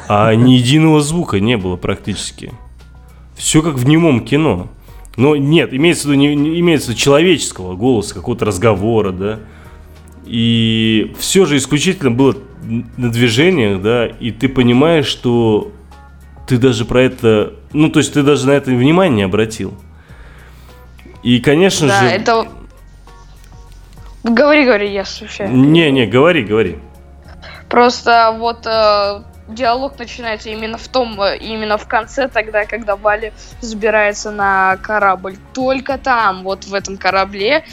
[0.08, 2.52] а ни единого звука не было практически.
[3.34, 4.68] все как в немом кино.
[5.16, 9.38] Но нет, имеется в виду, не, не, имеется в виду человеческого голоса, какого-то разговора, да.
[10.24, 12.36] И все же исключительно было
[12.96, 15.72] на движениях, да, и ты понимаешь, что
[16.46, 19.74] ты даже про это, ну, то есть ты даже на это внимание не обратил.
[21.22, 22.06] И, конечно Да, же...
[22.06, 22.48] это...
[24.22, 25.50] Говори, говори, я слушаю.
[25.50, 26.78] Не, не, говори, говори.
[27.68, 29.22] Просто вот э,
[29.54, 35.36] диалог начинается именно в том, э, именно в конце тогда, когда Вали забирается на корабль.
[35.54, 37.64] Только там, вот в этом корабле,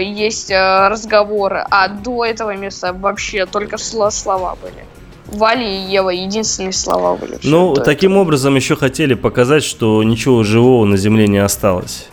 [0.00, 4.84] есть э, разговоры, а до этого места вообще только сло- слова были.
[5.26, 7.38] Вали и Ева единственные слова были.
[7.44, 12.08] Ну, таким образом еще хотели показать, что ничего живого на Земле не осталось.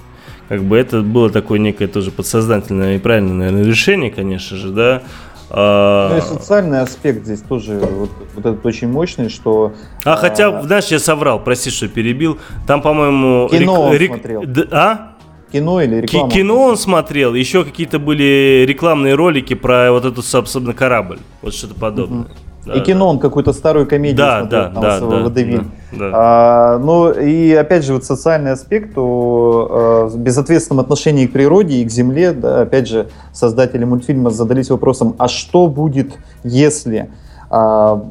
[0.49, 5.03] Как бы это было такое некое тоже подсознательное и правильное, наверное, решение, конечно же, да.
[5.49, 10.59] А, Ну и социальный аспект здесь тоже вот, вот этот очень мощный, что а хотя,
[10.59, 12.37] а, знаешь, я соврал, прости, что перебил.
[12.65, 13.47] Там, по-моему...
[13.49, 14.43] Кино он смотрел.
[14.43, 15.13] Д- А?
[15.51, 16.29] кино или реклама.
[16.29, 21.19] Кино он смотрел, еще какие-то были рекламные ролики про вот эту, собственно, корабль.
[21.41, 22.27] Вот что-то подобное.
[22.67, 25.61] Да, И кино он какую-то старую комедию Да, смотрел, да, там да, с да, Водевиль.
[25.91, 26.11] да, да.
[26.13, 31.85] А, ну и опять же вот социальный аспект о э, безответственном отношении к природе и
[31.85, 37.09] к земле, да, опять же создатели мультфильма задались вопросом, а что будет, если
[37.49, 38.03] а,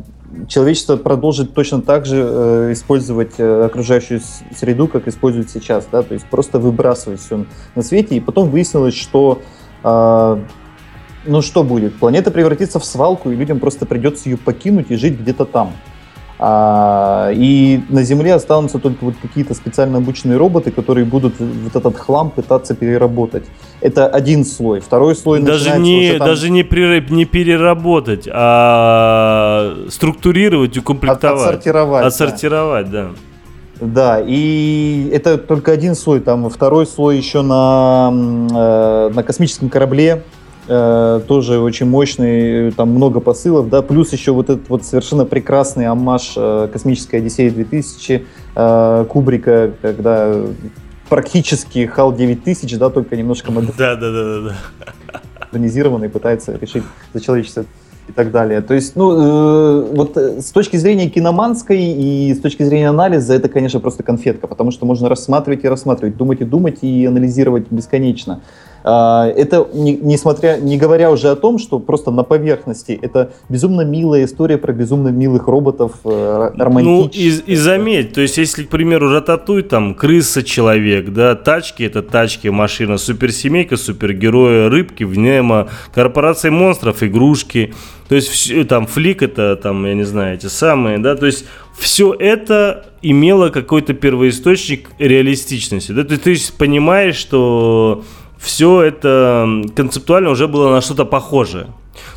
[0.49, 4.21] человечество продолжит точно так же э, использовать э, окружающую
[4.57, 8.95] среду, как использует сейчас, да, то есть просто выбрасывать все на свете, и потом выяснилось,
[8.95, 9.41] что
[9.83, 10.41] а,
[11.27, 11.97] ну что будет?
[11.97, 15.73] Планета превратится в свалку, и людям просто придется ее покинуть и жить где-то там.
[16.39, 21.97] А, и на Земле останутся только вот какие-то специально обученные роботы, которые будут вот этот
[21.99, 23.45] хлам пытаться переработать.
[23.81, 24.81] Это один слой.
[24.81, 31.41] Второй слой Даже начинается не, уже там даже не, пере- не переработать, а структурировать, укомплектовать.
[31.41, 32.03] отсортировать.
[32.03, 32.07] да.
[32.07, 33.09] Отсортировать, да.
[33.81, 40.23] Да, и это только один слой, там второй слой еще на, э, на космическом корабле,
[40.67, 45.87] э, тоже очень мощный, там много посылов, да, плюс еще вот этот вот совершенно прекрасный
[45.87, 48.25] аммаж э, «Космической Одиссеи 2000»
[48.55, 50.35] э, Кубрика, когда
[51.09, 57.65] практически ХАЛ 9000, да, только немножко модернизированный, пытается решить за человечество
[58.09, 58.61] и так далее.
[58.61, 63.35] То есть, ну, э, вот э, с точки зрения киноманской и с точки зрения анализа,
[63.35, 67.67] это, конечно, просто конфетка, потому что можно рассматривать и рассматривать, думать и думать и анализировать
[67.71, 68.41] бесконечно.
[68.89, 73.81] А, Это не, несмотря, не говоря уже о том, что просто на поверхности это безумно
[73.81, 76.09] милая история про безумно милых роботов, э,
[76.57, 81.35] ро- Ну, и, и заметь, то есть, если, к примеру, рататуй, там, крыса, человек, да,
[81.35, 87.75] тачки, это тачки, машина, суперсемейка, супергерои, рыбки, внема, корпорация монстров, игрушки,
[88.09, 91.45] то есть, там, флик, это, там, я не знаю, эти самые, да, то есть,
[91.77, 98.05] все это имело какой-то первоисточник реалистичности, да, ты, ты понимаешь, что
[98.39, 101.69] все это концептуально уже было на что-то похожее.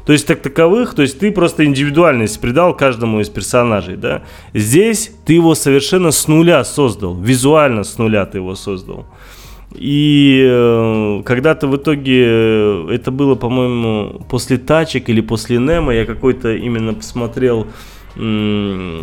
[0.05, 4.23] То есть так таковых, то есть ты просто индивидуальность придал каждому из персонажей, да.
[4.53, 9.05] Здесь ты его совершенно с нуля создал, визуально с нуля ты его создал.
[9.71, 16.05] И э, когда-то в итоге, э, это было, по-моему, после тачек или после Немо, я
[16.05, 17.67] какой-то именно посмотрел
[18.15, 18.99] м,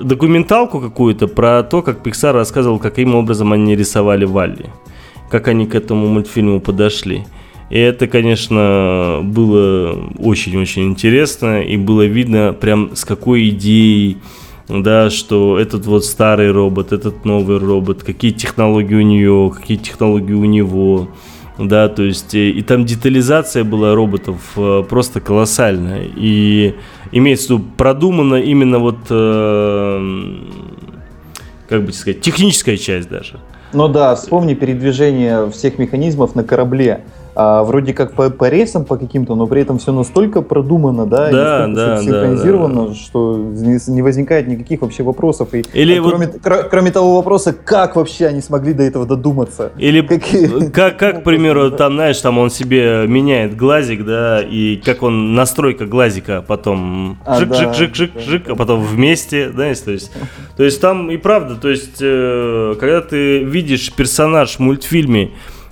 [0.00, 4.66] документалку какую-то про то, как Pixar рассказывал, каким образом они рисовали Валли,
[5.30, 7.24] как они к этому мультфильму подошли.
[7.70, 14.18] И это, конечно, было очень-очень интересно, и было видно прям с какой идеей,
[14.68, 20.32] да, что этот вот старый робот, этот новый робот, какие технологии у нее, какие технологии
[20.32, 21.10] у него,
[21.58, 26.74] да, то есть э, и там детализация была роботов э, просто колоссальная, и
[27.12, 30.36] имеется в виду продумано именно вот, э,
[31.68, 33.38] как бы сказать, техническая часть даже.
[33.72, 37.02] Ну да, вспомни передвижение всех механизмов на корабле.
[37.42, 41.30] А, вроде как по, по рельсам по каким-то, но при этом все настолько продумано, да,
[41.30, 45.54] и Да, настолько да, да, синхронизировано, да, что не, возникает никаких вообще вопросов.
[45.54, 49.06] И, Или а вот- кроме, кро- кроме того вопроса, как вообще они смогли до этого
[49.06, 49.72] додуматься?
[49.78, 51.76] Или Какие- как, как, к примеру, Да.
[51.78, 57.38] там, знаешь, там он себе меняет глазик, да, и как он настройка глазика потом А,
[57.38, 58.52] жик, да, жик, жик, жик, да, жик, да.
[58.52, 60.12] а потом вместе, знаешь, то есть,
[60.58, 65.30] то есть там и правда, то есть, э, когда ты видишь персонаж в мультфильме,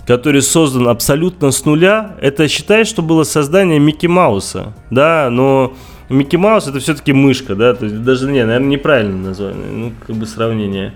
[0.09, 5.75] который создан абсолютно с нуля, это считай, что было создание Микки Мауса, да, но
[6.09, 10.17] Микки Маус это все-таки мышка, да, то есть даже, не, наверное, неправильное название, ну, как
[10.17, 10.95] бы сравнение.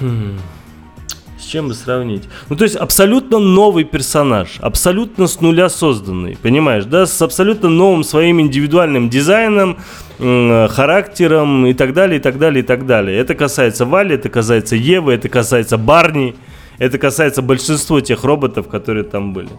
[0.00, 2.24] С чем бы сравнить?
[2.48, 8.02] Ну, то есть абсолютно новый персонаж, абсолютно с нуля созданный, понимаешь, да, с абсолютно новым
[8.02, 9.78] своим индивидуальным дизайном,
[10.18, 13.16] характером и так далее, и так далее, и так далее.
[13.16, 16.34] Это касается Вали, это касается Евы, это касается Барни,
[16.78, 19.50] это касается большинства тех роботов, которые там были.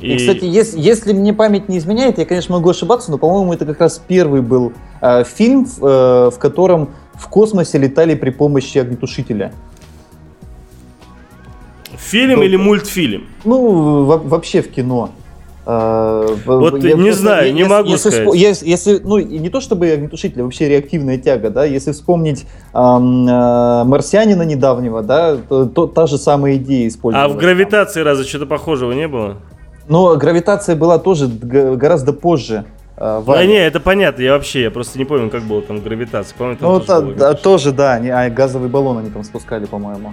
[0.00, 3.52] И, и кстати, если, если мне память не изменяет, я, конечно, могу ошибаться, но, по-моему,
[3.54, 8.78] это как раз первый был э, фильм, э, в котором в космосе летали при помощи
[8.78, 9.52] огнетушителя.
[11.96, 13.26] Фильм ну, или мультфильм?
[13.44, 15.10] Ну, вообще в кино.
[15.68, 18.34] А, вот я не знаю, не могу если, сказать.
[18.36, 23.26] Если, если, ну, не то чтобы огнетушитель, а вообще реактивная тяга, да, если вспомнить эм,
[23.26, 27.32] э, марсианина недавнего, да, то, то та же самая идея использовалась.
[27.32, 29.38] А в гравитации разве что-то похожего не было?
[29.88, 32.64] Но гравитация была тоже гораздо позже.
[32.96, 36.36] Э, да не, это понятно, я вообще, я просто не помню, как было там гравитация.
[36.38, 40.12] Помню, там ну, тоже, та, тоже, да, они, а газовый баллон они там спускали, по-моему.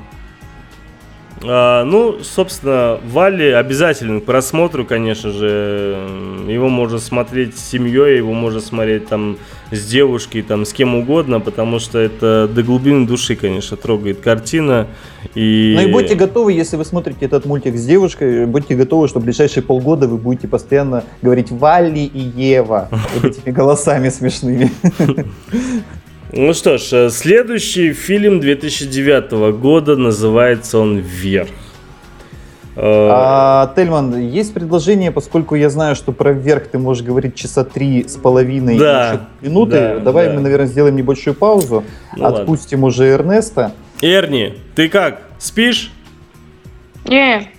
[1.45, 5.97] А, ну, собственно, Валли обязательно к просмотру, конечно же.
[6.47, 9.37] Его можно смотреть с семьей, его можно смотреть там
[9.71, 14.87] с девушкой, там с кем угодно, потому что это до глубины души, конечно, трогает картина.
[15.35, 15.73] И...
[15.75, 19.23] Ну и будьте готовы, если вы смотрите этот мультик с девушкой, будьте готовы, что в
[19.23, 22.89] ближайшие полгода вы будете постоянно говорить Валли и Ева
[23.23, 24.71] этими голосами смешными.
[26.35, 31.51] Ну что ж, э, следующий фильм 2009 года, называется он «Вверх».
[32.75, 32.81] Э,
[33.11, 38.07] а, Тельман, есть предложение, поскольку я знаю, что про вверх ты можешь говорить часа три
[38.07, 39.73] с половиной да, минуты.
[39.73, 40.33] Да, Давай да.
[40.33, 41.83] мы, наверное, сделаем небольшую паузу,
[42.17, 42.87] ну, отпустим ладно.
[42.87, 43.73] уже Эрнеста.
[44.01, 45.91] Эрни, ты как, спишь?
[47.05, 47.51] Не.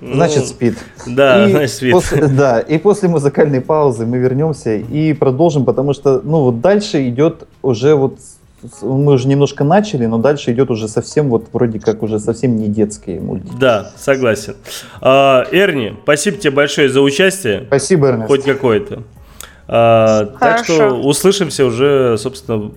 [0.00, 0.78] Значит, ну, спит.
[1.06, 1.92] Да, и значит, спит.
[1.92, 7.08] После, да, и после музыкальной паузы мы вернемся и продолжим, потому что, ну, вот дальше
[7.08, 8.18] идет уже вот
[8.82, 12.68] мы уже немножко начали, но дальше идет уже совсем вот вроде как уже совсем не
[12.68, 13.54] детские мультики.
[13.58, 14.56] Да, согласен.
[15.00, 17.64] А, Эрни, спасибо тебе большое за участие.
[17.66, 18.28] Спасибо, Эрнест.
[18.28, 19.02] Хоть какое-то.
[19.68, 22.74] А, так что услышимся уже, собственно, в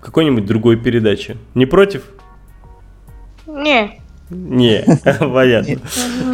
[0.00, 1.36] какой-нибудь другой передаче.
[1.54, 2.02] Не против?
[3.46, 4.01] Не.
[4.32, 4.84] Не,
[5.18, 5.76] понятно.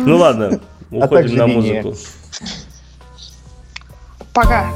[0.06, 0.60] Ну ладно,
[0.90, 1.94] а уходим на музыку.
[4.32, 4.72] Пока.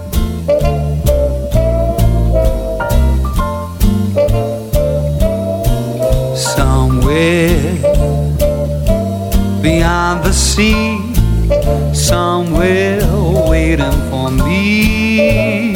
[6.35, 7.79] Somewhere
[9.63, 10.99] beyond the sea,
[11.95, 13.01] somewhere
[13.49, 15.75] waiting for me.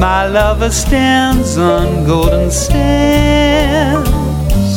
[0.00, 4.21] My lover stands on golden sands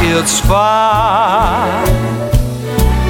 [0.00, 1.84] it's far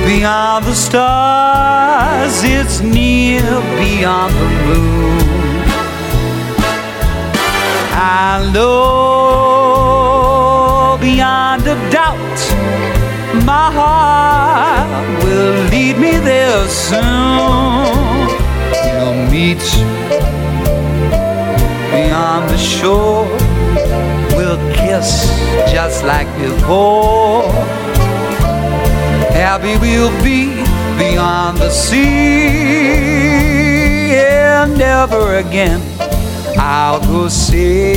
[0.04, 3.42] beyond the stars, it's near
[3.78, 5.18] beyond the moon.
[7.96, 8.84] I know
[11.00, 12.40] beyond a doubt
[13.44, 17.02] my heart will lead me there soon.
[18.84, 19.64] We'll meet
[21.92, 23.33] beyond the shore
[24.94, 25.26] kiss
[25.72, 27.50] just like before.
[29.32, 30.54] Happy we'll be
[30.98, 32.04] beyond the sea,
[34.14, 35.80] and never again
[36.58, 37.94] I'll go sailing.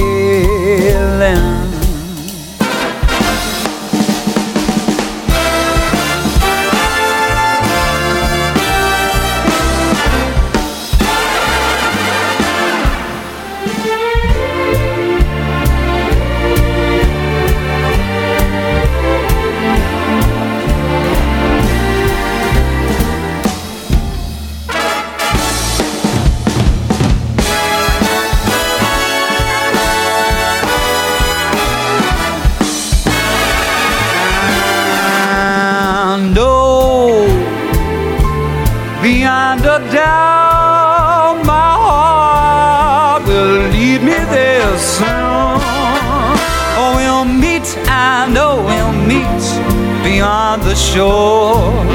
[50.98, 51.86] Shore.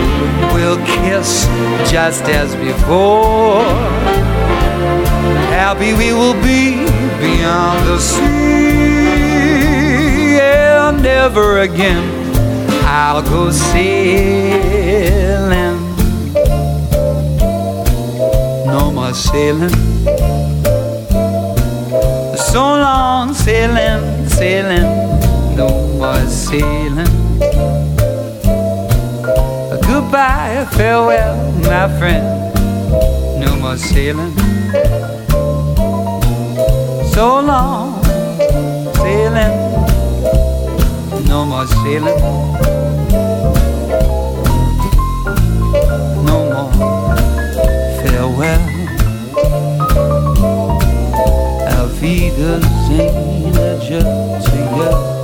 [0.55, 1.31] We'll kiss
[1.91, 3.65] just as before.
[5.59, 6.87] Happy we will be
[7.25, 8.79] beyond the sea,
[10.41, 12.05] and never again
[12.85, 14.71] I'll go sailing.
[18.67, 19.77] No more sailing.
[22.51, 24.89] So long sailing, sailing,
[25.57, 25.69] no
[25.99, 26.92] more sailing.
[30.13, 32.27] goodbye, farewell, my friend.
[33.41, 34.37] No more sailing.
[37.15, 38.05] So long,
[38.97, 39.57] sailing.
[41.27, 42.19] No more sailing.
[46.29, 46.73] No more
[48.03, 48.63] farewell.
[51.73, 55.22] Auf Wiedersehen, Adjust to you.